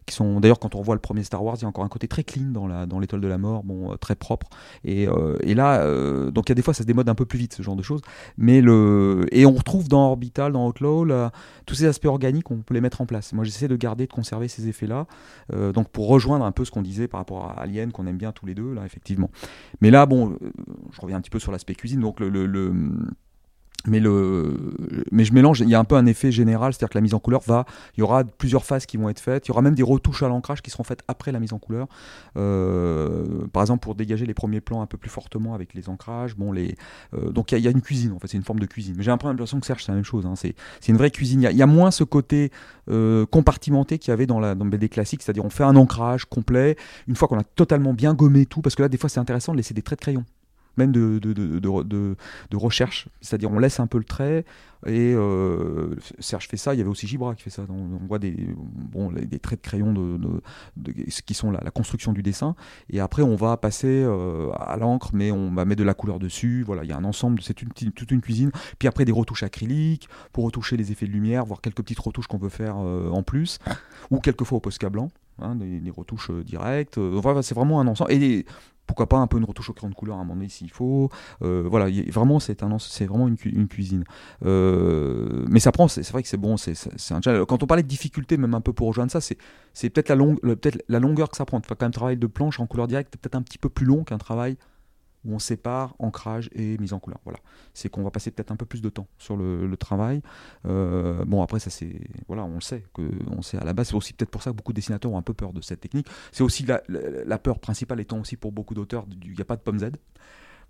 Qui 0.06 0.14
sont 0.14 0.40
d'ailleurs, 0.40 0.58
quand 0.58 0.74
on 0.74 0.80
voit 0.80 0.94
le 0.94 1.00
premier 1.00 1.22
Star 1.22 1.44
Wars, 1.44 1.56
il 1.58 1.62
y 1.62 1.64
a 1.66 1.68
encore 1.68 1.84
un 1.84 1.88
côté 1.88 2.08
très 2.08 2.24
clean 2.24 2.50
dans 2.50 2.66
la 2.66 2.87
dans 2.87 2.98
l'étoile 2.98 3.20
de 3.20 3.28
la 3.28 3.37
mort, 3.37 3.62
bon, 3.64 3.92
euh, 3.92 3.96
très 3.96 4.14
propre. 4.14 4.48
Et, 4.84 5.06
et 5.42 5.54
là, 5.54 5.84
donc 6.30 6.48
il 6.48 6.50
y 6.50 6.52
a 6.52 6.54
des 6.54 6.62
fois, 6.62 6.72
ça 6.72 6.82
se 6.82 6.87
démode 6.87 7.08
un 7.08 7.14
peu 7.14 7.26
plus 7.26 7.38
vite, 7.38 7.54
ce 7.54 7.62
genre 7.62 7.76
de 7.76 7.82
choses. 7.82 8.00
Mais 8.38 8.61
le 8.61 9.26
et 9.32 9.44
on 9.44 9.52
retrouve 9.52 9.88
dans 9.88 10.08
Orbital, 10.08 10.52
dans 10.52 10.66
Outlaw, 10.68 11.04
là, 11.04 11.32
tous 11.66 11.74
ces 11.74 11.87
aspects 11.87 12.06
organiques, 12.06 12.50
on 12.50 12.58
peut 12.58 12.74
les 12.74 12.80
mettre 12.80 13.00
en 13.00 13.06
place. 13.06 13.32
Moi, 13.32 13.44
j'essaie 13.44 13.68
de 13.68 13.76
garder, 13.76 14.06
de 14.06 14.12
conserver 14.12 14.48
ces 14.48 14.68
effets-là. 14.68 15.06
Donc 15.52 15.90
pour 15.90 16.08
rejoindre 16.08 16.44
un 16.44 16.52
peu 16.52 16.64
ce 16.64 16.70
qu'on 16.70 16.82
disait 16.82 17.08
par 17.08 17.20
rapport 17.20 17.44
à 17.46 17.61
Alien, 17.61 17.92
qu'on 17.92 18.06
aime 18.06 18.16
bien 18.16 18.32
tous 18.32 18.46
les 18.46 18.54
deux, 18.54 18.72
là, 18.72 18.84
effectivement. 18.87 19.30
Mais 19.80 19.90
là, 19.90 20.06
bon, 20.06 20.38
je 20.92 21.00
reviens 21.00 21.18
un 21.18 21.20
petit 21.20 21.30
peu 21.30 21.38
sur 21.38 21.52
l'aspect 21.52 21.74
cuisine. 21.74 22.00
Donc 22.00 22.20
le, 22.20 22.28
mais 23.87 24.01
le 24.01 24.55
mais 25.12 25.24
je 25.24 25.33
mélange 25.33 25.61
il 25.61 25.68
y 25.68 25.74
a 25.74 25.79
un 25.79 25.85
peu 25.85 25.96
un 25.96 26.07
effet 26.07 26.33
général 26.33 26.72
c'est 26.72 26.79
à 26.79 26.87
dire 26.87 26.90
que 26.90 26.98
la 26.98 27.01
mise 27.01 27.14
en 27.14 27.20
couleur 27.20 27.42
va 27.46 27.64
il 27.96 28.01
y 28.01 28.03
aura 28.03 28.24
plusieurs 28.24 28.64
phases 28.64 28.87
qui 28.87 28.96
vont 28.96 29.09
être 29.09 29.20
faites. 29.20 29.46
Il 29.46 29.51
y 29.51 29.53
aura 29.53 29.62
même 29.62 29.74
des 29.74 29.83
retouches 29.83 30.22
à 30.22 30.29
l'ancrage 30.29 30.62
qui 30.62 30.70
seront 30.70 30.85
faites 30.85 31.03
après 31.09 31.33
la 31.33 31.40
mise 31.40 31.53
en 31.53 31.59
couleur. 31.59 31.87
Euh, 32.37 33.46
par 33.53 33.62
exemple 33.62 33.81
pour 33.81 33.94
dégager 33.94 34.27
les 34.27 34.35
premiers 34.35 34.61
plans 34.61 34.83
un 34.83 34.87
peu 34.87 34.98
plus 34.98 35.11
fortement 35.11 35.55
avec 35.55 35.74
les 35.74 35.88
ancrages 35.88 36.37
bon 36.37 36.53
les 36.53 36.77
euh, 37.14 37.31
donc 37.31 37.53
il 37.53 37.59
y, 37.59 37.68
a 37.68 37.70
une 37.70 37.81
cuisine 37.81 38.12
en 38.12 38.18
fait 38.18 38.29
c'est 38.29 38.37
une 38.37 38.44
forme 38.44 38.61
de 38.61 38.66
cuisine. 38.66 38.94
Mais 38.96 39.03
j'ai 39.03 39.11
un 39.11 39.18
peu 39.18 39.29
l'impression 39.29 39.61
que 39.61 39.66
Serge 39.66 39.85
c'est 39.85 39.92
la 39.92 39.96
même 39.96 40.05
chose 40.05 40.27
hein, 40.27 40.35
c'est 40.37 40.55
une 40.88 40.96
vraie 40.96 41.11
cuisine. 41.11 41.42
Il 41.51 41.57
y, 41.57 41.62
a 41.62 41.66
moins 41.66 41.90
ce 41.90 42.05
côté 42.05 42.51
euh, 42.90 43.27
compartimenté 43.27 43.98
qu'il 43.98 44.11
y 44.11 44.12
avait 44.12 44.27
dans 44.27 44.40
la 44.40 44.55
BD 44.55 44.88
classique 44.88 45.22
c'est 45.22 45.31
à 45.31 45.33
dire 45.33 45.44
on 45.44 45.51
fait 45.51 45.64
un 45.64 45.77
ancrage 45.77 46.24
complet. 46.24 46.77
Une 47.07 47.16
fois 47.16 47.29
qu'on 47.29 47.38
a 47.38 47.44
totalement 47.44 47.94
bien 47.94 48.14
gommé 48.14 48.46
tout 48.46 48.61
parce 48.61 48.74
que 48.74 48.83
là 48.83 48.88
des 48.88 48.98
fois 48.98 49.09
c'est 49.09 49.20
intéressant 49.20 49.53
de 49.53 49.59
laisser 49.59 49.74
des 49.74 49.83
traits 49.83 49.98
de 50.01 50.03
crayon 50.03 50.24
même 50.78 50.92
de, 50.92 51.18
de, 51.18 51.58
de, 51.60 52.56
recherche. 52.56 53.08
C'est-à-dire, 53.20 53.50
on 53.50 53.58
laisse 53.58 53.80
un 53.80 53.86
peu 53.86 53.98
le 53.98 54.04
trait. 54.04 54.44
Et 54.86 55.12
euh, 55.12 55.96
Serge 56.20 56.46
fait 56.46 56.56
ça, 56.56 56.74
il 56.74 56.78
y 56.78 56.80
avait 56.80 56.90
aussi 56.90 57.06
Gibra 57.06 57.34
qui 57.34 57.42
fait 57.42 57.50
ça. 57.50 57.62
On, 57.68 58.06
voit 58.06 58.18
des, 58.18 58.36
bon, 58.56 59.12
traits 59.42 59.60
de 59.60 59.66
crayon 59.66 59.92
de, 59.92 60.18
qui 61.26 61.34
sont 61.34 61.50
la, 61.50 61.60
la, 61.62 61.70
construction 61.70 62.12
du 62.12 62.22
dessin. 62.22 62.54
Et 62.90 63.00
après, 63.00 63.22
on 63.22 63.34
va 63.34 63.56
passer 63.56 64.02
euh, 64.04 64.50
à 64.52 64.76
l'encre, 64.76 65.10
mais 65.12 65.32
on 65.32 65.52
va 65.52 65.64
mettre 65.64 65.80
de 65.80 65.84
la 65.84 65.94
couleur 65.94 66.18
dessus. 66.18 66.62
Voilà, 66.64 66.84
il 66.84 66.90
y 66.90 66.92
a 66.92 66.96
un 66.96 67.04
ensemble, 67.04 67.42
c'est 67.42 67.60
une, 67.60 67.70
toute 67.70 68.10
une 68.10 68.20
cuisine. 68.20 68.50
Puis 68.78 68.86
après, 68.86 69.04
des 69.04 69.12
retouches 69.12 69.42
acryliques 69.42 70.08
pour 70.32 70.44
retoucher 70.44 70.76
les 70.76 70.92
effets 70.92 71.06
de 71.06 71.12
lumière, 71.12 71.44
voir 71.44 71.60
quelques 71.60 71.82
petites 71.82 71.98
retouches 71.98 72.28
qu'on 72.28 72.38
veut 72.38 72.48
faire 72.48 72.76
euh, 72.78 73.10
en 73.10 73.22
plus. 73.22 73.58
Ou 74.10 74.20
quelquefois 74.20 74.58
au 74.58 74.60
Posca 74.60 74.88
blanc. 74.88 75.10
Hein, 75.40 75.54
des, 75.54 75.90
retouches 75.90 76.30
directes. 76.44 76.98
Enfin, 76.98 77.42
c'est 77.42 77.54
vraiment 77.54 77.80
un 77.80 77.86
ensemble. 77.86 78.12
Et 78.12 78.44
pourquoi 78.88 79.07
pas 79.07 79.18
un 79.18 79.29
peu 79.29 79.38
une 79.38 79.44
retouche 79.44 79.70
au 79.70 79.74
crayon 79.74 79.90
de 79.90 79.94
couleur 79.94 80.16
à 80.16 80.20
un 80.20 80.24
moment 80.24 80.35
donné 80.35 80.48
s'il 80.48 80.70
faut. 80.70 81.11
Euh, 81.42 81.64
voilà, 81.70 81.87
vraiment 82.11 82.40
c'est 82.40 82.64
un, 82.64 82.79
c'est 82.81 83.07
vraiment 83.07 83.29
une, 83.29 83.68
cuisine. 83.68 84.03
Euh, 84.44 85.44
mais 85.48 85.61
ça 85.61 85.70
prend, 85.70 85.87
c'est 85.87 86.09
vrai 86.11 86.22
que 86.22 86.29
c'est 86.29 86.38
bon, 86.38 86.57
c'est 86.57 86.74
un 87.12 87.20
Quand 87.44 87.62
on 87.62 87.66
parlait 87.66 87.85
de 87.85 87.88
difficulté, 87.88 88.37
même 88.37 88.55
un 88.55 88.61
peu 88.61 88.72
pour 88.72 88.88
rejoindre 88.88 89.12
ça, 89.12 89.20
c'est 89.20 89.90
peut-être 89.90 90.09
la, 90.09 90.16
longue, 90.16 90.40
peut 90.40 90.72
la 90.88 90.98
longueur 90.98 91.31
que 91.31 91.37
ça 91.37 91.44
prend. 91.44 91.59
Enfin, 91.59 91.77
quand 91.79 91.85
même 91.85 91.92
travail 91.92 92.16
de 92.16 92.27
planche 92.27 92.59
en 92.59 92.66
couleur 92.66 92.88
directe, 92.88 93.16
peut-être 93.16 93.37
un 93.37 93.42
petit 93.42 93.59
peu 93.59 93.68
plus 93.68 93.87
long 93.87 94.03
qu'un 94.03 94.18
travail 94.18 94.57
où 95.28 95.34
on 95.34 95.38
sépare 95.38 95.94
ancrage 95.98 96.48
et 96.52 96.78
mise 96.78 96.92
en 96.92 96.98
couleur. 96.98 97.20
Voilà, 97.24 97.38
c'est 97.74 97.88
qu'on 97.88 98.02
va 98.02 98.10
passer 98.10 98.30
peut-être 98.30 98.50
un 98.50 98.56
peu 98.56 98.66
plus 98.66 98.80
de 98.80 98.88
temps 98.88 99.06
sur 99.18 99.36
le, 99.36 99.76
travail. 99.78 100.22
Euh, 100.66 101.24
bon, 101.24 101.42
après 101.42 101.60
ça 101.60 101.70
c'est, 101.70 102.00
voilà, 102.26 102.44
on 102.44 102.54
le 102.54 102.60
sait, 102.60 102.84
que 102.94 103.02
on 103.30 103.42
sait 103.42 103.58
à 103.58 103.64
la 103.64 103.72
base. 103.74 103.88
C'est 103.88 103.94
aussi 103.94 104.12
peut-être 104.12 104.30
pour 104.30 104.42
ça 104.42 104.50
que 104.50 104.56
beaucoup 104.56 104.72
de 104.72 104.76
dessinateurs 104.76 105.12
ont 105.12 105.18
un 105.18 105.22
peu 105.22 105.34
peur 105.34 105.52
de 105.52 105.60
cette 105.60 105.80
technique. 105.80 106.08
C'est 106.32 106.42
aussi 106.42 106.66
la, 106.66 107.38
peur 107.38 107.60
principale 107.60 108.00
étant 108.00 108.18
aussi 108.18 108.36
pour 108.36 108.50
beaucoup 108.50 108.74
d'auteurs, 108.74 109.06
il 109.22 109.34
n'y 109.34 109.40
a 109.40 109.44
pas 109.44 109.56
de 109.56 109.62
pomme 109.62 109.78
Z. 109.78 109.90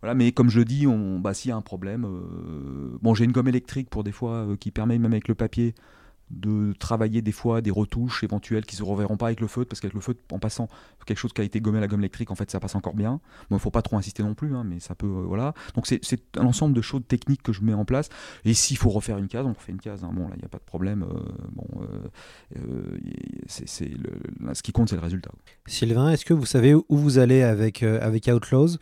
Voilà, 0.03 0.15
mais 0.15 0.31
comme 0.33 0.49
je 0.49 0.61
dis, 0.61 0.87
on, 0.87 1.19
bah, 1.19 1.35
s'il 1.35 1.49
y 1.49 1.53
a 1.53 1.57
un 1.57 1.63
problème, 1.63 2.05
euh, 2.05 2.99
bon, 3.03 3.15
j'ai 3.15 3.25
une 3.25 3.33
gomme 3.33 3.49
électrique 3.49 3.91
pour 3.91 4.05
des 4.05 4.13
fois 4.13 4.33
euh, 4.33 4.57
qui 4.57 4.71
permet 4.71 4.99
même 4.99 5.13
avec 5.13 5.27
le 5.27 5.35
papier 5.35 5.75
de 6.31 6.75
travailler 6.79 7.23
des 7.23 7.33
fois 7.33 7.61
des 7.61 7.71
retouches 7.71 8.23
éventuelles 8.23 8.67
qui 8.67 8.77
se 8.77 8.83
reverront 8.83 9.17
pas 9.17 9.27
avec 9.27 9.41
le 9.41 9.47
feutre 9.47 9.69
parce 9.69 9.81
qu'avec 9.81 9.95
le 9.95 10.01
feutre 10.01 10.21
en 10.31 10.39
passant 10.39 10.69
quelque 11.07 11.19
chose 11.19 11.33
qui 11.33 11.41
a 11.41 11.45
été 11.45 11.61
gommé 11.61 11.79
à 11.79 11.81
la 11.81 11.89
gomme 11.89 12.01
électrique 12.01 12.31
en 12.31 12.35
fait 12.35 12.51
ça 12.51 12.61
passe 12.61 12.75
encore 12.75 12.95
bien. 12.95 13.21
Bon 13.51 13.57
il 13.57 13.61
faut 13.61 13.71
pas 13.71 13.83
trop 13.83 13.97
insister 13.97 14.23
non 14.23 14.35
plus 14.35 14.55
hein, 14.55 14.65
mais 14.65 14.79
ça 14.81 14.95
peut 14.95 15.07
euh, 15.07 15.25
voilà. 15.27 15.55
Donc 15.75 15.87
c'est 15.87 16.37
un 16.37 16.45
ensemble 16.45 16.75
de 16.75 16.83
choses 16.83 17.03
techniques 17.09 17.43
que 17.43 17.53
je 17.53 17.63
mets 17.63 17.75
en 17.75 17.85
place. 17.85 18.09
Et 18.45 18.55
s'il 18.55 18.77
faut 18.77 18.91
refaire 18.91 19.19
une 19.19 19.29
case 19.29 19.47
on 19.47 19.53
refait 19.53 19.73
une 19.73 19.81
case 19.81 20.05
hein. 20.05 20.11
bon 20.13 20.29
là 20.29 20.35
il 20.37 20.41
n'y 20.41 20.45
a 20.45 20.49
pas 20.49 20.59
de 20.59 20.65
problème 20.65 21.05
euh, 21.05 21.21
bon 21.53 21.67
euh, 22.57 22.99
ce 23.49 24.63
qui 24.63 24.73
compte 24.73 24.91
c'est 24.91 24.97
le 24.97 25.03
résultat. 25.03 25.31
Sylvain 25.67 26.11
est-ce 26.11 26.25
que 26.25 26.35
vous 26.35 26.47
savez 26.47 26.75
où 26.75 26.85
vous 26.89 27.19
allez 27.19 27.43
avec 27.43 27.83
avec 27.83 28.29
Outlaws? 28.29 28.77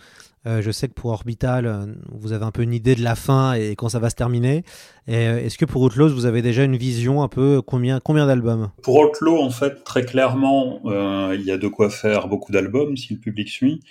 Euh, 0.47 0.63
je 0.63 0.71
sais 0.71 0.87
que 0.87 0.95
pour 0.95 1.11
Orbital, 1.11 1.67
euh, 1.67 1.87
vous 2.13 2.33
avez 2.33 2.45
un 2.45 2.53
peu 2.53 2.63
une 2.63 2.73
idée 2.73 2.95
de 2.95 3.03
la 3.03 3.17
fin 3.17 3.55
et 3.55 3.75
quand 3.75 3.89
ça 3.89 3.99
va 3.99 4.11
se 4.11 4.15
terminer. 4.15 4.65
Euh, 5.09 5.39
est-ce 5.39 5.59
que 5.59 5.65
pour 5.65 5.83
Outlaws, 5.83 6.11
vous 6.11 6.27
avez 6.27 6.41
déjà 6.41 6.63
une 6.63 6.77
vision 6.77 7.23
un 7.23 7.29
peu 7.29 7.63
combien, 7.63 7.99
combien 7.99 8.27
d'albums? 8.27 8.71
Pour 8.83 8.97
Outlaw, 9.01 9.43
en 9.43 9.51
fait, 9.51 9.83
très 9.83 10.05
clairement, 10.05 10.81
il 11.33 11.43
y 11.43 11.51
a 11.51 11.59
de 11.59 11.69
quoi 11.69 11.91
faire 11.91 12.29
beaucoup 12.29 12.53
d'albums 12.53 12.97
si 12.97 13.15
le 13.15 13.21
public 13.21 13.49
suit. 13.49 13.83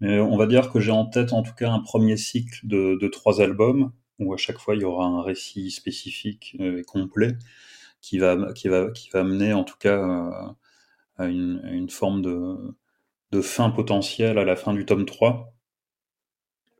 Mais 0.00 0.18
on 0.18 0.36
va 0.36 0.46
dire 0.46 0.70
que 0.70 0.80
j'ai 0.80 0.90
en 0.90 1.06
tête 1.06 1.32
en 1.32 1.42
tout 1.42 1.54
cas 1.54 1.70
un 1.70 1.78
premier 1.78 2.16
cycle 2.16 2.58
de, 2.64 3.08
trois 3.08 3.40
albums 3.40 3.92
où 4.18 4.34
à 4.34 4.36
chaque 4.36 4.58
fois 4.58 4.74
il 4.74 4.80
y 4.80 4.84
aura 4.84 5.06
un 5.06 5.22
récit 5.22 5.70
spécifique 5.70 6.56
et 6.58 6.82
complet 6.82 7.36
qui 8.00 8.18
va, 8.18 8.52
qui, 8.52 8.66
va, 8.66 8.90
qui 8.90 9.10
va 9.10 9.22
mener 9.22 9.52
en 9.52 9.62
tout 9.62 9.76
cas 9.78 10.00
à 11.16 11.26
une, 11.26 11.60
une 11.70 11.88
forme 11.88 12.20
de, 12.20 12.56
de 13.30 13.40
fin 13.40 13.70
potentielle 13.70 14.38
à 14.38 14.44
la 14.44 14.56
fin 14.56 14.72
du 14.72 14.84
tome 14.84 15.06
3 15.06 15.52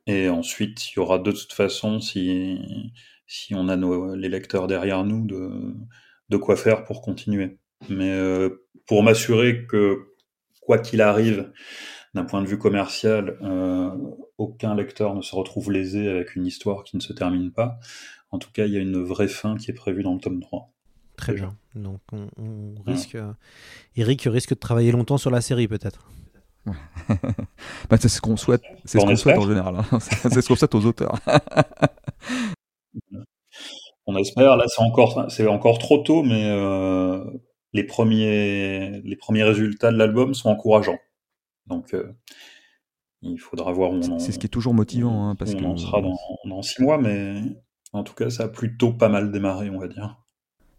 et 0.07 0.29
ensuite, 0.29 0.91
il 0.91 0.97
y 0.97 0.99
aura 0.99 1.19
de 1.19 1.31
toute 1.31 1.53
façon, 1.53 2.01
si, 2.01 2.59
si 3.27 3.55
on 3.55 3.69
a 3.69 3.77
nos, 3.77 4.15
les 4.15 4.29
lecteurs 4.29 4.67
derrière 4.67 5.05
nous, 5.05 5.27
de, 5.27 5.75
de 6.29 6.37
quoi 6.37 6.57
faire 6.57 6.85
pour 6.85 7.03
continuer. 7.03 7.59
Mais 7.89 8.11
euh, 8.11 8.67
pour 8.87 9.03
m'assurer 9.03 9.67
que, 9.67 10.15
quoi 10.61 10.79
qu'il 10.79 11.01
arrive, 11.01 11.53
d'un 12.15 12.25
point 12.25 12.43
de 12.43 12.47
vue 12.47 12.59
commercial, 12.59 13.39
euh, 13.43 13.91
aucun 14.39 14.75
lecteur 14.75 15.15
ne 15.15 15.23
se 15.23 15.35
retrouve 15.35 15.71
lésé 15.71 16.09
avec 16.09 16.37
une 16.37 16.47
histoire 16.47 16.85
qui 16.85 16.97
ne 16.97 17.01
se 17.01 17.13
termine 17.13 17.53
pas. 17.53 17.79
En 18.31 18.39
tout 18.39 18.51
cas, 18.53 18.67
il 18.67 18.73
y 18.73 18.77
a 18.77 18.81
une 18.81 19.03
vraie 19.03 19.29
fin 19.29 19.57
qui 19.57 19.71
est 19.71 19.75
prévue 19.75 20.03
dans 20.03 20.15
le 20.15 20.21
tome 20.21 20.41
3. 20.41 20.71
Très 21.17 21.35
bien. 21.35 21.57
Donc, 21.75 22.01
on, 22.13 22.29
on 22.39 22.75
risque. 22.87 23.17
Eric 23.97 24.23
risque 24.23 24.51
de 24.51 24.59
travailler 24.59 24.91
longtemps 24.91 25.19
sur 25.19 25.31
la 25.31 25.41
série, 25.41 25.69
peut-être. 25.69 26.11
bah, 27.91 27.97
c'est 27.99 28.09
ce 28.09 28.21
qu'on 28.21 28.37
souhaite, 28.37 28.63
c'est 28.85 29.01
ce 29.01 29.05
qu'on 29.05 29.17
souhaite 29.17 29.39
en 29.39 29.47
général. 29.47 29.77
Hein. 29.77 29.99
c'est 30.01 30.41
ce 30.41 30.49
qu'on 30.49 30.57
souhaite 30.57 30.75
aux 30.75 30.85
auteurs. 30.87 31.19
on 34.07 34.17
espère. 34.17 34.57
Là, 34.57 34.65
c'est 34.69 34.83
encore, 34.83 35.31
c'est 35.31 35.47
encore 35.47 35.79
trop 35.79 35.99
tôt, 35.99 36.23
mais 36.23 36.47
euh, 36.47 37.25
les 37.73 37.85
premiers, 37.85 39.01
les 39.05 39.17
premiers 39.17 39.43
résultats 39.43 39.91
de 39.91 39.97
l'album 39.97 40.35
sont 40.35 40.51
encourageants. 40.51 40.99
Donc, 41.67 41.95
euh, 41.95 42.13
il 43.23 43.39
faudra 43.39 43.73
voir 43.73 43.93
C'est 44.19 44.33
ce 44.33 44.39
qui 44.39 44.47
est 44.47 44.51
toujours 44.51 44.75
motivant, 44.75 45.29
hein, 45.29 45.35
parce 45.37 45.55
on 45.55 45.77
sera 45.77 46.01
dans, 46.01 46.19
dans, 46.45 46.63
six 46.63 46.83
mois, 46.83 46.99
mais 46.99 47.35
en 47.93 48.03
tout 48.03 48.15
cas, 48.15 48.31
ça 48.31 48.45
a 48.45 48.49
plutôt 48.49 48.93
pas 48.93 49.09
mal 49.09 49.31
démarré, 49.31 49.71
on 49.71 49.79
va 49.79 49.89
dire. 49.89 50.19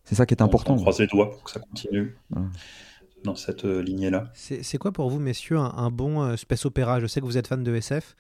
C'est 0.04 0.16
ça 0.16 0.26
qui 0.26 0.34
est 0.34 0.42
important. 0.42 0.74
On 0.74 0.78
croise 0.78 1.00
les 1.00 1.08
doigts 1.08 1.32
pour 1.32 1.44
que 1.44 1.52
ça 1.52 1.62
continue 1.62 2.18
dans 3.24 3.36
cette 3.36 3.66
euh, 3.66 3.82
lignée-là. 3.82 4.32
C'est 4.34 4.78
quoi 4.78 4.92
pour 4.92 5.10
vous, 5.10 5.20
messieurs, 5.20 5.58
un, 5.58 5.90
bon 5.92 6.22
euh, 6.22 6.36
space 6.36 6.66
opéra? 6.66 7.00
Je 7.00 7.08
sais 7.08 7.20
que 7.20 7.26
vous 7.26 7.38
êtes 7.38 7.48
fan 7.48 7.64
de 7.64 7.76
SF. 7.76 8.16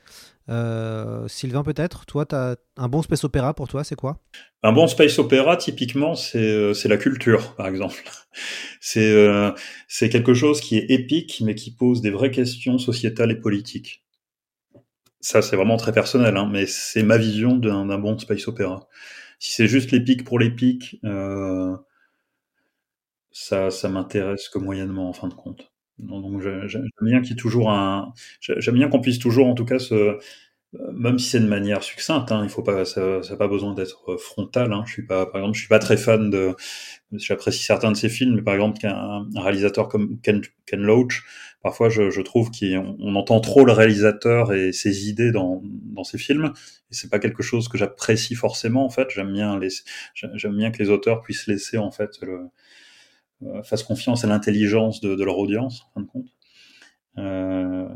Euh, 0.50 1.28
Sylvain, 1.28 1.64
peut-être? 1.64 2.06
Toi, 2.06 2.26
as 2.32 2.56
un 2.78 2.88
bon 2.88 3.02
space 3.02 3.24
opéra 3.24 3.54
pour 3.54 3.68
toi, 3.68 3.84
c'est 3.84 3.96
quoi? 3.96 4.20
Un 4.64 4.72
bon 4.72 4.88
space 4.88 5.20
opéra, 5.20 5.58
typiquement, 5.58 6.16
c'est 6.16 6.86
la 6.86 6.98
culture, 6.98 7.56
par 7.56 7.68
exemple. 7.68 8.04
C'est 8.82 10.10
quelque 10.10 10.34
chose 10.34 10.60
qui 10.60 10.78
est 10.78 10.90
épique, 10.90 11.42
mais 11.46 11.56
qui 11.56 11.72
pose 11.72 12.02
des 12.02 12.10
vraies 12.10 12.32
questions 12.32 12.78
sociétales 12.78 13.32
et 13.32 13.40
politiques. 13.40 14.04
Ça, 15.22 15.42
c'est 15.42 15.56
vraiment 15.56 15.78
très 15.78 15.94
personnel, 15.94 16.36
hein, 16.36 16.50
mais 16.52 16.66
c'est 16.66 17.04
ma 17.04 17.18
vision 17.18 17.56
d'un 17.56 17.98
bon 17.98 18.18
space 18.18 18.48
opéra. 18.50 18.90
Si 19.40 19.54
c'est 19.56 19.68
juste 19.68 19.92
l'épique 19.92 20.24
pour 20.24 20.40
l'épique, 20.40 21.00
euh, 21.06 21.76
ça, 23.34 23.70
ça 23.72 23.90
m'intéresse 23.90 24.48
que 24.50 24.60
moyennement 24.60 25.10
en 25.10 25.14
fin 25.14 25.28
de 25.28 25.34
compte. 25.34 25.72
Donc 26.00 26.42
j'aime 26.42 26.88
bien 27.02 27.22
qu'il 27.22 27.32
y 27.32 27.34
ait 27.34 27.42
toujours 27.42 27.72
un, 27.72 28.14
j'aime 28.40 28.76
bien 28.76 28.90
qu'on 28.90 29.02
puisse 29.02 29.20
toujours 29.20 29.48
en 29.48 29.54
tout 29.54 29.66
cas 29.66 29.80
se, 29.80 30.18
même 30.94 31.20
si 31.20 31.30
c'est 31.30 31.40
de 31.40 31.48
manière 31.48 31.84
succincte, 31.84 32.32
hein, 32.32 32.42
il 32.44 32.50
faut 32.50 32.64
pas, 32.64 32.84
ça 32.86 33.20
n'a 33.30 33.36
pas 33.36 33.48
besoin 33.48 33.74
d'être 33.74 34.18
frontal. 34.18 34.74
Hein. 34.74 34.84
Je 34.88 34.94
suis 34.94 35.06
pas, 35.06 35.26
par 35.26 35.42
exemple, 35.42 35.56
je 35.56 35.62
suis 35.62 35.70
pas 35.70 35.80
très 35.80 35.98
fan 35.98 36.30
de, 36.30 36.56
j'apprécie 37.12 37.64
certains 37.64 37.92
de 37.92 37.98
ses 37.98 38.10
films, 38.10 38.36
mais 38.36 38.42
par 38.42 38.56
exemple 38.56 38.80
qu'un 38.80 39.28
un 39.36 39.42
réalisateur 39.42 39.88
comme 39.88 40.20
Ken, 40.22 40.42
Loach, 40.74 41.24
parfois 41.62 41.90
je, 41.90 42.22
trouve 42.22 42.50
qu'on 42.50 42.98
on 43.00 43.16
entend 43.16 43.40
trop 43.40 43.66
le 43.66 43.72
réalisateur 43.72 44.54
et 44.54 44.72
ses 44.74 45.10
idées 45.10 45.32
dans, 45.32 45.62
dans 45.64 46.04
ses 46.04 46.18
films, 46.18 46.54
et 46.92 46.96
c'est 46.96 47.10
pas 47.10 47.20
quelque 47.20 47.44
chose 47.44 47.68
que 47.68 47.78
j'apprécie 47.78 48.36
forcément 48.36 48.86
en 48.86 48.90
fait. 48.90 49.10
J'aime 49.12 49.32
bien 49.32 49.60
les, 49.60 49.70
j'aime 50.16 50.58
bien 50.58 50.72
que 50.72 50.80
les 50.82 50.90
auteurs 50.90 51.22
puissent 51.22 51.48
laisser 51.48 51.78
en 51.78 51.92
fait 51.92 52.20
le, 52.22 52.34
euh, 52.34 52.48
fassent 53.64 53.84
confiance 53.84 54.24
à 54.24 54.28
l'intelligence 54.28 55.02
de, 55.02 55.24
leur 55.24 55.38
audience, 55.38 55.84
en 55.84 55.94
fin 55.94 56.02
de 56.02 56.08
compte. 56.08 56.28
Euh, 57.18 57.88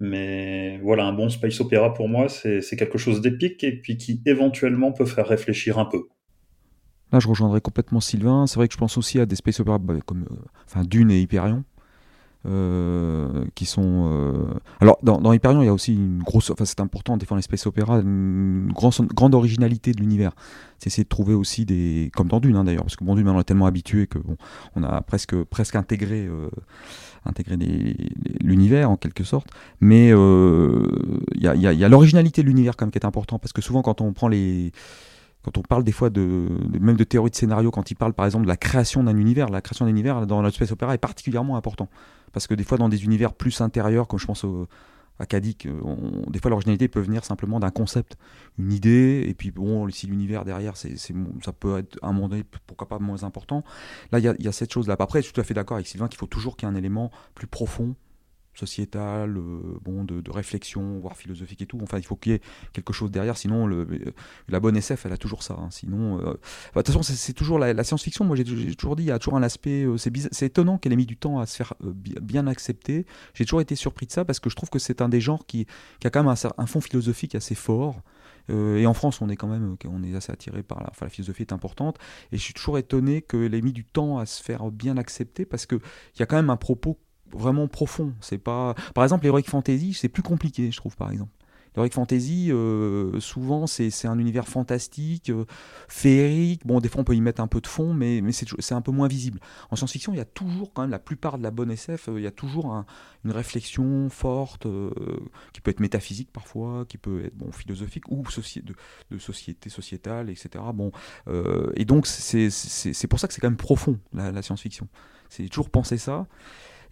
mais 0.00 0.78
voilà, 0.78 1.04
un 1.04 1.12
bon 1.12 1.28
space 1.28 1.60
opéra 1.60 1.94
pour 1.94 2.08
moi, 2.08 2.28
c'est 2.28 2.76
quelque 2.76 2.98
chose 2.98 3.20
d'épique 3.20 3.62
et 3.64 3.80
puis 3.80 3.96
qui 3.96 4.20
éventuellement 4.26 4.92
peut 4.92 5.06
faire 5.06 5.28
réfléchir 5.28 5.78
un 5.78 5.84
peu. 5.84 6.02
Là, 7.12 7.20
je 7.20 7.28
rejoindrai 7.28 7.60
complètement 7.60 8.00
Sylvain. 8.00 8.46
C'est 8.46 8.56
vrai 8.56 8.68
que 8.68 8.74
je 8.74 8.78
pense 8.78 8.96
aussi 8.96 9.20
à 9.20 9.26
des 9.26 9.36
space 9.36 9.60
opéras 9.60 9.78
bah, 9.78 9.94
comme 10.04 10.24
euh, 10.30 10.36
enfin, 10.64 10.82
Dune 10.82 11.10
et 11.10 11.20
Hyperion, 11.20 11.62
euh, 12.44 13.44
qui 13.54 13.66
sont. 13.66 14.08
Euh... 14.10 14.54
Alors, 14.80 14.98
dans, 15.02 15.32
Hyperion, 15.32 15.62
il 15.62 15.66
y 15.66 15.68
a 15.68 15.72
aussi 15.72 15.94
une 15.94 16.22
grosse. 16.22 16.50
Enfin, 16.50 16.64
c'est 16.64 16.80
important, 16.80 17.16
des 17.16 17.26
fois, 17.26 17.36
les 17.36 17.42
space 17.42 17.66
opéra, 17.66 17.98
une 17.98 18.70
grande, 18.72 18.94
grande 19.14 19.34
originalité 19.34 19.92
de 19.92 20.00
l'univers. 20.00 20.32
C'est 20.78 20.88
essayer 20.88 21.04
de 21.04 21.08
trouver 21.08 21.34
aussi 21.34 21.64
des. 21.64 22.10
Comme 22.14 22.28
dans 22.28 22.40
Dune, 22.40 22.56
hein, 22.56 22.64
d'ailleurs, 22.64 22.82
parce 22.84 22.96
que 22.96 23.04
bon, 23.04 23.14
Dune, 23.14 23.28
on 23.28 23.38
est 23.38 23.44
tellement 23.44 23.66
habitué 23.66 24.06
que 24.06 24.18
bon, 24.18 24.36
on 24.74 24.82
a 24.82 25.00
presque, 25.02 25.36
presque 25.44 25.76
intégré. 25.76 26.26
Euh, 26.26 26.48
intégré 27.24 27.56
l'univers 28.40 28.90
en 28.90 28.96
quelque 28.96 29.22
sorte 29.22 29.46
mais 29.80 30.10
euh, 30.10 30.84
il 31.36 31.40
y 31.40 31.84
a, 31.84 31.88
l'originalité 31.88 32.42
de 32.42 32.48
l'univers 32.48 32.76
quand 32.76 32.84
même 32.84 32.90
qui 32.90 32.98
est 32.98 33.06
important 33.06 33.38
parce 33.38 33.52
que 33.52 33.62
souvent 33.62 33.80
quand 33.80 34.00
on 34.00 34.12
prend 34.12 34.26
les 34.26 34.72
quand 35.42 35.58
on 35.58 35.62
parle 35.62 35.84
des 35.84 35.92
fois 35.92 36.10
de, 36.10 36.48
même 36.80 36.96
de 36.96 37.04
théorie 37.04 37.30
de 37.30 37.36
scénario, 37.36 37.70
quand 37.70 37.90
il 37.90 37.96
parle 37.96 38.12
par 38.12 38.26
exemple 38.26 38.44
de 38.44 38.48
la 38.48 38.56
création 38.56 39.02
d'un 39.02 39.16
univers, 39.16 39.48
la 39.48 39.60
création 39.60 39.84
d'un 39.84 39.90
univers 39.90 40.26
dans 40.26 40.40
notre 40.40 40.54
space 40.54 40.70
opéra 40.70 40.94
est 40.94 40.98
particulièrement 40.98 41.56
important. 41.56 41.88
Parce 42.32 42.46
que 42.46 42.54
des 42.54 42.64
fois, 42.64 42.78
dans 42.78 42.88
des 42.88 43.04
univers 43.04 43.34
plus 43.34 43.60
intérieurs, 43.60 44.08
comme 44.08 44.18
je 44.18 44.26
pense 44.26 44.46
à 45.18 45.26
Kadik, 45.26 45.68
des 46.28 46.38
fois 46.38 46.50
l'originalité 46.50 46.88
peut 46.88 47.00
venir 47.00 47.24
simplement 47.24 47.60
d'un 47.60 47.70
concept, 47.70 48.16
une 48.58 48.72
idée, 48.72 49.24
et 49.28 49.34
puis 49.34 49.50
bon, 49.50 49.88
si 49.90 50.06
l'univers 50.06 50.44
derrière, 50.44 50.76
ça 50.76 51.52
peut 51.52 51.78
être 51.78 51.98
un 52.02 52.12
moment 52.12 52.28
donné, 52.28 52.44
pourquoi 52.66 52.88
pas 52.88 52.98
moins 52.98 53.22
important. 53.24 53.62
Là, 54.10 54.18
il 54.18 54.24
y 54.24 54.48
a, 54.48 54.52
cette 54.52 54.72
chose-là. 54.72 54.96
Après, 54.98 55.20
je 55.20 55.26
suis 55.26 55.32
tout 55.32 55.40
à 55.40 55.44
fait 55.44 55.54
d'accord 55.54 55.76
avec 55.76 55.86
Sylvain 55.86 56.08
qu'il 56.08 56.18
faut 56.18 56.26
toujours 56.26 56.56
qu'il 56.56 56.68
y 56.68 56.72
ait 56.72 56.74
un 56.74 56.76
élément 56.76 57.10
plus 57.34 57.46
profond 57.46 57.94
sociétale, 58.54 59.38
bon, 59.82 60.04
de, 60.04 60.30
réflexion, 60.30 60.98
voire 60.98 61.16
philosophique 61.16 61.62
et 61.62 61.66
tout. 61.66 61.78
Enfin, 61.82 61.98
il 61.98 62.04
faut 62.04 62.16
qu'il 62.16 62.32
y 62.32 62.34
ait 62.34 62.40
quelque 62.72 62.92
chose 62.92 63.10
derrière, 63.10 63.36
sinon 63.36 63.66
la 64.48 64.60
bonne 64.60 64.76
SF, 64.76 65.06
elle 65.06 65.12
a 65.12 65.16
toujours 65.16 65.42
ça. 65.42 65.56
Hein. 65.58 65.68
Sinon, 65.70 66.18
de 66.18 66.38
toute 66.74 66.86
façon, 66.86 67.02
c'est 67.02 67.32
toujours 67.32 67.58
la, 67.58 67.84
science-fiction. 67.84 68.24
Moi, 68.24 68.36
j'ai 68.36 68.44
toujours 68.74 68.96
dit, 68.96 69.04
il 69.04 69.06
y 69.06 69.10
a 69.10 69.18
toujours 69.18 69.36
un 69.36 69.42
aspect. 69.42 69.86
c'est 69.96 70.46
étonnant 70.46 70.78
qu'elle 70.78 70.92
ait 70.92 70.96
mis 70.96 71.06
du 71.06 71.16
temps 71.16 71.40
à 71.40 71.46
se 71.46 71.56
faire 71.56 71.74
bien 71.80 72.46
accepter. 72.46 73.06
J'ai 73.34 73.44
toujours 73.44 73.60
été 73.60 73.74
surpris 73.74 74.06
de 74.06 74.12
ça 74.12 74.24
parce 74.24 74.40
que 74.40 74.50
je 74.50 74.56
trouve 74.56 74.70
que 74.70 74.78
c'est 74.78 75.00
un 75.00 75.08
des 75.08 75.20
genres 75.20 75.46
qui, 75.46 75.66
a 76.04 76.10
quand 76.10 76.22
même 76.22 76.34
un, 76.58 76.66
fond 76.66 76.80
philosophique 76.80 77.34
assez 77.34 77.54
fort. 77.54 78.02
Euh, 78.50 78.78
et 78.78 78.86
en 78.86 78.94
France, 78.94 79.20
on 79.20 79.28
est 79.28 79.36
quand 79.36 79.46
même 79.46 79.76
on 79.86 80.02
est 80.02 80.14
assez 80.14 80.32
attiré 80.32 80.62
par 80.62 80.80
la, 80.80 80.92
la 81.00 81.08
philosophie 81.08 81.42
est 81.42 81.52
importante. 81.52 81.98
Et 82.32 82.36
je 82.36 82.42
suis 82.42 82.54
toujours 82.54 82.78
étonné 82.78 83.22
qu'elle 83.22 83.54
ait 83.54 83.62
mis 83.62 83.72
du 83.72 83.84
temps 83.84 84.18
à 84.18 84.26
se 84.26 84.42
faire 84.42 84.70
bien 84.70 84.96
accepter 84.96 85.44
parce 85.44 85.66
qu'il 85.66 85.80
y 86.18 86.22
a 86.22 86.26
quand 86.26 86.36
même 86.36 86.50
un 86.50 86.56
propos 86.56 86.98
vraiment 87.32 87.68
profond. 87.68 88.12
C'est 88.20 88.38
pas, 88.38 88.74
par 88.94 89.04
exemple, 89.04 89.26
l'heroic 89.26 89.42
fantasy, 89.42 89.94
c'est 89.94 90.08
plus 90.08 90.22
compliqué, 90.22 90.70
je 90.70 90.76
trouve, 90.76 90.96
par 90.96 91.10
exemple. 91.10 91.32
L'heroic 91.74 91.90
fantasy, 91.92 92.52
euh, 92.52 93.18
souvent, 93.20 93.66
c'est 93.66 94.06
un 94.06 94.18
univers 94.18 94.46
fantastique, 94.46 95.30
euh, 95.30 95.46
féerique. 95.88 96.66
Bon, 96.66 96.80
des 96.80 96.88
fois, 96.88 97.00
on 97.00 97.04
peut 97.04 97.14
y 97.14 97.20
mettre 97.20 97.40
un 97.40 97.46
peu 97.46 97.62
de 97.62 97.66
fond, 97.66 97.94
mais, 97.94 98.20
mais 98.20 98.32
c'est 98.32 98.74
un 98.74 98.82
peu 98.82 98.92
moins 98.92 99.08
visible. 99.08 99.40
En 99.70 99.76
science-fiction, 99.76 100.12
il 100.12 100.18
y 100.18 100.20
a 100.20 100.26
toujours, 100.26 100.72
quand 100.74 100.82
même, 100.82 100.90
la 100.90 100.98
plupart 100.98 101.38
de 101.38 101.42
la 101.42 101.50
bonne 101.50 101.70
SF, 101.70 102.08
euh, 102.08 102.20
il 102.20 102.24
y 102.24 102.26
a 102.26 102.30
toujours 102.30 102.84
une 103.24 103.30
réflexion 103.30 104.10
forte, 104.10 104.66
qui 105.52 105.60
peut 105.60 105.70
être 105.70 105.80
métaphysique 105.80 106.30
parfois, 106.32 106.84
qui 106.86 106.98
peut 106.98 107.24
être 107.24 107.36
bon, 107.36 107.50
philosophique 107.52 108.04
ou 108.10 108.22
de, 108.22 108.74
de, 109.10 109.18
société 109.18 109.70
sociétale, 109.70 110.28
etc. 110.28 110.64
Bon, 110.74 110.92
et 111.74 111.84
donc, 111.84 112.06
c'est 112.06 113.06
pour 113.08 113.18
ça 113.18 113.28
que 113.28 113.34
c'est 113.34 113.40
quand 113.40 113.48
même 113.48 113.56
profond, 113.56 113.98
la, 114.12 114.32
la 114.32 114.42
science-fiction. 114.42 114.88
C'est 115.30 115.48
toujours 115.48 115.70
penser 115.70 115.96
ça. 115.96 116.26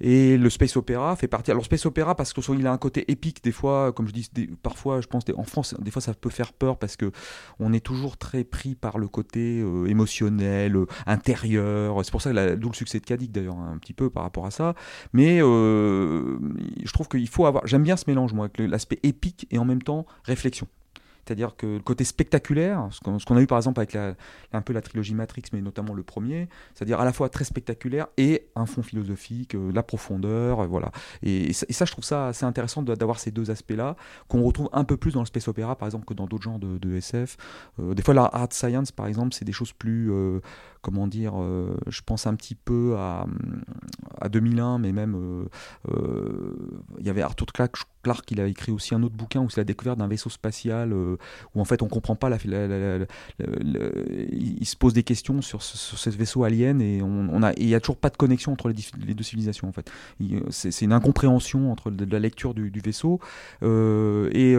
Et 0.01 0.37
le 0.37 0.51
space 0.51 0.77
opéra 0.77 1.15
fait 1.17 1.29
partie. 1.29 1.51
Alors 1.51 1.65
space 1.65 1.87
opéra 1.87 2.15
parce 2.15 2.33
que 2.33 2.41
il 2.55 2.67
a 2.67 2.73
un 2.73 2.79
côté 2.79 3.11
épique 3.11 3.45
des 3.45 3.53
fois, 3.53 3.93
comme 3.93 4.09
je 4.09 4.13
dis, 4.13 4.31
parfois 4.63 5.01
je 5.01 5.07
pense 5.07 5.25
en 5.37 5.45
France 5.45 5.75
des 5.79 5.91
fois 5.91 6.03
ça 6.03 6.15
peut 6.15 6.31
faire 6.31 6.53
peur 6.53 6.79
parce 6.79 6.97
que 6.97 7.13
on 7.59 7.73
est 7.73 7.85
toujours 7.85 8.17
très 8.17 8.45
pris 8.45 8.75
par 8.75 8.99
le 8.99 9.09
côté 9.09 9.61
euh, 9.61 9.87
émotionnel, 9.87 10.77
euh, 10.77 10.87
intérieur. 11.07 12.05
C'est 12.05 12.11
pour 12.11 12.23
ça 12.23 12.33
d'où 12.57 12.69
le 12.69 12.75
succès 12.75 13.01
de 13.01 13.05
Kadik 13.05 13.33
d'ailleurs 13.33 13.59
un 13.59 13.79
petit 13.79 13.93
peu 13.93 14.11
par 14.11 14.23
rapport 14.23 14.47
à 14.47 14.51
ça. 14.51 14.75
Mais 15.13 15.41
euh, 15.43 16.39
je 16.83 16.93
trouve 16.93 17.09
qu'il 17.09 17.29
faut 17.29 17.47
avoir. 17.47 17.67
J'aime 17.67 17.83
bien 17.83 17.97
ce 17.97 18.05
mélange 18.07 18.33
moi, 18.33 18.49
l'aspect 18.59 18.99
épique 19.03 19.47
et 19.51 19.59
en 19.59 19.65
même 19.65 19.83
temps 19.83 20.07
réflexion. 20.25 20.67
C'est-à-dire 21.31 21.55
que 21.55 21.67
le 21.67 21.79
côté 21.79 22.03
spectaculaire, 22.03 22.89
ce 22.91 23.25
qu'on 23.25 23.37
a 23.37 23.41
eu 23.41 23.47
par 23.47 23.57
exemple 23.57 23.79
avec 23.79 23.93
la, 23.93 24.17
un 24.53 24.63
peu 24.63 24.73
la 24.73 24.83
trilogie 24.83 25.15
Matrix, 25.15 25.45
mais 25.53 25.61
notamment 25.61 25.95
le 25.95 26.03
premier, 26.03 26.49
c'est-à-dire 26.75 26.99
à 26.99 27.05
la 27.05 27.13
fois 27.13 27.29
très 27.29 27.45
spectaculaire 27.45 28.09
et 28.17 28.49
un 28.57 28.67
fond 28.67 28.83
philosophique, 28.83 29.55
euh, 29.55 29.71
la 29.73 29.85
profondeur, 29.85 30.59
euh, 30.59 30.67
voilà. 30.67 30.91
Et, 31.23 31.53
ça, 31.53 31.85
je 31.85 31.93
trouve 31.93 32.05
ça 32.05 32.27
assez 32.27 32.45
intéressant 32.45 32.83
d'avoir 32.83 33.21
ces 33.21 33.31
deux 33.31 33.53
aspects-là, 33.53 33.95
qu'on 34.27 34.43
retrouve 34.43 34.69
un 34.73 34.83
peu 34.83 34.97
plus 34.97 35.13
dans 35.13 35.21
le 35.21 35.27
space 35.27 35.47
opéra, 35.47 35.77
par 35.77 35.87
exemple, 35.87 36.05
que 36.05 36.15
dans 36.15 36.27
d'autres 36.27 36.43
genres 36.43 36.59
de, 36.59 36.97
SF. 36.97 37.37
Euh, 37.79 37.95
des 37.95 38.03
fois, 38.03 38.15
la 38.15 38.25
art 38.25 38.53
science, 38.53 38.91
par 38.91 39.07
exemple, 39.07 39.33
c'est 39.33 39.45
des 39.45 39.53
choses 39.53 39.73
plus 39.73 40.11
comment 40.83 41.07
dire, 41.07 41.35
je 41.89 42.01
pense 42.01 42.27
un 42.27 42.35
petit 42.35 42.55
peu 42.55 42.97
à, 42.97 43.27
à 44.21 44.29
2001, 44.31 44.79
mais 44.79 44.93
même 44.93 45.47
il 46.99 47.07
y 47.07 47.11
avait 47.11 47.23
Arthur 47.23 47.47
Clarke, 47.53 47.77
Clark, 48.03 48.31
il 48.31 48.41
a 48.41 48.47
écrit 48.47 48.73
aussi 48.73 48.95
un 48.95 49.03
autre 49.03 49.15
bouquin 49.15 49.43
où 49.43 49.51
c'est 49.51 49.61
la 49.61 49.65
découverte 49.65 49.99
d'un 49.99 50.09
vaisseau 50.09 50.31
spatial 50.31 50.95
où 51.55 51.61
en 51.61 51.65
fait 51.65 51.83
on 51.83 51.89
comprend 51.89 52.17
pas 52.17 52.29
la, 52.29 52.39
il 54.33 54.67
se 54.67 54.77
pose 54.77 54.93
des 54.93 55.03
questions 55.03 55.43
sur 55.43 55.63
ce, 55.63 55.97
sur 55.97 56.13
vaisseau 56.13 56.45
alien 56.45 56.81
et 56.81 57.03
on, 57.03 57.43
a 57.43 57.53
il 57.55 57.69
y 57.69 57.75
a 57.75 57.81
toujours 57.81 57.97
pas 57.97 58.11
de 58.11 58.17
connexion 58.17 58.53
entre 58.53 58.69
les, 58.69 59.15
deux 59.15 59.25
civilisations 59.25 59.69
en 59.69 59.73
fait 59.73 59.91
c'est 60.51 60.85
une 60.85 60.93
incompréhension 60.93 61.71
entre 61.71 61.91
la 61.91 62.19
lecture 62.19 62.55
du, 62.55 62.71
vaisseau 62.85 63.21
et 63.63 64.57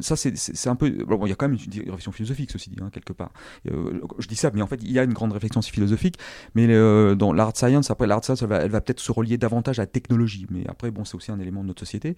ça 0.00 0.16
c'est 0.16 0.68
un 0.68 0.76
peu 0.76 0.88
il 0.88 1.28
y 1.28 1.32
a 1.32 1.34
quand 1.34 1.48
même 1.48 1.58
une 1.58 1.82
réflexion 1.82 2.12
philosophique 2.12 2.50
ceci 2.50 2.70
dit 2.70 2.76
hein, 2.82 2.90
quelque 2.92 3.12
part 3.12 3.32
je 3.64 4.26
dis 4.26 4.36
ça 4.36 4.50
mais 4.54 4.62
en 4.62 4.66
fait 4.66 4.80
il 4.82 4.92
y 4.92 4.98
a 4.98 5.04
une 5.04 5.12
grande 5.12 5.32
réflexion 5.32 5.52
philosophique, 5.60 6.16
mais 6.54 6.66
euh, 6.70 7.14
dans 7.14 7.32
l'art 7.32 7.56
science, 7.56 7.90
après 7.90 8.06
l'art 8.06 8.24
science, 8.24 8.42
elle 8.42 8.70
va, 8.70 8.80
peut-être 8.80 9.00
se 9.00 9.12
relier 9.12 9.36
davantage 9.36 9.78
à 9.78 9.82
la 9.82 9.86
technologie, 9.86 10.46
mais 10.50 10.64
après, 10.68 10.90
bon, 10.90 11.04
c'est 11.04 11.16
aussi 11.16 11.30
un 11.30 11.38
élément 11.38 11.62
de 11.62 11.68
notre 11.68 11.80
société. 11.80 12.14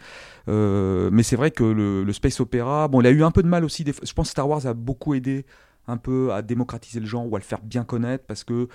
Euh, 0.48 1.10
mais 1.12 1.22
c'est 1.22 1.36
vrai 1.36 1.50
que 1.50 1.64
le, 1.64 2.04
le, 2.04 2.12
space 2.12 2.40
opéra, 2.40 2.88
bon, 2.88 3.00
il 3.00 3.06
a 3.06 3.10
eu 3.10 3.22
un 3.22 3.30
peu 3.30 3.42
de 3.42 3.48
mal 3.48 3.63
aussi. 3.64 3.84
je 3.84 4.12
pense 4.12 4.28
que 4.28 4.32
Star 4.32 4.48
Wars 4.48 4.66
a 4.66 4.74
beaucoup 4.74 5.14
aidé 5.14 5.44
un 5.86 5.96
peu 5.96 6.32
à 6.32 6.42
démocratiser 6.42 7.00
le 7.00 7.06
genre 7.06 7.30
ou 7.30 7.36
à 7.36 7.38
le 7.38 7.44
faire 7.44 7.60
bien 7.62 7.84
connaître 7.84 8.24
parce 8.26 8.44
que 8.44 8.68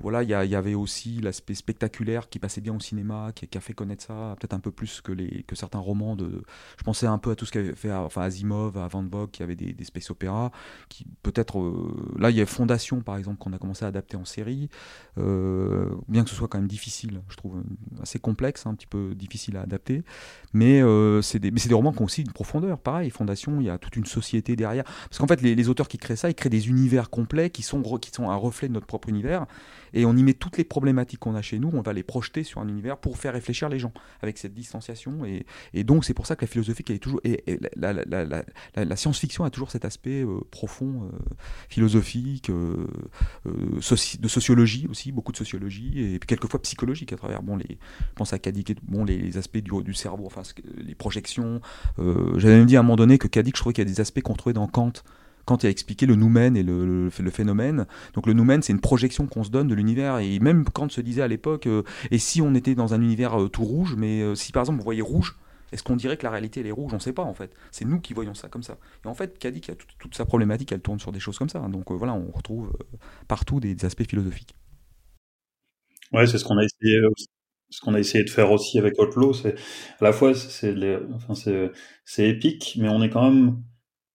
voilà 0.00 0.22
il 0.22 0.28
y, 0.28 0.34
avait 0.34 0.74
aussi 0.74 1.20
l'aspect 1.20 1.54
spectaculaire 1.54 2.28
qui 2.28 2.38
passait 2.38 2.60
bien 2.60 2.74
au 2.74 2.80
cinéma 2.80 3.32
qui, 3.34 3.48
a 3.56 3.60
fait 3.60 3.74
connaître 3.74 4.04
ça 4.04 4.36
peut-être 4.38 4.54
un 4.54 4.60
peu 4.60 4.70
plus 4.70 5.00
que 5.00 5.12
les 5.12 5.44
que 5.44 5.56
certains 5.56 5.78
romans 5.78 6.16
de 6.16 6.42
je 6.78 6.84
pensais 6.84 7.06
un 7.06 7.18
peu 7.18 7.30
à 7.30 7.36
tout 7.36 7.46
ce 7.46 7.52
qu'avait 7.52 7.74
fait 7.74 7.92
enfin 7.92 8.22
Asimov 8.22 8.76
à 8.76 8.88
Van 8.88 9.04
Vogt 9.04 9.28
qui 9.30 9.42
avait 9.42 9.56
des, 9.56 9.84
space 9.84 10.10
opéras 10.10 10.50
qui 10.88 11.06
peut-être 11.22 11.58
euh, 11.60 12.14
là 12.18 12.30
il 12.30 12.36
y 12.36 12.40
a 12.40 12.46
Fondation 12.46 13.00
par 13.00 13.16
exemple 13.16 13.38
qu'on 13.38 13.52
a 13.52 13.58
commencé 13.58 13.84
à 13.84 13.88
adapter 13.88 14.16
en 14.16 14.24
série 14.24 14.68
euh, 15.18 15.90
bien 16.08 16.24
que 16.24 16.30
ce 16.30 16.36
soit 16.36 16.48
quand 16.48 16.58
même 16.58 16.68
difficile 16.68 17.22
je 17.28 17.36
trouve 17.36 17.62
assez 18.00 18.18
complexe 18.18 18.66
un 18.66 18.74
petit 18.74 18.86
peu 18.86 19.14
difficile 19.14 19.56
à 19.56 19.62
adapter 19.62 20.04
mais 20.52 20.82
euh, 20.82 21.22
c'est 21.22 21.38
des, 21.38 21.50
des 21.50 21.74
romans 21.74 21.92
qui 21.92 22.02
ont 22.02 22.04
aussi 22.04 22.22
une 22.22 22.32
profondeur. 22.32 22.78
Pareil 22.78 23.10
Fondation 23.10 23.60
il 23.60 23.66
y 23.66 23.70
a 23.70 23.78
toute 23.78 23.96
une 23.96 24.06
société 24.06 24.56
derrière. 24.56 24.84
Parce 24.84 25.18
qu'en 25.18 25.26
fait 25.26 25.40
les, 25.40 25.54
les 25.54 25.68
auteurs 25.68 25.88
qui 25.88 25.98
créent 25.98 26.16
ça 26.16 26.28
ils 26.28 26.34
des 26.48 26.68
univers 26.68 27.10
complets 27.10 27.50
qui 27.50 27.62
sont, 27.62 27.82
qui 27.98 28.10
sont 28.10 28.30
un 28.30 28.36
reflet 28.36 28.68
de 28.68 28.72
notre 28.72 28.86
propre 28.86 29.08
univers. 29.08 29.46
Et 29.94 30.06
on 30.06 30.16
y 30.16 30.22
met 30.22 30.34
toutes 30.34 30.56
les 30.56 30.64
problématiques 30.64 31.20
qu'on 31.20 31.34
a 31.34 31.42
chez 31.42 31.58
nous, 31.58 31.70
on 31.72 31.82
va 31.82 31.92
les 31.92 32.02
projeter 32.02 32.44
sur 32.44 32.60
un 32.60 32.68
univers 32.68 32.96
pour 32.96 33.18
faire 33.18 33.34
réfléchir 33.34 33.68
les 33.68 33.78
gens 33.78 33.92
avec 34.22 34.38
cette 34.38 34.54
distanciation. 34.54 35.24
Et, 35.24 35.44
et 35.74 35.84
donc, 35.84 36.04
c'est 36.04 36.14
pour 36.14 36.26
ça 36.26 36.36
que 36.36 36.44
la 36.44 36.48
philosophie, 36.48 36.84
est 36.88 36.98
toujours, 36.98 37.20
et, 37.24 37.42
la, 37.76 37.92
la, 37.92 38.96
science-fiction 38.96 39.44
a 39.44 39.50
toujours 39.50 39.70
cet 39.70 39.84
aspect 39.84 40.22
euh, 40.22 40.40
profond, 40.50 41.04
euh, 41.04 41.34
philosophique, 41.68 42.50
euh, 42.50 42.86
de 43.44 44.28
sociologie 44.28 44.86
aussi, 44.90 45.12
beaucoup 45.12 45.32
de 45.32 45.36
sociologie, 45.36 46.14
et 46.14 46.18
puis 46.18 46.26
quelquefois 46.26 46.62
psychologique 46.62 47.12
à 47.12 47.16
travers, 47.16 47.42
bon, 47.42 47.56
les, 47.56 47.66
je 48.00 48.14
pense 48.14 48.32
à 48.32 48.38
Kadik, 48.38 48.76
bon, 48.84 49.04
les, 49.04 49.36
aspects 49.36 49.58
du, 49.58 49.70
du 49.82 49.94
cerveau, 49.94 50.26
enfin, 50.26 50.42
les 50.76 50.94
projections. 50.94 51.60
J'avais 51.98 52.56
même 52.56 52.66
dit 52.66 52.76
à 52.76 52.80
un 52.80 52.82
moment 52.82 52.96
donné 52.96 53.18
que 53.18 53.28
Kadik, 53.28 53.56
je 53.56 53.60
crois 53.60 53.72
qu'il 53.72 53.86
y 53.86 53.86
a 53.86 53.90
des 53.90 54.00
aspects 54.00 54.20
qu'on 54.20 54.34
trouvait 54.34 54.52
dans 54.52 54.66
Kant 54.66 54.92
il 55.50 55.66
a 55.66 55.70
expliqué 55.70 56.06
le 56.06 56.14
noumen 56.14 56.56
et 56.56 56.62
le, 56.62 57.10
phénomène. 57.10 57.86
Donc 58.14 58.26
le 58.26 58.32
noumen, 58.32 58.62
c'est 58.62 58.72
une 58.72 58.80
projection 58.80 59.26
qu'on 59.26 59.44
se 59.44 59.50
donne 59.50 59.68
de 59.68 59.74
l'univers. 59.74 60.18
Et 60.18 60.38
même 60.38 60.64
Kant 60.64 60.88
se 60.88 61.00
disait 61.00 61.22
à 61.22 61.28
l'époque, 61.28 61.66
euh, 61.66 61.82
et 62.10 62.18
si 62.18 62.40
on 62.40 62.54
était 62.54 62.74
dans 62.74 62.94
un 62.94 63.00
univers 63.00 63.40
euh, 63.40 63.48
tout 63.48 63.64
rouge, 63.64 63.94
mais 63.96 64.22
euh, 64.22 64.34
si 64.34 64.52
par 64.52 64.62
exemple 64.62 64.80
on 64.80 64.84
voyait 64.84 65.02
rouge, 65.02 65.36
est-ce 65.72 65.82
qu'on 65.82 65.96
dirait 65.96 66.16
que 66.16 66.24
la 66.24 66.30
réalité 66.30 66.60
elle 66.60 66.66
est 66.66 66.72
rouge? 66.72 66.92
On 66.92 66.96
ne 66.96 67.00
sait 67.00 67.12
pas 67.12 67.22
en 67.22 67.34
fait. 67.34 67.50
C'est 67.70 67.84
nous 67.84 68.00
qui 68.00 68.12
voyons 68.12 68.34
ça 68.34 68.48
comme 68.48 68.62
ça. 68.62 68.78
Et 69.04 69.08
en 69.08 69.14
fait, 69.14 69.38
Kadik 69.38 69.70
a 69.70 69.74
toute 69.98 70.14
sa 70.14 70.24
problématique, 70.24 70.70
elle 70.72 70.82
tourne 70.82 70.98
sur 70.98 71.12
des 71.12 71.20
choses 71.20 71.38
comme 71.38 71.48
ça. 71.48 71.60
Donc 71.60 71.90
voilà, 71.90 72.14
on 72.14 72.30
retrouve 72.30 72.72
partout 73.26 73.58
des, 73.58 73.84
aspects 73.84 74.06
philosophiques. 74.06 74.54
Ouais, 76.12 76.26
c'est 76.26 76.38
ce 76.38 76.44
qu'on 76.44 76.58
a 76.58 76.64
essayé. 76.64 77.00
Ce 77.70 77.80
qu'on 77.80 77.94
a 77.94 77.98
essayé 77.98 78.22
de 78.22 78.28
faire 78.28 78.52
aussi 78.52 78.78
avec 78.78 78.98
Outlaw, 78.98 79.32
c'est 79.32 79.54
à 79.98 80.04
la 80.04 80.12
fois 80.12 80.34
c'est 80.34 82.28
épique, 82.28 82.76
mais 82.78 82.90
on 82.90 83.02
est 83.02 83.08
quand 83.08 83.30
même 83.30 83.62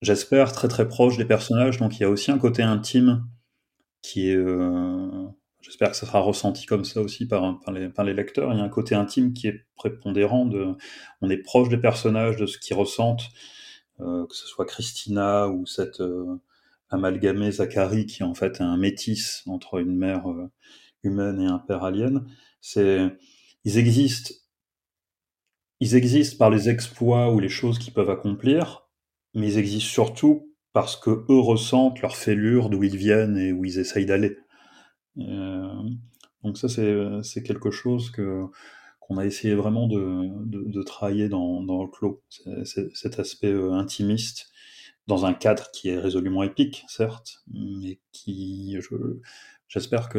j'espère, 0.01 0.51
très 0.51 0.67
très 0.67 0.87
proche 0.87 1.17
des 1.17 1.25
personnages. 1.25 1.77
Donc 1.77 1.97
il 1.97 2.01
y 2.01 2.05
a 2.05 2.09
aussi 2.09 2.31
un 2.31 2.37
côté 2.37 2.63
intime 2.63 3.25
qui 4.01 4.29
est. 4.29 4.35
Euh, 4.35 5.27
j'espère 5.61 5.91
que 5.91 5.97
ça 5.97 6.05
sera 6.05 6.19
ressenti 6.19 6.65
comme 6.65 6.85
ça 6.85 7.01
aussi 7.01 7.27
par, 7.27 7.59
les, 7.71 8.13
lecteurs. 8.13 8.53
Il 8.53 8.59
y 8.59 8.61
a 8.61 8.63
un 8.63 8.69
côté 8.69 8.95
intime 8.95 9.33
qui 9.33 9.47
est 9.47 9.65
prépondérant. 9.75 10.45
De, 10.45 10.75
on 11.21 11.29
est 11.29 11.37
proche 11.37 11.69
des 11.69 11.77
personnages, 11.77 12.37
de 12.37 12.45
ce 12.45 12.57
qu'ils 12.57 12.77
ressentent, 12.77 13.29
euh, 13.99 14.25
que 14.27 14.35
ce 14.35 14.47
soit 14.47 14.65
Christina 14.65 15.49
ou 15.49 15.65
cette 15.65 16.01
euh, 16.01 16.39
amalgamée 16.89 17.51
Zachary 17.51 18.05
qui 18.05 18.23
en 18.23 18.33
fait 18.33 18.57
est 18.57 18.63
un 18.63 18.77
métis 18.77 19.43
entre 19.47 19.79
une 19.79 19.95
mère 19.95 20.25
humaine 21.03 21.41
et 21.41 21.47
un 21.47 21.59
père 21.59 21.83
alien. 21.83 22.25
C'est, 22.61 23.17
ils 23.65 23.77
existent. 23.77 24.33
Ils 25.79 25.95
existent 25.95 26.37
par 26.37 26.49
les 26.49 26.69
exploits 26.69 27.31
ou 27.31 27.39
les 27.39 27.49
choses 27.49 27.77
qu'ils 27.77 27.93
peuvent 27.93 28.09
accomplir, 28.09 28.86
mais 29.38 29.53
ils 29.53 29.59
existent 29.59 29.89
surtout 29.89 30.51
parce 30.73 30.95
que 30.95 31.11
eux 31.29 31.39
ressentent 31.39 32.01
leur 32.01 32.15
fêlure, 32.15 32.69
d'où 32.69 32.83
ils 32.83 32.97
viennent 32.97 33.38
et 33.38 33.53
où 33.53 33.65
ils 33.65 33.79
essayent 33.79 34.05
d'aller. 34.05 34.38
Euh, 35.19 35.83
donc 36.43 36.57
ça, 36.57 36.67
c'est 36.67 37.43
quelque 37.43 37.71
chose 37.71 38.11
que 38.11 38.45
qu'on 38.99 39.17
a 39.17 39.25
essayé 39.25 39.55
vraiment 39.55 39.88
de, 39.88 40.27
de, 40.45 40.83
travailler 40.83 41.29
dans, 41.29 41.63
dans 41.63 41.81
le 41.81 41.88
clos, 41.88 42.21
cet 42.63 43.19
aspect 43.19 43.53
euh, 43.53 43.71
intimiste, 43.71 44.49
dans 45.07 45.25
un 45.25 45.33
cadre 45.33 45.71
qui 45.71 45.88
est 45.88 45.97
résolument 45.97 46.43
épique, 46.43 46.83
certes, 46.89 47.41
mais 47.53 47.99
qui, 48.11 48.77
j'espère 49.69 50.09
que 50.09 50.17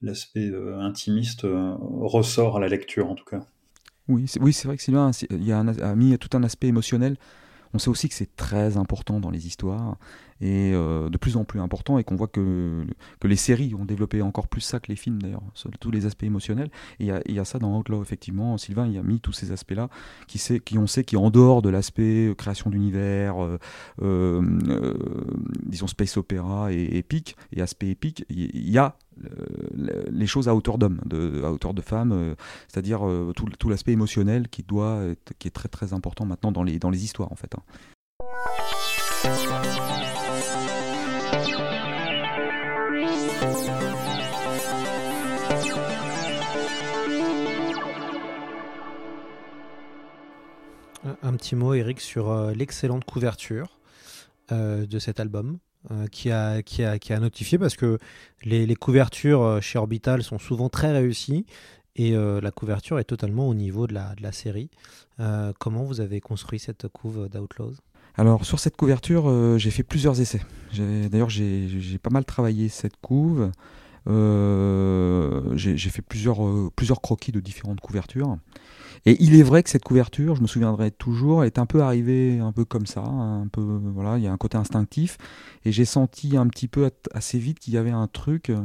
l'aspect 0.00 0.48
euh, 0.48 0.80
intimiste 0.80 1.42
ressort 1.42 2.56
à 2.56 2.60
la 2.60 2.68
lecture, 2.68 3.10
en 3.10 3.14
tout 3.14 3.26
cas. 3.26 3.44
Oui, 4.08 4.26
c'est 4.26 4.40
oui, 4.40 4.56
vrai 4.64 4.78
que 4.78 4.82
Sylvain 4.82 5.10
il 5.28 5.44
y 5.44 5.52
a, 5.52 5.58
a 5.58 5.94
mis 5.94 6.16
tout 6.18 6.34
un 6.34 6.42
aspect 6.42 6.68
émotionnel 6.68 7.18
On 7.72 7.78
sait 7.78 7.88
aussi 7.88 8.08
que 8.08 8.14
c'est 8.14 8.34
très 8.36 8.76
important 8.76 9.20
dans 9.20 9.30
les 9.30 9.46
histoires 9.46 9.96
et 10.40 10.72
de 10.72 11.16
plus 11.18 11.36
en 11.36 11.44
plus 11.44 11.60
important 11.60 11.98
et 11.98 12.04
qu'on 12.04 12.16
voit 12.16 12.28
que, 12.28 12.84
que 13.20 13.28
les 13.28 13.36
séries 13.36 13.74
ont 13.74 13.84
développé 13.84 14.22
encore 14.22 14.48
plus 14.48 14.60
ça 14.60 14.80
que 14.80 14.88
les 14.88 14.96
films 14.96 15.20
d'ailleurs, 15.20 15.42
tous 15.80 15.90
les 15.90 16.06
aspects 16.06 16.24
émotionnels. 16.24 16.70
Et 16.98 17.10
il 17.26 17.34
y, 17.34 17.38
a 17.38 17.44
ça 17.44 17.58
dans 17.58 17.78
Outlaw, 17.78 18.02
effectivement. 18.02 18.56
Sylvain, 18.58 18.86
il 18.86 18.96
a 18.98 19.02
mis 19.02 19.20
tous 19.20 19.32
ces 19.32 19.52
aspects-là 19.52 19.88
qui, 20.26 20.38
sait, 20.38 20.60
qui 20.60 20.78
on 20.78 20.86
sait 20.86 21.04
qui 21.04 21.16
en 21.16 21.30
dehors 21.30 21.62
de 21.62 21.68
l'aspect 21.68 22.34
création 22.36 22.70
d'univers, 22.70 23.36
disons 25.66 25.86
space 25.86 26.16
opéra 26.16 26.72
et 26.72 26.96
épique, 26.96 27.36
et 27.52 27.62
aspect 27.62 27.88
épique, 27.88 28.24
il 28.28 28.70
y 28.70 28.78
a 28.78 28.96
les 30.10 30.26
choses 30.26 30.48
à 30.48 30.54
hauteur 30.54 30.78
d'homme, 30.78 31.00
à 31.44 31.50
hauteur 31.52 31.74
de 31.74 31.82
femme, 31.82 32.12
euh, 32.12 32.34
c'est-à-dire 32.68 33.06
euh, 33.06 33.32
tout, 33.34 33.46
tout 33.58 33.68
l'aspect 33.68 33.92
émotionnel 33.92 34.48
qui 34.48 34.62
doit 34.62 35.02
qui 35.38 35.48
est 35.48 35.52
très 35.52 35.68
très 35.68 35.92
important 35.92 36.24
maintenant 36.24 36.52
dans 36.52 36.62
les, 36.62 36.78
dans 36.78 36.90
les 36.90 37.04
histoires 37.04 37.30
en 37.32 37.36
fait. 37.36 37.54
Hein. 37.54 37.62
Un 51.22 51.34
petit 51.34 51.56
mot, 51.56 51.74
Eric, 51.74 52.00
sur 52.00 52.30
euh, 52.30 52.52
l'excellente 52.52 53.04
couverture 53.04 53.78
de 54.50 54.98
cet 54.98 55.20
album. 55.20 55.60
Euh, 55.90 56.08
qui, 56.08 56.30
a, 56.30 56.60
qui, 56.60 56.84
a, 56.84 56.98
qui, 56.98 57.14
a, 57.14 57.20
notifié 57.20 57.56
parce 57.56 57.74
que 57.74 57.98
les, 58.44 58.66
les, 58.66 58.76
couvertures 58.76 59.40
euh, 59.40 59.60
chez 59.62 59.78
Orbital 59.78 60.22
sont 60.22 60.38
souvent 60.38 60.68
très 60.68 60.92
réussies 60.92 61.46
et 61.96 62.14
euh, 62.14 62.38
la 62.42 62.50
couverture 62.50 62.98
est 62.98 63.04
totalement 63.04 63.48
au 63.48 63.54
niveau 63.54 63.86
de 63.86 63.94
la, 63.94 64.14
de 64.14 64.22
la 64.22 64.30
série. 64.30 64.68
comment 65.58 65.82
vous 65.82 66.02
avez 66.02 66.20
construit 66.20 66.58
cette 66.58 66.86
couve 66.88 67.30
d'Outlaws? 67.30 67.76
Alors 68.16 68.44
sur 68.44 68.60
cette 68.60 68.76
couverture, 68.76 69.58
j'ai 69.58 69.70
fait 69.70 69.82
plusieurs 69.82 70.20
essais. 70.20 70.42
D'ailleurs, 70.76 71.30
j'ai 71.30 71.98
pas 72.02 72.10
mal 72.10 72.26
travaillé 72.26 72.68
cette 72.68 72.98
couve. 73.00 73.50
j'ai 74.06 75.90
fait 75.90 76.02
plusieurs, 76.02 76.40
plusieurs 76.76 77.00
croquis 77.00 77.32
de 77.32 77.40
différentes 77.40 77.80
couvertures. 77.80 78.36
Et 79.06 79.16
il 79.22 79.34
est 79.34 79.42
vrai 79.42 79.62
que 79.62 79.70
cette 79.70 79.84
couverture, 79.84 80.36
je 80.36 80.42
me 80.42 80.46
souviendrai 80.46 80.90
toujours, 80.90 81.44
est 81.44 81.58
un 81.58 81.66
peu 81.66 81.82
arrivée 81.82 82.38
un 82.38 82.52
peu 82.52 82.64
comme 82.64 82.86
ça, 82.86 83.00
un 83.02 83.46
peu 83.48 83.62
voilà, 83.62 84.18
il 84.18 84.24
y 84.24 84.26
a 84.26 84.32
un 84.32 84.36
côté 84.36 84.58
instinctif, 84.58 85.16
et 85.64 85.72
j'ai 85.72 85.86
senti 85.86 86.36
un 86.36 86.46
petit 86.48 86.68
peu 86.68 86.90
assez 87.12 87.38
vite 87.38 87.58
qu'il 87.58 87.74
y 87.74 87.76
avait 87.78 87.90
un 87.90 88.06
truc, 88.08 88.50
euh, 88.50 88.60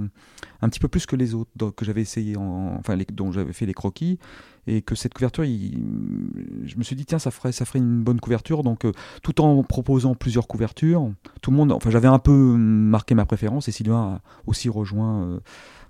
un 0.62 0.70
petit 0.70 0.80
peu 0.80 0.90
plus 0.90 1.06
que 1.06 1.16
les 1.16 1.34
autres 1.34 1.72
que 1.72 1.86
j'avais 1.86 2.02
essayé, 2.02 2.36
en, 2.36 2.76
enfin 2.78 2.98
dont 3.14 3.32
j'avais 3.32 3.54
fait 3.54 3.66
les 3.66 3.74
croquis, 3.74 4.20
et 4.68 4.82
que 4.82 4.96
cette 4.96 5.14
couverture, 5.14 5.46
je 5.46 6.76
me 6.76 6.84
suis 6.84 6.96
dit 6.96 7.06
tiens 7.06 7.20
ça 7.20 7.32
ferait 7.32 7.52
ça 7.52 7.66
ferait 7.66 7.80
une 7.80 8.04
bonne 8.04 8.20
couverture, 8.20 8.64
donc 8.64 8.86
euh, 8.86 8.92
tout 9.24 9.40
en 9.40 9.64
proposant 9.64 10.16
plusieurs 10.16 10.48
couvertures, 10.48 11.12
tout 11.42 11.52
le 11.52 11.58
monde, 11.58 11.72
enfin 11.72 11.92
j'avais 11.92 12.08
un 12.08 12.20
peu 12.20 12.34
marqué 12.34 13.16
ma 13.16 13.26
préférence, 13.26 13.70
et 13.70 13.72
Sylvain 13.72 14.16
a 14.16 14.22
aussi 14.48 14.68
rejoint. 14.68 15.24
Euh, 15.24 15.40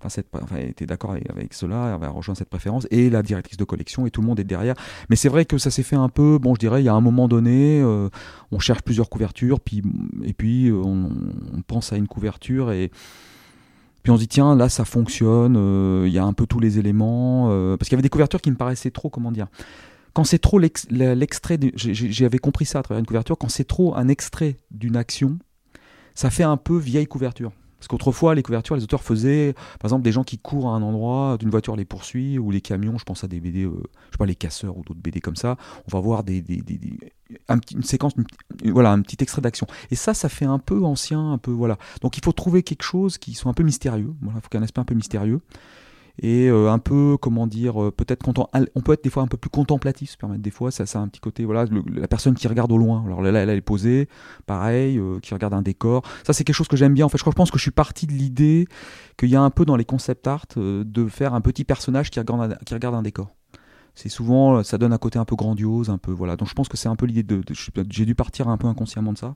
cette, 0.08 0.28
était 0.58 0.86
d'accord 0.86 1.12
avec, 1.12 1.54
cela, 1.54 1.94
avait 1.94 2.08
rejoint 2.08 2.36
cette 2.36 2.50
préférence, 2.50 2.88
et 2.92 3.10
la 3.10 3.24
directrice 3.24 3.58
de 3.58 3.64
collection, 3.64 4.06
et 4.06 4.12
tout 4.12 4.22
le 4.22 4.28
monde 4.28 4.40
est 4.40 4.46
derrière. 4.46 4.76
Mais 5.10 5.16
c'est 5.16 5.30
vrai 5.30 5.46
que 5.46 5.58
ça 5.58 5.72
s'est 5.72 5.84
fait 5.84 5.96
un 5.96 6.10
peu, 6.10 6.38
bon, 6.38 6.56
je 6.56 6.60
dirais, 6.60 6.82
il 6.82 6.86
y 6.86 6.90
a 6.90 6.94
un 6.94 7.02
moment 7.02 7.28
donné, 7.28 7.82
euh, 7.82 8.10
on 8.52 8.60
cherche 8.60 8.82
plusieurs 8.82 9.10
couvertures, 9.10 9.60
puis, 9.60 9.82
et 10.24 10.34
puis 10.34 10.70
euh, 10.70 10.82
on, 10.84 11.10
pense 11.68 11.94
à 11.94 11.98
une 11.98 12.08
couverture, 12.08 12.72
et 12.72 12.92
puis 14.04 14.12
on 14.12 14.16
se 14.16 14.22
dit, 14.22 14.28
tiens, 14.28 14.56
là, 14.56 14.70
ça 14.70 14.86
fonctionne, 14.86 15.56
euh, 15.58 16.04
il 16.08 16.14
y 16.14 16.20
a 16.20 16.26
un 16.26 16.34
peu 16.34 16.46
tous 16.46 16.60
les 16.60 16.80
éléments, 16.80 17.48
parce 17.78 17.90
qu'il 17.90 17.94
y 17.94 17.96
avait 17.96 18.04
des 18.04 18.10
couvertures 18.10 18.42
qui 18.42 18.52
me 18.52 18.58
paraissaient 18.58 18.92
trop, 18.92 19.10
comment 19.10 19.32
dire, 19.32 19.48
quand 20.14 20.24
c'est 20.24 20.40
trop 20.40 20.60
l'extrait, 20.60 21.60
j'avais 21.76 22.38
compris 22.38 22.66
ça 22.66 22.80
à 22.80 22.84
travers 22.84 23.00
une 23.00 23.06
couverture, 23.06 23.38
quand 23.38 23.50
c'est 23.50 23.66
trop 23.66 23.98
un 23.98 24.08
extrait 24.08 24.56
d'une 24.72 24.96
action, 24.96 25.40
ça 26.14 26.30
fait 26.30 26.44
un 26.44 26.56
peu 26.56 26.78
vieille 26.78 27.06
couverture. 27.06 27.52
Parce 27.86 28.00
qu'autrefois, 28.00 28.34
les 28.34 28.42
couvertures, 28.42 28.76
les 28.76 28.84
auteurs 28.84 29.04
faisaient, 29.04 29.54
par 29.80 29.90
exemple, 29.90 30.02
des 30.02 30.12
gens 30.12 30.24
qui 30.24 30.40
courent 30.40 30.70
à 30.70 30.72
un 30.72 30.82
endroit, 30.82 31.38
d'une 31.40 31.52
voiture 31.52 31.76
les 31.76 31.86
poursuit, 31.86 32.40
ou 32.40 32.50
les 32.50 32.60
camions, 32.60 32.98
je 32.98 33.04
pense 33.04 33.24
à 33.24 33.28
des 33.28 33.40
BD, 33.40 33.66
euh, 33.66 33.70
je 33.76 34.12
sais 34.14 34.18
pas, 34.18 34.26
les 34.26 34.34
casseurs 34.34 34.76
ou 34.76 34.84
d'autres 34.84 35.00
BD 35.00 35.22
comme 35.22 35.36
ça, 35.36 35.56
on 35.88 35.92
va 35.92 36.00
voir 36.00 36.24
des, 36.24 36.42
des, 36.42 36.64
une 37.76 37.84
séquence, 37.84 38.14
voilà, 38.64 38.92
un 38.92 39.02
petit 39.02 39.18
extrait 39.22 39.44
d'action. 39.44 39.68
Et 39.92 39.96
ça, 39.96 40.16
ça 40.16 40.30
fait 40.30 40.46
un 40.46 40.58
peu 40.58 40.84
ancien, 40.84 41.34
un 41.34 41.38
peu, 41.38 41.52
voilà. 41.52 41.78
Donc 42.02 42.18
il 42.18 42.26
faut 42.26 42.32
trouver 42.32 42.64
quelque 42.64 42.82
chose 42.82 43.20
qui 43.20 43.36
soit 43.36 43.52
un 43.52 43.54
peu 43.54 43.62
mystérieux, 43.62 44.16
il 44.24 44.32
faut 44.42 44.50
qu'il 44.50 44.60
y 44.60 44.62
un 44.62 44.64
aspect 44.64 44.82
un 44.82 44.86
peu 44.86 44.96
mystérieux 44.96 45.42
et 46.20 46.48
euh, 46.48 46.72
un 46.72 46.80
peu 46.80 47.18
comment 47.20 47.48
dire 47.48 47.82
euh, 47.82 47.92
peut-être 47.92 48.26
on 48.28 48.82
peut 48.82 48.94
être 48.94 49.04
des 49.04 49.10
fois 49.10 49.24
un 49.24 49.28
peu 49.28 49.38
plus 49.38 49.50
contemplatif 49.50 50.12
se 50.12 50.18
permettre. 50.18 50.42
Des 50.42 50.52
fois 50.52 50.72
ça, 50.72 50.86
ça 50.86 51.00
a 51.00 51.02
un 51.02 51.08
petit 51.08 51.20
côté 51.20 51.46
voilà 51.46 51.66
la 51.94 52.08
personne 52.08 52.36
qui 52.36 52.48
regarde 52.48 52.72
au 52.72 52.78
loin. 52.78 53.04
Alors 53.06 53.22
là, 53.22 53.32
elle 53.40 53.50
est 53.50 53.62
posée 53.62 54.08
pareil 54.46 54.98
euh, 54.98 55.20
qui 55.20 55.34
regarde 55.34 55.54
un 55.54 55.62
décor. 55.62 56.04
Ça 56.26 56.34
c'est 56.34 56.44
quelque 56.44 56.56
chose 56.56 56.68
que 56.68 56.78
j'aime 56.78 56.94
bien. 56.94 57.06
En 57.06 57.10
fait 57.10 57.18
je 57.18 57.24
pense 57.32 57.52
que 57.52 57.58
je 57.58 57.64
suis 57.64 57.72
parti 57.72 58.08
de 58.08 58.14
l'idée 58.14 58.68
qu'il 59.18 59.30
y 59.30 59.36
a 59.36 59.42
un 59.42 59.50
peu 59.50 59.66
dans 59.66 59.76
les 59.76 59.86
concept 59.86 60.28
art 60.28 60.46
de 60.56 61.08
faire 61.08 61.34
un 61.34 61.42
petit 61.42 61.64
personnage 61.64 62.10
qui 62.10 62.20
regarde 62.20 62.54
un, 62.54 62.56
qui 62.66 62.74
regarde 62.74 62.96
un 62.96 63.02
décor. 63.02 63.36
C'est 63.94 64.10
souvent 64.10 64.62
ça 64.62 64.78
donne 64.78 64.92
un 64.92 64.98
côté 64.98 65.20
un 65.20 65.26
peu 65.26 65.38
grandiose 65.38 65.90
un 65.90 65.98
peu 65.98 66.12
voilà. 66.12 66.36
Donc 66.36 66.50
je 66.50 66.54
pense 66.54 66.68
que 66.68 66.76
c'est 66.78 66.90
un 66.90 66.96
peu 66.96 67.06
l'idée 67.06 67.24
de, 67.24 67.42
j'ai 67.90 68.06
dû 68.06 68.16
partir 68.16 68.50
un 68.50 68.58
peu 68.58 68.68
inconsciemment 68.68 69.14
de 69.14 69.18
ça 69.18 69.36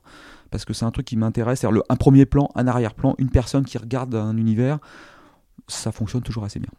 parce 0.50 0.64
que 0.64 0.72
c'est 0.72 0.84
un 0.84 0.90
truc 0.90 1.06
qui 1.06 1.16
m'intéresse. 1.16 1.60
C'est 1.60 1.66
un 1.66 1.96
premier 1.96 2.26
plan 2.26 2.50
un 2.54 2.66
arrière-plan 2.66 3.14
une 3.18 3.30
personne 3.30 3.64
qui 3.64 3.78
regarde 3.78 4.14
un 4.14 4.36
univers 4.36 4.78
ça 5.68 5.92
fonctionne 5.92 6.22
toujours 6.22 6.44
assez 6.44 6.58
bien. 6.58 6.70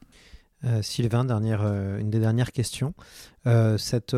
Euh, 0.63 0.81
Sylvain, 0.81 1.25
dernière, 1.25 1.61
euh, 1.63 1.97
une 1.99 2.09
des 2.09 2.19
dernières 2.19 2.51
questions. 2.51 2.93
Euh, 3.47 3.77
cet 3.77 4.15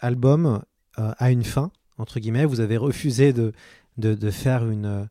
album 0.00 0.62
a 0.96 1.30
une 1.30 1.44
fin, 1.44 1.70
entre 1.98 2.20
guillemets. 2.20 2.44
Vous 2.44 2.60
avez 2.60 2.76
refusé 2.76 3.32
de, 3.32 3.52
de, 3.96 4.30
faire 4.30 4.68
une, 4.68 5.08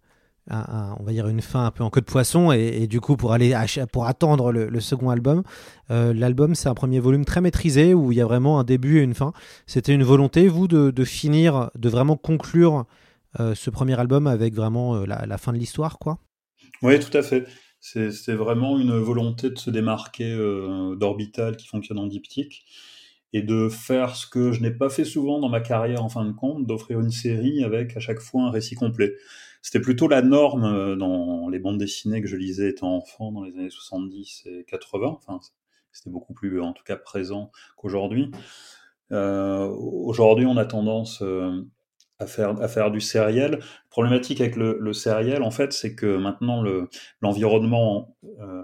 on 0.50 1.04
va 1.04 1.12
dire 1.12 1.28
une 1.28 1.42
fin 1.42 1.66
un 1.66 1.72
peu 1.72 1.84
en 1.84 1.90
queue 1.90 2.02
de 2.02 2.06
poisson 2.06 2.52
et, 2.52 2.86
du 2.86 3.02
coup 3.02 3.18
pour 3.18 3.34
aller 3.34 3.56
pour 3.92 4.06
attendre 4.06 4.52
le, 4.52 4.80
second 4.80 5.10
album. 5.10 5.42
L'album, 5.90 6.54
c'est 6.54 6.70
un 6.70 6.76
premier 6.76 7.00
volume 7.00 7.26
très 7.26 7.42
maîtrisé 7.42 7.96
où 7.96 8.12
il 8.12 8.20
y 8.20 8.22
a 8.22 8.26
vraiment 8.26 8.60
un 8.60 8.64
début 8.64 9.00
et 9.00 9.02
une 9.02 9.16
fin. 9.16 9.34
C'était 9.66 9.94
une 9.94 10.04
volonté, 10.04 10.48
vous, 10.48 10.68
de, 10.68 10.92
de, 10.92 11.04
finir, 11.04 11.72
de 11.76 11.90
vraiment 11.90 12.16
conclure 12.16 12.86
ce 13.40 13.70
premier 13.72 14.00
album 14.00 14.28
avec 14.28 14.54
vraiment 14.54 14.98
la, 14.98 15.26
la 15.26 15.38
fin 15.40 15.52
de 15.52 15.58
l'histoire, 15.58 15.98
quoi? 15.98 16.20
Oui, 16.84 17.00
tout 17.00 17.16
à 17.18 17.24
fait. 17.24 17.48
C'est 17.82 18.36
vraiment 18.36 18.78
une 18.78 18.96
volonté 18.96 19.50
de 19.50 19.58
se 19.58 19.72
démarquer 19.72 20.32
euh, 20.32 20.96
d'Orbital 20.96 21.58
qui 21.58 21.68
fonctionne 21.68 21.98
en 21.98 22.06
diptyque 22.06 22.64
et 23.34 23.42
de 23.42 23.70
faire 23.70 24.16
ce 24.16 24.28
que 24.28 24.52
je 24.52 24.62
n'ai 24.62 24.70
pas 24.70 24.90
fait 24.90 25.04
souvent 25.04 25.40
dans 25.40 25.50
ma 25.50 25.62
carrière 25.62 26.04
en 26.04 26.10
fin 26.10 26.24
de 26.24 26.32
compte, 26.32 26.68
d'offrir 26.68 27.00
une 27.00 27.10
série 27.10 27.64
avec 27.64 27.98
à 27.98 28.00
chaque 28.00 28.20
fois 28.20 28.44
un 28.44 28.52
récit 28.52 28.76
complet. 28.76 29.16
C'était 29.64 29.80
plutôt 29.80 30.08
la 30.08 30.22
norme 30.22 30.64
euh, 30.64 30.96
dans 30.96 31.50
les 31.50 31.58
bandes 31.58 31.80
dessinées 31.80 32.22
que 32.22 32.28
je 32.28 32.36
lisais 32.36 32.70
étant 32.70 32.96
enfant 32.96 33.32
dans 33.32 33.44
les 33.44 33.54
années 33.58 33.72
70 33.72 34.44
et 34.46 34.64
80. 34.68 35.18
Enfin, 35.18 35.40
c'était 35.92 36.12
beaucoup 36.12 36.34
plus 36.34 36.62
en 36.62 36.74
tout 36.74 36.84
cas 36.84 36.98
présent 36.98 37.52
qu'aujourd'hui. 37.78 38.32
Euh, 39.12 39.68
aujourd'hui, 39.68 40.46
on 40.46 40.58
a 40.58 40.66
tendance 40.66 41.24
à 42.22 42.68
faire, 42.68 42.92
du 42.92 43.02
sériel. 43.02 43.60
Problématique 43.90 44.42
avec 44.42 44.56
le, 44.56 44.78
le 44.80 44.94
sériel, 44.94 45.44
en 45.44 45.52
fait, 45.52 45.74
c'est 45.74 45.96
que 45.96 46.18
maintenant 46.18 46.64
l'environnement 47.22 48.16
euh, 48.40 48.64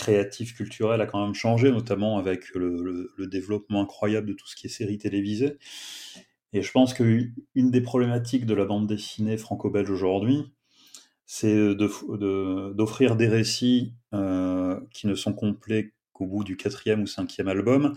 créatif, 0.00 0.54
culturel 0.54 1.00
a 1.00 1.06
quand 1.06 1.22
même 1.22 1.34
changé, 1.34 1.70
notamment 1.70 2.18
avec 2.18 2.54
le, 2.54 3.12
développement 3.26 3.82
incroyable 3.82 4.28
de 4.28 4.32
tout 4.32 4.46
ce 4.46 4.56
qui 4.56 4.66
est 4.66 4.70
séries 4.70 4.98
télévisées. 4.98 5.58
Et 6.52 6.62
je 6.62 6.72
pense 6.72 6.94
qu'une 6.94 7.34
des 7.54 7.80
problématiques 7.80 8.46
de 8.46 8.54
la 8.54 8.64
bande 8.64 8.86
dessinée 8.86 9.36
franco-belge 9.36 9.90
aujourd'hui, 9.90 10.52
c'est 11.26 11.74
d'offrir 11.74 13.14
de, 13.14 13.18
des 13.18 13.28
récits 13.28 13.94
euh, 14.14 14.80
qui 14.90 15.06
ne 15.06 15.14
sont 15.14 15.34
complets 15.34 15.92
qu'au 16.12 16.26
bout 16.26 16.44
du 16.44 16.56
quatrième 16.56 17.02
ou 17.02 17.06
cinquième 17.06 17.46
album, 17.46 17.94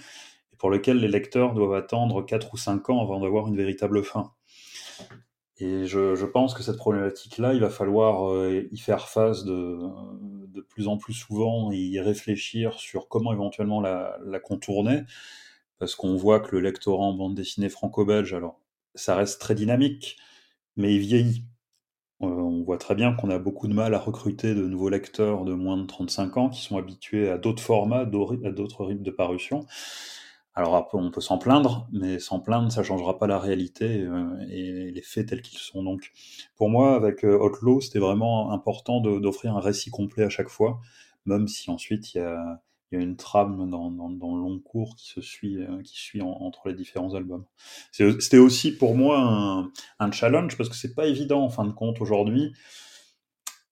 pour 0.63 0.69
lequel 0.69 0.99
les 0.99 1.09
lecteurs 1.09 1.53
doivent 1.53 1.73
attendre 1.73 2.25
4 2.25 2.53
ou 2.53 2.57
5 2.57 2.89
ans 2.89 3.01
avant 3.01 3.19
d'avoir 3.19 3.49
une 3.49 3.57
véritable 3.57 4.01
fin. 4.01 4.31
Et 5.57 5.85
je, 5.85 6.23
pense 6.23 6.53
que 6.53 6.63
cette 6.63 6.77
problématique-là, 6.77 7.53
il 7.53 7.59
va 7.59 7.69
falloir 7.69 8.31
euh, 8.31 8.69
y 8.71 8.77
faire 8.77 9.09
face 9.09 9.43
de, 9.43 9.77
plus 10.69 10.87
en 10.87 10.95
plus 10.95 11.11
souvent 11.11 11.69
et 11.73 11.75
y 11.75 11.99
réfléchir 11.99 12.75
sur 12.75 13.09
comment 13.09 13.33
éventuellement 13.33 13.81
la, 13.81 14.39
contourner, 14.41 15.01
parce 15.79 15.95
qu'on 15.95 16.15
voit 16.15 16.39
que 16.39 16.55
le 16.55 16.61
lectorat 16.61 17.07
en 17.07 17.13
bande 17.13 17.35
dessinée 17.35 17.67
franco-belge, 17.67 18.33
alors 18.33 18.61
ça 18.95 19.17
reste 19.17 19.41
très 19.41 19.55
dynamique, 19.55 20.15
mais 20.77 20.95
il 20.95 20.99
vieillit. 20.99 21.43
Euh, 22.21 22.27
on 22.27 22.63
voit 22.63 22.77
très 22.77 22.95
bien 22.95 23.11
qu'on 23.11 23.31
a 23.31 23.37
beaucoup 23.37 23.67
de 23.67 23.73
mal 23.73 23.93
à 23.93 23.99
recruter 23.99 24.55
de 24.55 24.65
nouveaux 24.65 24.87
lecteurs 24.87 25.43
de 25.43 25.53
moins 25.53 25.75
de 25.75 25.85
35 25.85 26.37
ans 26.37 26.49
qui 26.49 26.61
sont 26.61 26.77
habitués 26.77 27.29
à 27.29 27.37
d'autres 27.37 27.61
formats, 27.61 28.03
à 28.03 28.05
d'autres 28.05 28.85
rythmes 28.85 29.03
de 29.03 29.11
parution. 29.11 29.65
Alors 30.55 30.87
on 30.93 31.09
peut 31.09 31.21
s'en 31.21 31.39
plaindre, 31.39 31.87
mais 31.91 32.19
s'en 32.19 32.39
plaindre, 32.39 32.71
ça 32.71 32.83
changera 32.83 33.17
pas 33.17 33.25
la 33.25 33.39
réalité 33.39 34.01
euh, 34.01 34.37
et 34.49 34.91
les 34.91 35.01
faits 35.01 35.29
tels 35.29 35.41
qu'ils 35.41 35.57
sont. 35.57 35.81
Donc, 35.81 36.11
pour 36.55 36.69
moi, 36.69 36.95
avec 36.95 37.25
euh, 37.25 37.39
Outlaw, 37.39 37.81
c'était 37.81 37.99
vraiment 37.99 38.51
important 38.51 39.01
d'offrir 39.01 39.57
un 39.57 39.59
récit 39.59 39.89
complet 39.89 40.23
à 40.23 40.29
chaque 40.29 40.49
fois, 40.49 40.79
même 41.25 41.47
si 41.47 41.71
ensuite 41.71 42.13
il 42.13 42.19
y 42.19 42.21
a, 42.21 42.59
une 42.91 43.15
trame 43.15 43.67
dans, 43.71 43.89
le 43.89 44.19
long 44.19 44.59
cours 44.59 44.95
qui 44.95 45.07
se 45.07 45.21
suit, 45.21 45.57
euh, 45.57 45.81
qui 45.81 45.95
suit 45.99 46.21
entre 46.21 46.67
les 46.67 46.75
différents 46.75 47.15
albums. 47.15 47.45
C'était 47.91 48.37
aussi 48.37 48.77
pour 48.77 48.95
moi 48.95 49.71
un, 49.97 50.11
challenge 50.11 50.55
parce 50.57 50.69
que 50.69 50.75
c'est 50.75 50.93
pas 50.93 51.07
évident 51.07 51.41
en 51.43 51.49
fin 51.49 51.65
de 51.65 51.71
compte 51.71 52.01
aujourd'hui, 52.01 52.53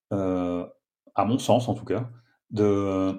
à 0.10 1.26
mon 1.26 1.38
sens 1.38 1.70
en 1.70 1.76
tout 1.76 1.86
cas, 1.86 2.10
de 2.50 3.16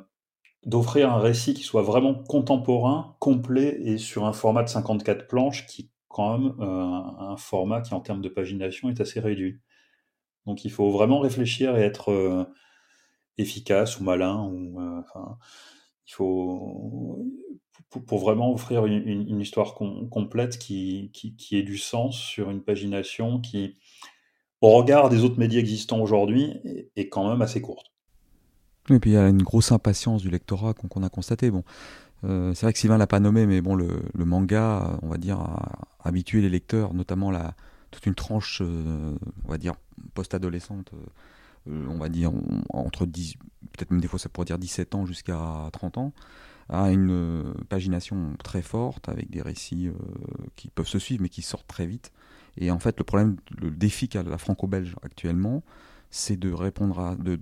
d'offrir 0.66 1.12
un 1.12 1.18
récit 1.18 1.54
qui 1.54 1.62
soit 1.62 1.82
vraiment 1.82 2.14
contemporain, 2.14 3.16
complet 3.18 3.78
et 3.82 3.98
sur 3.98 4.24
un 4.24 4.32
format 4.32 4.62
de 4.62 4.68
54 4.68 5.26
planches 5.26 5.66
qui 5.66 5.90
quand 6.08 6.38
même 6.38 6.54
euh, 6.60 6.64
un 6.66 7.36
format 7.36 7.80
qui 7.80 7.94
en 7.94 8.00
termes 8.00 8.20
de 8.20 8.28
pagination 8.28 8.90
est 8.90 9.00
assez 9.00 9.20
réduit. 9.20 9.60
Donc 10.46 10.64
il 10.64 10.70
faut 10.70 10.90
vraiment 10.90 11.20
réfléchir 11.20 11.76
et 11.76 11.82
être 11.82 12.10
euh, 12.10 12.44
efficace 13.38 13.98
ou 13.98 14.04
malin 14.04 14.42
ou 14.44 14.80
enfin 15.00 15.38
il 16.06 16.12
faut 16.12 17.24
pour, 18.06 18.18
vraiment 18.18 18.52
offrir 18.52 18.86
une, 18.86 19.40
histoire 19.40 19.74
complète 19.74 20.58
qui, 20.58 21.10
qui, 21.12 21.56
ait 21.56 21.62
du 21.62 21.76
sens 21.76 22.18
sur 22.18 22.50
une 22.50 22.62
pagination 22.62 23.40
qui, 23.40 23.76
au 24.60 24.70
regard 24.70 25.08
des 25.08 25.24
autres 25.24 25.38
médias 25.38 25.60
existants 25.60 26.00
aujourd'hui, 26.00 26.54
est, 26.96 27.08
quand 27.08 27.28
même 27.28 27.42
assez 27.42 27.60
courte. 27.60 27.92
Et 28.90 28.98
puis 28.98 29.10
il 29.10 29.14
y 29.14 29.16
a 29.16 29.28
une 29.28 29.42
grosse 29.42 29.72
impatience 29.72 30.22
du 30.22 30.30
lectorat 30.30 30.74
qu'on 30.74 31.02
a 31.02 31.08
constaté. 31.08 31.50
Bon, 31.50 31.64
euh, 32.24 32.54
c'est 32.54 32.66
vrai 32.66 32.72
que 32.72 32.78
Sylvain 32.78 32.98
l'a 32.98 33.06
pas 33.06 33.20
nommé, 33.20 33.46
mais 33.46 33.60
bon, 33.60 33.74
le, 33.74 34.02
manga, 34.14 34.98
on 35.02 35.08
va 35.08 35.18
dire, 35.18 35.38
a 35.40 35.86
habitué 36.04 36.40
les 36.40 36.48
lecteurs, 36.48 36.94
notamment 36.94 37.30
la, 37.30 37.54
toute 37.90 38.06
une 38.06 38.14
tranche, 38.14 38.60
euh, 38.62 39.14
on 39.44 39.48
va 39.48 39.58
dire, 39.58 39.74
post-adolescente. 40.14 40.92
Euh, 40.94 41.86
on 41.88 41.98
va 41.98 42.08
dire 42.08 42.32
entre 42.70 43.06
10, 43.06 43.36
peut-être 43.70 43.92
même 43.92 44.00
des 44.00 44.08
fois 44.08 44.18
ça 44.18 44.28
pourrait 44.28 44.46
dire 44.46 44.58
17 44.58 44.96
ans 44.96 45.06
jusqu'à 45.06 45.38
30 45.72 45.96
ans, 45.96 46.12
à 46.68 46.90
une 46.90 47.54
pagination 47.68 48.32
très 48.42 48.62
forte 48.62 49.08
avec 49.08 49.30
des 49.30 49.42
récits 49.42 49.88
qui 50.56 50.70
peuvent 50.70 50.88
se 50.88 50.98
suivre 50.98 51.22
mais 51.22 51.28
qui 51.28 51.42
sortent 51.42 51.68
très 51.68 51.86
vite. 51.86 52.10
Et 52.56 52.72
en 52.72 52.80
fait, 52.80 52.98
le 52.98 53.04
problème, 53.04 53.36
le 53.60 53.70
défi 53.70 54.08
qu'a 54.08 54.24
la 54.24 54.38
franco-belge 54.38 54.96
actuellement, 55.02 55.62
c'est 56.12 56.36
de 56.36 56.52
répondre 56.52 57.00
à, 57.00 57.16
de, 57.16 57.40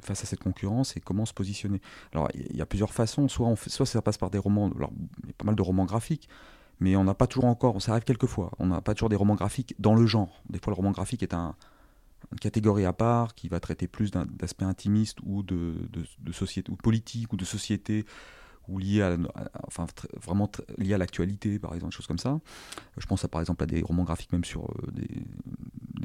face 0.00 0.22
à 0.22 0.26
cette 0.26 0.42
concurrence 0.42 0.96
et 0.96 1.00
comment 1.00 1.26
se 1.26 1.34
positionner. 1.34 1.82
Alors, 2.12 2.28
il 2.34 2.56
y, 2.56 2.62
a 2.62 2.66
plusieurs 2.66 2.94
façons. 2.94 3.28
Soit, 3.28 3.46
on 3.46 3.56
soit 3.56 3.84
ça 3.84 4.00
passe 4.00 4.16
par 4.16 4.30
des 4.30 4.38
romans, 4.38 4.70
alors, 4.74 4.92
il 5.24 5.28
y 5.28 5.30
a 5.30 5.34
pas 5.36 5.44
mal 5.44 5.56
de 5.56 5.62
romans 5.62 5.84
graphiques, 5.84 6.28
mais 6.80 6.96
on 6.96 7.04
n'a 7.04 7.14
pas 7.14 7.26
toujours 7.26 7.46
encore, 7.46 7.82
ça 7.82 7.92
arrive 7.92 8.04
quelques 8.04 8.26
fois, 8.26 8.52
on 8.58 8.66
n'a 8.66 8.80
pas 8.80 8.94
toujours 8.94 9.08
des 9.08 9.16
romans 9.16 9.34
graphiques 9.34 9.74
dans 9.78 9.94
le 9.94 10.06
genre. 10.06 10.42
Des 10.48 10.58
fois, 10.58 10.70
le 10.70 10.76
roman 10.76 10.92
graphique 10.92 11.22
est 11.22 11.34
un, 11.34 11.56
une 12.32 12.38
catégorie 12.38 12.84
à 12.84 12.92
part 12.92 13.34
qui 13.34 13.48
va 13.48 13.60
traiter 13.60 13.88
plus 13.88 14.10
d'aspects 14.10 14.62
intimistes 14.62 15.18
ou 15.24 15.42
de, 15.42 15.74
de, 15.90 16.32
société 16.32 16.70
ou 16.70 16.76
politique 16.76 17.32
ou 17.32 17.36
de 17.36 17.44
société 17.44 18.04
ou 18.68 18.78
lié 18.78 19.02
à, 19.02 19.16
enfin 19.66 19.86
vraiment 20.20 20.50
lié 20.78 20.94
à 20.94 20.98
l'actualité 20.98 21.58
par 21.58 21.74
exemple 21.74 21.92
des 21.92 21.96
choses 21.96 22.06
comme 22.06 22.18
ça 22.18 22.40
je 22.96 23.06
pense 23.06 23.22
à, 23.22 23.28
par 23.28 23.42
exemple 23.42 23.62
à 23.62 23.66
des 23.66 23.82
romans 23.82 24.04
graphiques 24.04 24.32
même 24.32 24.44
sur 24.44 24.64
euh, 24.64 24.90
des, 24.90 25.08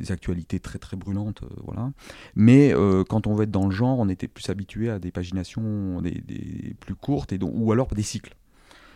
actualités 0.09 0.59
très 0.59 0.79
très 0.79 0.97
brûlantes 0.97 1.43
euh, 1.43 1.47
voilà. 1.63 1.91
Mais 2.35 2.73
euh, 2.73 3.03
quand 3.03 3.27
on 3.27 3.33
veut 3.35 3.43
être 3.43 3.51
dans 3.51 3.65
le 3.65 3.71
genre 3.71 3.99
on 3.99 4.09
était 4.09 4.27
plus 4.27 4.49
habitué 4.49 4.89
à 4.89 4.99
des 4.99 5.11
paginations 5.11 6.01
des, 6.01 6.75
plus 6.79 6.95
courtes 6.95 7.31
et 7.31 7.37
donc, 7.37 7.51
ou 7.55 7.71
alors 7.71 7.87
des 7.87 8.03
cycles 8.03 8.35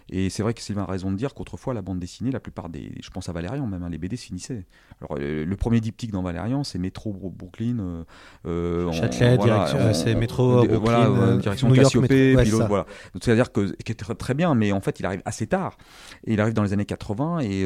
et 0.09 0.29
c'est 0.29 0.43
vrai 0.43 0.53
que 0.53 0.61
Sylvain 0.61 0.83
a 0.83 0.91
raison 0.91 1.11
de 1.11 1.15
dire 1.15 1.33
qu'autrefois, 1.33 1.73
la 1.73 1.81
bande 1.81 1.99
dessinée, 1.99 2.31
la 2.31 2.39
plupart 2.39 2.69
des. 2.69 2.91
Je 3.01 3.09
pense 3.09 3.29
à 3.29 3.31
Valérian 3.31 3.67
même, 3.67 3.83
hein, 3.83 3.89
les 3.89 3.97
BD 3.97 4.17
se 4.17 4.25
finissaient. 4.25 4.65
Alors, 4.99 5.17
euh, 5.19 5.45
le 5.45 5.55
premier 5.55 5.79
diptyque 5.79 6.11
dans 6.11 6.21
Valérian, 6.21 6.63
c'est 6.63 6.79
Métro 6.79 7.13
Brooklyn. 7.13 7.79
Euh, 7.79 8.03
euh 8.45 8.91
Châtelet, 8.91 9.37
voilà, 9.37 9.93
c'est 9.93 10.15
Métro 10.15 10.57
Brooklyn. 10.57 10.79
Voilà, 10.79 11.07
euh, 11.07 11.37
direction 11.37 11.69
New 11.69 11.75
Cassiopée. 11.75 12.35
voilà. 12.35 12.85
C'est-à-dire 13.21 13.51
que, 13.51 13.73
qui 13.83 13.91
est 13.91 13.95
très, 13.95 14.15
très, 14.15 14.33
bien, 14.33 14.55
mais 14.55 14.71
en 14.71 14.81
fait, 14.81 14.99
il 14.99 15.05
arrive 15.05 15.21
assez 15.25 15.47
tard. 15.47 15.77
Et 16.25 16.33
il 16.33 16.41
arrive 16.41 16.53
dans 16.53 16.63
les 16.63 16.73
années 16.73 16.85
80, 16.85 17.39
et, 17.41 17.65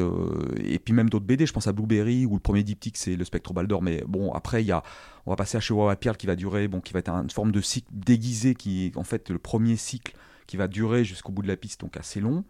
et 0.64 0.78
puis 0.78 0.94
même 0.94 1.10
d'autres 1.10 1.26
BD, 1.26 1.46
je 1.46 1.52
pense 1.52 1.66
à 1.66 1.72
Blueberry, 1.72 2.26
où 2.26 2.34
le 2.34 2.40
premier 2.40 2.62
diptyque, 2.62 2.96
c'est 2.96 3.16
le 3.16 3.24
Spectre 3.24 3.52
Baldor. 3.52 3.82
Mais 3.82 4.04
bon, 4.06 4.32
après, 4.32 4.62
il 4.62 4.66
y 4.66 4.72
a 4.72 4.82
on 5.28 5.30
va 5.30 5.36
passer 5.36 5.58
à 5.58 5.60
Chihuahua 5.60 5.94
Pierre 5.96 6.16
qui 6.16 6.26
va 6.26 6.36
durer, 6.36 6.68
bon, 6.68 6.80
qui 6.80 6.94
va 6.94 7.00
être 7.00 7.10
une 7.10 7.28
forme 7.28 7.52
de 7.52 7.60
cycle 7.60 7.88
déguisé 7.92 8.54
qui 8.54 8.86
est 8.86 8.96
en 8.96 9.04
fait 9.04 9.28
le 9.28 9.38
premier 9.38 9.76
cycle 9.76 10.14
qui 10.48 10.56
va 10.56 10.66
durer 10.66 11.04
jusqu'au 11.04 11.30
bout 11.30 11.42
de 11.42 11.48
la 11.48 11.56
piste, 11.56 11.82
donc 11.82 11.96
assez 11.96 12.18
long. 12.18 12.44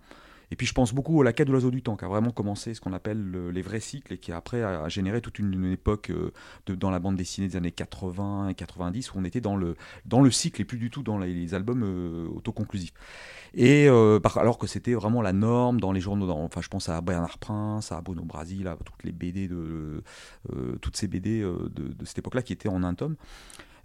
Et 0.50 0.56
puis 0.56 0.66
je 0.66 0.72
pense 0.72 0.94
beaucoup 0.94 1.20
à 1.20 1.24
la 1.24 1.32
quête 1.34 1.46
de 1.46 1.52
l'oiseau 1.52 1.70
du 1.70 1.82
temps, 1.82 1.96
qui 1.96 2.06
a 2.06 2.08
vraiment 2.08 2.30
commencé 2.30 2.72
ce 2.72 2.80
qu'on 2.80 2.94
appelle 2.94 3.50
les 3.50 3.60
vrais 3.60 3.80
cycles 3.80 4.14
et 4.14 4.18
qui 4.18 4.32
après 4.32 4.62
a 4.62 4.88
généré 4.88 5.20
toute 5.20 5.38
une, 5.38 5.72
époque 5.72 6.10
euh, 6.10 6.32
dans 6.68 6.90
la 6.90 7.00
bande 7.00 7.16
dessinée 7.16 7.48
des 7.48 7.56
années 7.56 7.72
80 7.72 8.48
et 8.48 8.54
90 8.54 9.12
où 9.12 9.18
on 9.18 9.24
était 9.24 9.42
dans 9.42 9.56
le, 9.56 9.76
dans 10.06 10.22
le 10.22 10.30
cycle 10.30 10.62
et 10.62 10.64
plus 10.64 10.78
du 10.78 10.90
tout 10.90 11.02
dans 11.02 11.18
les, 11.18 11.52
albums 11.54 11.82
euh, 11.82 12.28
autoconclusifs. 12.34 12.94
Et 13.52 13.88
euh, 13.88 14.20
alors 14.36 14.58
que 14.58 14.66
c'était 14.66 14.94
vraiment 14.94 15.20
la 15.20 15.32
norme 15.32 15.80
dans 15.80 15.92
les 15.92 16.00
journaux, 16.00 16.30
enfin 16.30 16.62
je 16.62 16.68
pense 16.68 16.88
à 16.88 17.00
Bernard 17.00 17.38
Prince, 17.38 17.92
à 17.92 18.00
Bruno 18.00 18.22
Brasil, 18.22 18.68
à 18.68 18.76
toutes 18.76 19.04
les 19.04 19.12
BD 19.12 19.48
de 19.48 20.02
toutes 20.80 20.96
ces 20.96 21.08
BD 21.08 21.40
de, 21.40 21.68
de 21.68 22.04
cette 22.04 22.18
époque-là 22.18 22.42
qui 22.42 22.52
étaient 22.52 22.68
en 22.68 22.82
un 22.82 22.94
tome. 22.94 23.16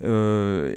Euh, 0.04 0.76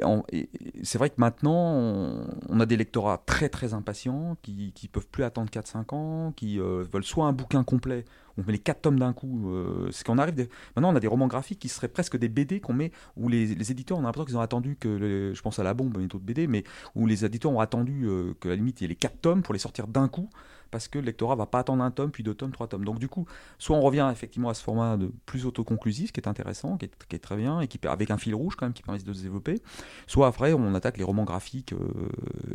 c'est 0.82 0.98
vrai 0.98 1.10
que 1.10 1.16
maintenant, 1.18 2.24
on, 2.48 2.60
a 2.60 2.66
des 2.66 2.76
lectorats 2.76 3.22
très 3.26 3.48
très 3.48 3.74
impatients 3.74 4.36
qui, 4.42 4.72
qui 4.72 4.88
peuvent 4.88 5.08
plus 5.08 5.24
attendre 5.24 5.50
4-5 5.50 5.94
ans, 5.94 6.32
qui 6.36 6.60
euh, 6.60 6.84
veulent 6.92 7.04
soit 7.04 7.26
un 7.26 7.32
bouquin 7.32 7.64
complet, 7.64 8.04
on 8.38 8.42
met 8.44 8.52
les 8.52 8.58
4 8.58 8.82
tomes 8.82 8.98
d'un 8.98 9.12
coup. 9.12 9.50
Euh, 9.50 9.88
c'est 9.90 10.06
qu'on 10.06 10.18
arrive. 10.18 10.48
Maintenant, 10.76 10.92
on 10.92 10.96
a 10.96 11.00
des 11.00 11.06
romans 11.06 11.26
graphiques 11.26 11.58
qui 11.58 11.68
seraient 11.68 11.88
presque 11.88 12.16
des 12.16 12.28
BD 12.28 12.60
qu'on 12.60 12.74
met, 12.74 12.92
où 13.16 13.28
les, 13.28 13.70
éditeurs, 13.70 13.98
on 13.98 14.02
a 14.02 14.04
l'impression 14.04 14.26
qu'ils 14.26 14.36
ont 14.36 14.42
attendu 14.42 14.76
que, 14.76 15.32
je 15.34 15.42
pense 15.42 15.58
à 15.58 15.64
la 15.64 15.74
bombe, 15.74 15.96
une 15.98 16.06
autre 16.06 16.18
BD, 16.18 16.46
mais 16.46 16.64
où 16.94 17.06
les 17.06 17.24
éditeurs 17.24 17.52
ont 17.52 17.60
attendu 17.60 18.06
que 18.40 18.48
la 18.48 18.56
limite 18.56 18.80
il 18.80 18.84
y 18.84 18.86
ait 18.86 18.88
les 18.88 18.96
4 18.96 19.20
tomes 19.20 19.42
pour 19.42 19.54
les 19.54 19.60
sortir 19.60 19.88
d'un 19.88 20.08
coup 20.08 20.28
parce 20.70 20.88
que 20.88 20.98
le 20.98 21.04
lectorat 21.06 21.36
va 21.36 21.46
pas 21.46 21.60
attendre 21.60 21.82
un 21.82 21.90
tome, 21.90 22.10
puis 22.10 22.22
deux 22.22 22.34
tomes, 22.34 22.52
trois 22.52 22.66
tomes. 22.66 22.84
Donc 22.84 22.98
du 22.98 23.08
coup, 23.08 23.26
soit 23.58 23.76
on 23.76 23.80
revient 23.80 24.08
effectivement 24.12 24.48
à 24.48 24.54
ce 24.54 24.62
format 24.62 24.96
de 24.96 25.12
plus 25.26 25.46
autoconclusif, 25.46 26.12
qui 26.12 26.20
est 26.20 26.28
intéressant, 26.28 26.76
qui 26.76 26.86
est, 26.86 27.18
très 27.18 27.36
bien, 27.36 27.60
et 27.60 27.68
qui 27.68 27.78
avec 27.86 28.10
un 28.10 28.18
fil 28.18 28.34
rouge 28.34 28.56
quand 28.56 28.66
même 28.66 28.72
qui 28.72 28.82
permet 28.82 29.00
de 29.00 29.12
se 29.12 29.22
développer, 29.22 29.60
soit 30.06 30.26
après 30.26 30.52
on 30.52 30.74
attaque 30.74 30.98
les 30.98 31.04
romans 31.04 31.24
graphiques, 31.24 31.72
euh, 31.72 32.08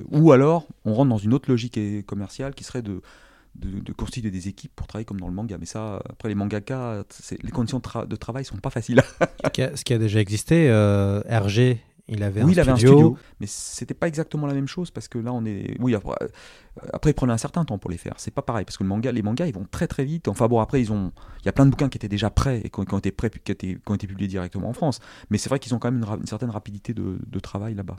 ou 0.09 0.31
alors 0.31 0.67
on 0.85 0.93
rentre 0.93 1.09
dans 1.09 1.17
une 1.17 1.33
autre 1.33 1.49
logique 1.49 1.79
commerciale 2.05 2.53
qui 2.53 2.63
serait 2.63 2.81
de 2.81 3.01
de, 3.55 3.91
constituer 3.93 4.31
des 4.31 4.47
équipes 4.47 4.71
pour 4.75 4.87
travailler 4.87 5.05
comme 5.05 5.19
dans 5.19 5.27
le 5.27 5.33
manga. 5.33 5.57
Mais 5.59 5.65
ça, 5.65 6.01
après 6.09 6.29
les 6.29 6.35
mangaka, 6.35 7.03
les 7.41 7.51
conditions 7.51 7.79
de, 7.79 8.15
travail 8.15 8.45
sont 8.45 8.57
pas 8.57 8.69
faciles. 8.69 9.03
ce, 9.43 9.83
qui 9.83 9.93
a, 9.93 9.97
déjà 9.97 10.19
existé, 10.19 10.69
euh, 10.69 11.21
RG 11.29 11.77
il 12.11 12.23
avait, 12.23 12.43
oui, 12.43 12.49
un, 12.49 12.51
il 12.51 12.59
avait 12.59 12.75
studio. 12.75 12.91
un 12.91 12.95
studio, 12.95 13.17
mais 13.39 13.47
c'était 13.47 13.93
pas 13.93 14.07
exactement 14.07 14.45
la 14.45 14.53
même 14.53 14.67
chose 14.67 14.91
parce 14.91 15.07
que 15.07 15.17
là 15.17 15.31
on 15.31 15.45
est. 15.45 15.77
Oui, 15.79 15.95
après, 15.95 16.13
euh, 16.21 16.27
après 16.91 17.11
il 17.11 17.13
prenait 17.13 17.31
un 17.31 17.37
certain 17.37 17.63
temps 17.63 17.77
pour 17.77 17.89
les 17.89 17.97
faire. 17.97 18.13
C'est 18.17 18.33
pas 18.33 18.41
pareil 18.41 18.65
parce 18.65 18.77
que 18.77 18.83
le 18.83 18.89
manga, 18.89 19.13
les 19.13 19.21
mangas 19.21 19.47
ils 19.47 19.53
vont 19.53 19.65
très 19.69 19.87
très 19.87 20.03
vite. 20.03 20.27
Enfin 20.27 20.47
bon, 20.47 20.59
après 20.59 20.81
ils 20.81 20.91
ont, 20.91 21.13
il 21.39 21.45
y 21.45 21.49
a 21.49 21.53
plein 21.53 21.65
de 21.65 21.71
bouquins 21.71 21.87
qui 21.87 21.97
étaient 21.97 22.09
déjà 22.09 22.29
prêts 22.29 22.61
et 22.65 22.69
qui 22.69 22.79
ont, 22.79 22.97
été 22.97 23.11
prêts, 23.11 23.29
qui, 23.29 23.55
qui 23.55 23.77
ont 23.87 23.95
été 23.95 24.07
publiés 24.07 24.27
directement 24.27 24.67
en 24.67 24.73
France. 24.73 24.99
Mais 25.29 25.37
c'est 25.37 25.47
vrai 25.47 25.59
qu'ils 25.59 25.73
ont 25.73 25.79
quand 25.79 25.89
même 25.89 26.03
une, 26.19 26.27
certaine 26.27 26.49
rapidité 26.49 26.93
de, 26.93 27.17
de 27.25 27.39
travail 27.39 27.75
là-bas. 27.75 27.95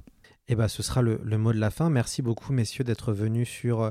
Eh 0.53 0.55
ben, 0.55 0.68
ce 0.68 0.82
sera 0.82 1.00
le, 1.00 1.18
mot 1.38 1.55
de 1.55 1.59
la 1.59 1.70
fin. 1.70 1.88
Merci 1.88 2.20
beaucoup, 2.20 2.53
messieurs, 2.53 2.84
d'être 2.84 3.14
venus 3.14 3.48
sur 3.48 3.90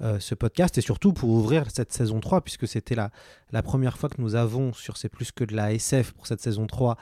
euh, 0.00 0.18
ce 0.18 0.34
podcast 0.34 0.76
et 0.76 0.80
surtout 0.80 1.12
pour 1.12 1.30
ouvrir 1.30 1.70
cette 1.70 1.92
saison 1.92 2.18
3, 2.18 2.40
puisque 2.40 2.66
c'était 2.66 2.96
la, 2.96 3.12
première 3.62 3.96
fois 3.96 4.08
que 4.08 4.20
nous 4.20 4.34
avons 4.34 4.72
sur 4.72 4.96
C'est 4.96 5.08
plus 5.08 5.30
que 5.30 5.44
de 5.44 5.54
la 5.54 5.72
SF 5.72 6.10
pour 6.10 6.26
cette 6.26 6.40
saison 6.40 6.66
3 6.66 6.96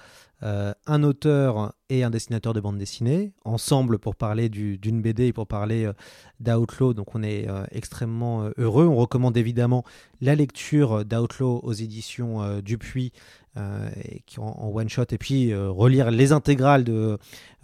euh, 0.44 0.72
un 0.86 1.02
auteur 1.02 1.74
et 1.88 2.04
un 2.04 2.10
dessinateur 2.10 2.52
de 2.52 2.60
bande 2.60 2.78
dessinée, 2.78 3.32
ensemble 3.44 3.98
pour 3.98 4.14
parler 4.14 4.48
d'une 4.48 5.02
BD 5.02 5.26
et 5.26 5.32
pour 5.32 5.48
parler 5.48 5.86
euh, 5.86 5.92
d'Outlaw. 6.38 6.94
Donc 6.94 7.16
on 7.16 7.24
est 7.24 7.48
euh, 7.48 7.64
extrêmement 7.72 8.48
heureux. 8.56 8.86
On 8.86 8.94
recommande 8.94 9.36
évidemment 9.36 9.84
la 10.20 10.36
lecture 10.36 11.04
d'Outlaw 11.04 11.60
aux 11.64 11.72
éditions 11.72 12.60
Dupuis 12.60 13.12
qui 14.26 14.40
en, 14.40 14.70
one 14.72 14.88
shot 14.88 15.04
et 15.10 15.18
puis 15.18 15.54
relire 15.54 16.10
les 16.10 16.32
intégrales 16.32 16.84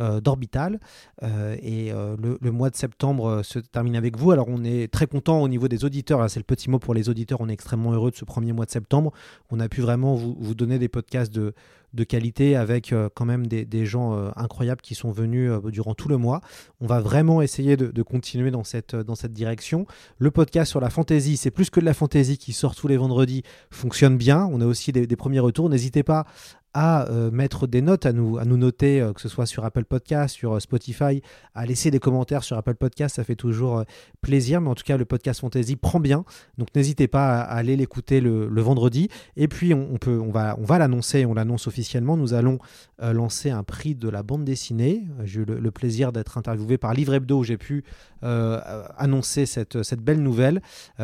d'Orbital. 0.00 0.80
et 1.22 1.92
le, 1.92 2.38
le, 2.40 2.50
mois 2.52 2.70
de 2.70 2.76
septembre 2.76 3.42
se 3.42 3.58
termine 3.58 3.96
avec 3.96 4.16
vous. 4.16 4.30
Alors 4.30 4.46
on 4.48 4.64
est 4.64 4.92
très 4.92 5.06
content 5.06 5.40
au 5.40 5.48
niveau 5.48 5.68
des 5.68 5.84
auditeurs. 5.84 6.28
C'est 6.30 6.40
le 6.40 6.44
petit 6.44 6.70
mot 6.70 6.78
pour 6.78 6.94
les 6.94 7.08
auditeurs. 7.08 7.40
On 7.40 7.48
est 7.48 7.52
extrêmement 7.52 7.92
heureux 7.92 8.10
de 8.10 8.16
ce 8.16 8.24
premier 8.24 8.52
mois 8.52 8.66
de 8.66 8.70
septembre. 8.70 9.12
On 9.50 9.60
a 9.60 9.68
pu 9.68 9.80
vraiment 9.80 10.14
vous, 10.14 10.36
vous 10.38 10.54
donner 10.54 10.78
des 10.78 10.88
podcasts 10.88 11.32
de 11.32 11.54
de 11.94 12.04
qualité 12.04 12.56
avec 12.56 12.92
euh, 12.92 13.08
quand 13.14 13.24
même 13.24 13.46
des, 13.46 13.86
gens 13.86 14.14
euh, 14.14 14.30
incroyables 14.36 14.80
qui 14.80 14.94
sont 14.94 15.12
venus 15.12 15.50
euh, 15.50 15.70
durant 15.70 15.94
tout 15.94 16.08
le 16.08 16.16
mois. 16.16 16.40
On 16.80 16.86
va 16.86 17.00
vraiment 17.00 17.40
essayer 17.40 17.76
de, 17.76 18.02
continuer 18.02 18.50
dans 18.50 18.64
cette, 18.64 18.94
dans 18.94 19.14
cette 19.14 19.32
direction. 19.32 19.86
Le 20.18 20.30
podcast 20.30 20.70
sur 20.70 20.80
la 20.80 20.90
fantaisie, 20.90 21.36
c'est 21.36 21.50
plus 21.50 21.70
que 21.70 21.80
de 21.80 21.84
la 21.84 21.94
fantaisie 21.94 22.36
qui 22.36 22.52
sort 22.52 22.74
tous 22.74 22.88
les 22.88 22.96
vendredis, 22.96 23.42
fonctionne 23.70 24.16
bien. 24.16 24.48
On 24.52 24.60
a 24.60 24.66
aussi 24.66 24.92
des, 24.92 25.06
premiers 25.16 25.40
retours. 25.40 25.70
N'hésitez 25.70 26.02
pas 26.02 26.26
à 26.74 27.08
euh, 27.08 27.30
mettre 27.30 27.68
des 27.68 27.80
notes, 27.80 28.04
à 28.04 28.12
nous, 28.12 28.36
à 28.36 28.44
nous 28.44 28.56
noter, 28.56 29.00
euh, 29.00 29.12
que 29.12 29.20
ce 29.20 29.28
soit 29.28 29.46
sur 29.46 29.64
Apple 29.64 29.84
Podcast, 29.84 30.34
sur 30.34 30.54
euh, 30.54 30.60
Spotify, 30.60 31.22
à 31.54 31.66
laisser 31.66 31.92
des 31.92 32.00
commentaires 32.00 32.42
sur 32.42 32.58
Apple 32.58 32.74
Podcast, 32.74 33.14
ça 33.14 33.24
fait 33.24 33.36
toujours 33.36 33.84
plaisir. 34.20 34.60
Mais 34.60 34.68
en 34.68 34.74
tout 34.74 34.82
cas, 34.82 34.96
le 34.96 35.04
podcast 35.04 35.40
Fantasy 35.40 35.76
prend 35.76 36.00
bien, 36.00 36.24
donc 36.58 36.68
n'hésitez 36.74 37.06
pas 37.06 37.40
à, 37.40 37.42
aller 37.42 37.76
l'écouter 37.76 38.20
le, 38.20 38.60
vendredi. 38.60 39.08
Et 39.36 39.46
puis, 39.46 39.72
on, 39.72 39.98
peut, 39.98 40.18
on 40.18 40.32
va, 40.32 40.56
on 40.58 40.64
va 40.64 40.78
l'annoncer, 40.78 41.24
on 41.26 41.34
l'annonce 41.34 41.66
officiellement. 41.68 42.16
Nous 42.16 42.34
allons 42.34 42.58
lancer 43.00 43.50
un 43.50 43.62
prix 43.62 43.94
de 43.94 44.08
la 44.08 44.22
bande 44.22 44.44
dessinée. 44.44 45.04
J'ai 45.24 45.40
eu 45.40 45.44
le, 45.44 45.70
plaisir 45.70 46.12
d'être 46.12 46.38
interviewé 46.38 46.78
par 46.78 46.94
Livre 46.94 47.12
Hebdo 47.12 47.40
où 47.40 47.44
j'ai 47.44 47.58
pu 47.58 47.84
annoncer 48.22 49.44
cette, 49.44 49.82
cette 49.82 50.00
belle 50.00 50.22
nouvelle. 50.22 50.62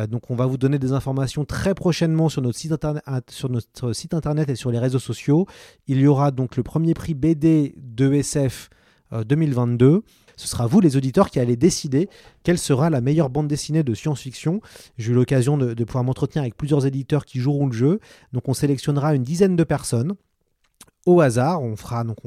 Donc, 0.09 0.31
on 0.31 0.35
va 0.35 0.47
vous 0.47 0.57
donner 0.57 0.79
des 0.79 0.91
informations 0.91 1.45
très 1.45 1.75
prochainement 1.75 2.29
sur 2.29 2.41
notre 2.41 2.57
site 2.57 2.73
sur 3.29 3.49
notre 3.49 3.93
site 3.93 4.15
internet 4.15 4.49
et 4.49 4.55
sur 4.55 4.71
les 4.71 4.79
réseaux 4.79 4.99
sociaux. 4.99 5.45
Il 5.87 5.99
y 5.99 6.07
aura 6.07 6.31
donc 6.31 6.57
le 6.57 6.63
premier 6.63 6.93
prix 6.93 7.13
BD 7.13 7.75
de 7.77 8.13
SF 8.13 8.69
euh, 9.13 9.23
2022. 9.23 10.03
Ce 10.41 10.47
sera 10.47 10.65
vous, 10.65 10.79
les 10.79 10.97
auditeurs, 10.97 11.29
qui 11.29 11.39
allez 11.39 11.55
décider 11.55 12.09
quelle 12.41 12.57
sera 12.57 12.89
la 12.89 12.99
meilleure 12.99 13.29
bande 13.29 13.47
dessinée 13.47 13.83
de 13.83 13.93
science-fiction. 13.93 14.59
J'ai 14.97 15.11
eu 15.11 15.13
l'occasion 15.13 15.55
de, 15.55 15.83
pouvoir 15.83 16.03
m'entretenir 16.03 16.41
avec 16.41 16.57
plusieurs 16.57 16.87
éditeurs 16.87 17.25
qui 17.25 17.39
joueront 17.39 17.67
le 17.67 17.73
jeu. 17.73 17.99
Donc, 18.33 18.49
on 18.49 18.55
sélectionnera 18.55 19.13
une 19.13 19.23
dizaine 19.23 19.55
de 19.55 19.63
personnes 19.63 20.15
au 21.05 21.21
hasard. 21.21 21.61
On 21.61 21.75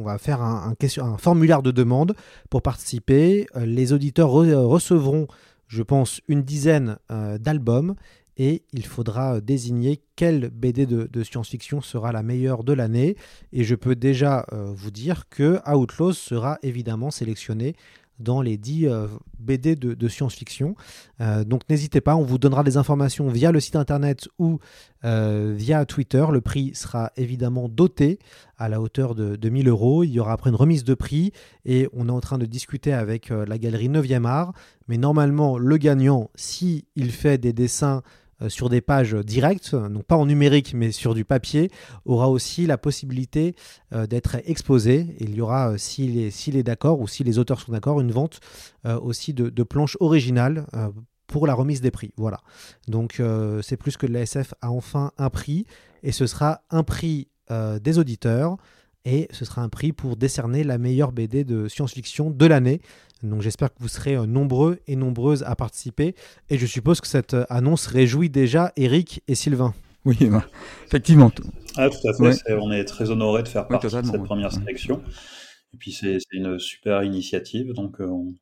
va 0.04 0.18
faire 0.18 0.42
un, 0.42 0.74
formulaire 1.18 1.62
de 1.62 1.72
demande 1.72 2.14
pour 2.50 2.62
participer. 2.62 3.48
Euh, 3.56 3.66
les 3.66 3.92
auditeurs 3.92 4.40
euh, 4.40 4.64
recevront, 4.64 5.26
je 5.66 5.82
pense, 5.82 6.20
une 6.28 6.42
dizaine 6.42 6.98
euh, 7.10 7.38
d'albums 7.38 7.96
et 8.36 8.64
il 8.72 8.84
faudra 8.86 9.36
euh, 9.36 9.40
désigner 9.40 10.02
quelle 10.16 10.50
BD 10.50 10.86
de, 10.86 11.22
science-fiction 11.22 11.80
sera 11.80 12.12
la 12.12 12.22
meilleure 12.22 12.64
de 12.64 12.72
l'année. 12.72 13.16
Et 13.52 13.64
je 13.64 13.74
peux 13.74 13.94
déjà 13.94 14.46
euh, 14.52 14.72
vous 14.74 14.90
dire 14.90 15.28
que 15.28 15.60
Outlaws 15.70 16.12
sera 16.12 16.58
évidemment 16.62 17.10
sélectionné 17.10 17.74
dans 18.20 18.40
les 18.42 18.56
10 18.56 18.86
euh, 18.86 19.08
BD 19.40 19.74
de, 19.74 20.08
science-fiction. 20.08 20.76
Donc 21.18 21.62
n'hésitez 21.68 22.00
pas, 22.00 22.14
on 22.14 22.22
vous 22.22 22.38
donnera 22.38 22.62
des 22.62 22.76
informations 22.76 23.28
via 23.28 23.50
le 23.50 23.58
site 23.58 23.76
internet 23.76 24.28
ou 24.38 24.58
via 25.02 25.84
Twitter. 25.84 26.24
Le 26.30 26.40
prix 26.40 26.74
sera 26.74 27.10
évidemment 27.16 27.68
doté 27.68 28.18
à 28.56 28.68
la 28.68 28.80
hauteur 28.80 29.14
de, 29.14 29.36
de 29.36 29.48
1000 29.48 29.68
euros. 29.68 30.04
Il 30.04 30.10
y 30.10 30.20
aura 30.20 30.32
après 30.32 30.50
une 30.50 30.56
remise 30.56 30.84
de 30.84 30.94
prix 30.94 31.32
et 31.64 31.88
on 31.92 32.08
est 32.08 32.12
en 32.12 32.20
train 32.20 32.38
de 32.38 32.46
discuter 32.46 32.92
avec 32.92 33.30
la 33.30 33.58
galerie 33.58 33.88
9e 33.88 34.24
art. 34.24 34.54
Mais 34.88 34.96
normalement, 34.96 35.58
le 35.58 35.76
gagnant, 35.76 36.30
si 36.36 36.86
il 36.94 37.10
fait 37.10 37.36
des 37.36 37.52
dessins 37.52 38.02
sur 38.48 38.68
des 38.68 38.80
pages 38.80 39.14
directes, 39.14 39.74
non 39.74 40.00
pas 40.00 40.16
en 40.16 40.26
numérique 40.26 40.74
mais 40.74 40.92
sur 40.92 41.14
du 41.14 41.24
papier, 41.24 41.70
aura 42.04 42.28
aussi 42.28 42.66
la 42.66 42.78
possibilité 42.78 43.54
euh, 43.92 44.06
d'être 44.06 44.36
exposé. 44.44 45.16
Il 45.20 45.34
y 45.34 45.40
aura, 45.40 45.72
euh, 45.72 45.76
s'il 45.78 46.18
est, 46.18 46.62
d'accord 46.62 47.00
ou 47.00 47.08
si 47.08 47.24
les 47.24 47.38
auteurs 47.38 47.60
sont 47.60 47.72
d'accord, 47.72 48.00
une 48.00 48.12
vente 48.12 48.40
euh, 48.86 48.98
aussi 49.00 49.34
de, 49.34 49.62
planches 49.62 49.96
originales 50.00 50.66
euh, 50.74 50.90
pour 51.26 51.46
la 51.46 51.54
remise 51.54 51.80
des 51.80 51.90
prix. 51.90 52.12
Voilà. 52.16 52.40
Donc 52.88 53.18
euh, 53.20 53.62
c'est 53.62 53.76
plus 53.76 53.96
que 53.96 54.06
de 54.06 54.12
la 54.12 54.20
SF 54.20 54.54
a 54.60 54.70
enfin 54.70 55.12
un 55.18 55.30
prix 55.30 55.66
et 56.02 56.12
ce 56.12 56.26
sera 56.26 56.62
un 56.70 56.82
prix 56.82 57.28
euh, 57.50 57.78
des 57.78 57.98
auditeurs 57.98 58.56
et 59.04 59.28
ce 59.32 59.44
sera 59.44 59.62
un 59.62 59.68
prix 59.68 59.92
pour 59.92 60.16
décerner 60.16 60.64
la 60.64 60.78
meilleure 60.78 61.12
BD 61.12 61.44
de 61.44 61.68
science-fiction 61.68 62.30
de 62.30 62.46
l'année. 62.46 62.80
Donc 63.22 63.40
j'espère 63.42 63.70
que 63.72 63.78
vous 63.80 63.88
serez 63.88 64.16
euh, 64.16 64.26
nombreux 64.26 64.78
et 64.86 64.96
nombreuses 64.96 65.42
à 65.44 65.54
participer 65.56 66.14
et 66.50 66.58
je 66.58 66.66
suppose 66.66 67.00
que 67.00 67.06
cette 67.06 67.34
euh, 67.34 67.44
annonce 67.48 67.86
réjouit 67.86 68.28
déjà 68.30 68.72
Eric 68.76 69.22
et 69.28 69.34
Sylvain. 69.34 69.72
Oui, 70.04 70.16
bah, 70.30 70.44
effectivement. 70.86 71.30
tout- 71.30 71.44
Ah, 71.76 71.88
tout 71.88 72.06
à 72.08 72.12
fait. 72.12 72.22
Ouais. 72.52 72.58
On 72.60 72.70
est 72.70 72.84
très 72.84 73.10
honoré 73.10 73.42
de 73.42 73.48
faire 73.48 73.66
partie 73.66 73.86
de 73.86 73.90
cette 73.90 74.06
ouais. 74.06 74.18
première 74.22 74.52
Ouais. 74.52 74.58
sélection. 74.58 75.02
Et 75.72 75.76
puis 75.78 75.92
c'est 75.92 76.18
une 76.32 76.58
super 76.58 77.02
initiative. 77.02 77.72
Donc 77.72 78.00
euh, 78.00 78.06
on- 78.06 78.34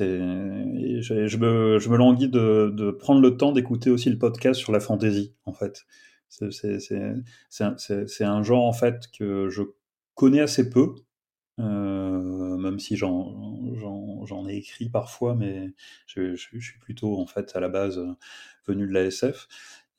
je, 0.00 1.24
je 1.26 1.36
me, 1.38 1.78
je 1.78 1.88
me 1.88 1.96
languis 1.96 2.28
de, 2.28 2.70
de 2.74 2.90
prendre 2.90 3.20
le 3.20 3.36
temps 3.36 3.52
d'écouter 3.52 3.90
aussi 3.90 4.10
le 4.10 4.18
podcast 4.18 4.60
sur 4.60 4.72
la 4.72 4.80
fantasy 4.80 5.32
en 5.46 5.52
fait. 5.52 5.84
C'est 6.28 8.24
un, 8.24 8.42
genre 8.42 8.64
en 8.64 8.72
fait 8.72 9.04
que 9.16 9.48
je 9.48 9.62
connais 10.14 10.40
assez 10.40 10.68
peu. 10.70 10.94
euh, 11.60 12.56
même 12.58 12.78
si 12.80 12.96
j'en 12.96 14.48
ai 14.48 14.56
écrit 14.56 14.88
parfois, 14.90 15.34
mais 15.34 15.74
je, 16.06 16.34
je- 16.36 16.58
suis 16.60 16.78
plutôt 16.80 17.18
en 17.20 17.26
fait 17.26 17.54
à 17.56 17.60
la 17.60 17.68
base 17.68 17.98
euh, 17.98 18.12
venu 18.66 18.86
de 18.86 18.92
la 18.92 19.02
SF. 19.04 19.48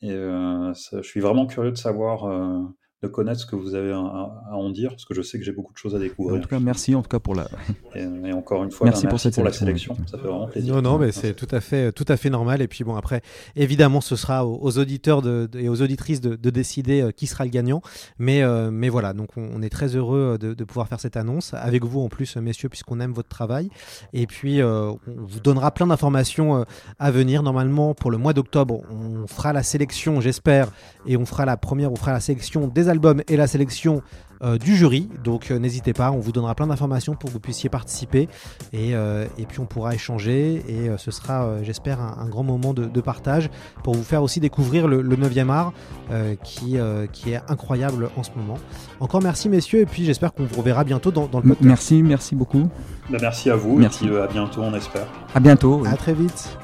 Et 0.02 0.12
euh, 0.14 0.74
je 0.76 1.02
suis 1.04 1.20
vraiment 1.22 1.46
curieux 1.48 1.72
de 1.72 1.78
savoir, 1.78 2.26
euh, 2.26 2.64
de 3.02 3.08
connaître 3.08 3.40
ce 3.40 3.46
que 3.46 3.56
vous 3.56 3.76
avez 3.76 3.92
à, 3.94 3.98
à 3.98 4.56
en 4.56 4.70
dire, 4.72 4.90
parce 4.90 5.06
que 5.06 5.14
je 5.14 5.22
sais 5.22 5.40
que 5.40 5.46
j'ai 5.46 5.54
beaucoup 5.54 5.72
de 5.72 5.78
choses 5.78 5.94
à 5.96 5.98
En 5.98 6.02
découvrir. 6.02 6.42
tout 6.42 6.50
cas, 6.50 6.60
merci 6.60 6.96
en 6.96 7.02
tout 7.02 7.08
cas 7.08 7.20
pour 7.20 7.34
la. 7.34 7.48
Et, 7.96 8.02
et 8.26 8.34
encore 8.34 8.62
une 8.66 8.72
fois, 8.72 8.88
Merci 8.88 9.04
ben, 9.04 9.10
pour 9.10 9.20
cette 9.22 9.38
la 9.38 9.54
sélection, 9.54 9.96
sélection. 9.96 9.98
Ça 10.08 10.18
fait 10.22 10.28
vraiment 10.28 10.48
plaisir. 10.48 10.76
Non, 10.76 10.82
non, 10.82 10.98
mais 10.98 11.14
c'est 11.14 11.34
tout 11.34 11.48
à 11.52 11.62
fait, 11.62 11.94
tout 11.94 12.04
à 12.10 12.18
fait 12.18 12.30
normal. 12.30 12.62
Et 12.62 12.68
puis 12.68 12.84
bon, 12.84 12.96
après, 12.98 13.22
évidemment, 13.56 14.02
ce 14.02 14.18
sera 14.18 14.46
aux, 14.46 14.60
aux 14.62 14.78
auditeurs 14.80 15.22
de- 15.22 15.48
de- 15.50 15.60
et 15.60 15.70
aux 15.70 15.82
auditrices 15.82 16.20
de, 16.20 16.36
de 16.36 16.50
décider 16.50 17.02
euh, 17.02 17.12
qui 17.12 17.26
sera 17.26 17.46
le 17.46 17.52
gagnant. 17.52 17.82
Mais, 18.18 18.42
euh, 18.44 18.70
mais 18.70 18.90
voilà, 18.90 19.14
donc 19.14 19.30
on, 19.38 19.48
on 19.56 19.62
est 19.62 19.70
très 19.70 19.96
heureux 19.96 20.38
de, 20.38 20.54
de 20.54 20.64
pouvoir 20.66 20.90
faire 20.90 21.00
cette 21.00 21.16
annonce 21.16 21.54
avec 21.54 21.86
vous 21.86 22.02
en 22.02 22.10
plus, 22.10 22.36
messieurs, 22.36 22.68
puisqu'on 22.68 23.00
aime 23.00 23.14
votre 23.14 23.30
travail. 23.30 23.70
Et 24.12 24.28
puis, 24.28 24.62
euh, 24.62 24.92
on 24.92 25.00
vous 25.26 25.40
donnera 25.40 25.72
plein 25.72 25.88
d'informations 25.88 26.58
euh, 26.58 26.64
à 27.00 27.12
venir. 27.12 27.44
Normalement, 27.44 27.94
pour 27.94 28.12
le 28.12 28.18
mois 28.18 28.34
d'octobre, 28.34 28.82
on 28.92 29.26
fera 29.28 29.54
la 29.54 29.64
sélection, 29.64 30.20
j'espère, 30.20 30.70
et 31.06 31.16
on 31.16 31.26
fera 31.26 31.46
la 31.46 31.56
première, 31.56 31.94
on 31.94 31.96
fera 31.96 32.12
la 32.12 32.20
sélection 32.20 32.68
des 32.68 32.89
albums 32.90 33.22
et 33.28 33.38
la 33.38 33.48
sélection 33.48 34.02
euh, 34.42 34.58
du 34.58 34.76
jury. 34.76 35.10
Donc 35.24 35.52
euh, 35.52 35.60
n'hésitez 35.60 35.92
pas, 35.94 36.12
on 36.12 36.20
vous 36.20 36.32
donnera 36.32 36.56
plein 36.56 36.68
d'informations 36.68 37.14
pour 37.16 37.30
que 37.30 37.34
vous 37.34 37.40
puissiez 37.42 37.70
participer 37.70 38.30
et, 38.72 38.96
euh, 38.96 39.26
et 39.38 39.46
puis 39.46 39.60
on 39.60 39.66
pourra 39.66 39.94
échanger 39.96 40.64
et 40.68 40.88
euh, 40.90 40.98
ce 40.98 41.12
sera, 41.12 41.44
euh, 41.44 41.60
j'espère, 41.64 42.00
un, 42.00 42.18
un 42.20 42.30
grand 42.30 42.44
moment 42.44 42.74
de, 42.74 42.86
de 42.86 43.02
partage 43.02 43.50
pour 43.84 43.96
vous 43.96 44.04
faire 44.04 44.24
aussi 44.24 44.40
découvrir 44.40 44.88
le, 44.88 45.02
le 45.02 45.16
9e 45.18 45.50
art 45.50 45.74
euh, 46.12 46.36
qui, 46.44 46.78
euh, 46.80 47.06
qui 47.08 47.32
est 47.32 47.42
incroyable 47.50 48.10
en 48.16 48.24
ce 48.24 48.30
moment. 48.36 48.58
Encore 49.02 49.22
merci 49.22 49.50
messieurs 49.50 49.82
et 49.82 49.86
puis 49.86 50.06
j'espère 50.06 50.34
qu'on 50.34 50.46
vous 50.46 50.58
reverra 50.60 50.86
bientôt 50.86 51.12
dans, 51.12 51.28
dans 51.28 51.40
le 51.40 51.44
podcast. 51.50 51.66
Merci, 51.68 52.02
merci 52.04 52.36
beaucoup. 52.36 52.70
Ben, 53.10 53.18
merci 53.22 53.50
à 53.50 53.56
vous, 53.58 53.78
Merci. 53.78 54.06
et 54.06 54.08
puis 54.08 54.16
euh, 54.16 54.24
à 54.24 54.28
bientôt, 54.28 54.62
on 54.62 54.74
espère. 54.74 55.08
À 55.36 55.40
bientôt. 55.42 55.80
oui. 55.84 55.90
À 55.92 55.98
très 55.98 56.14
vite. 56.14 56.58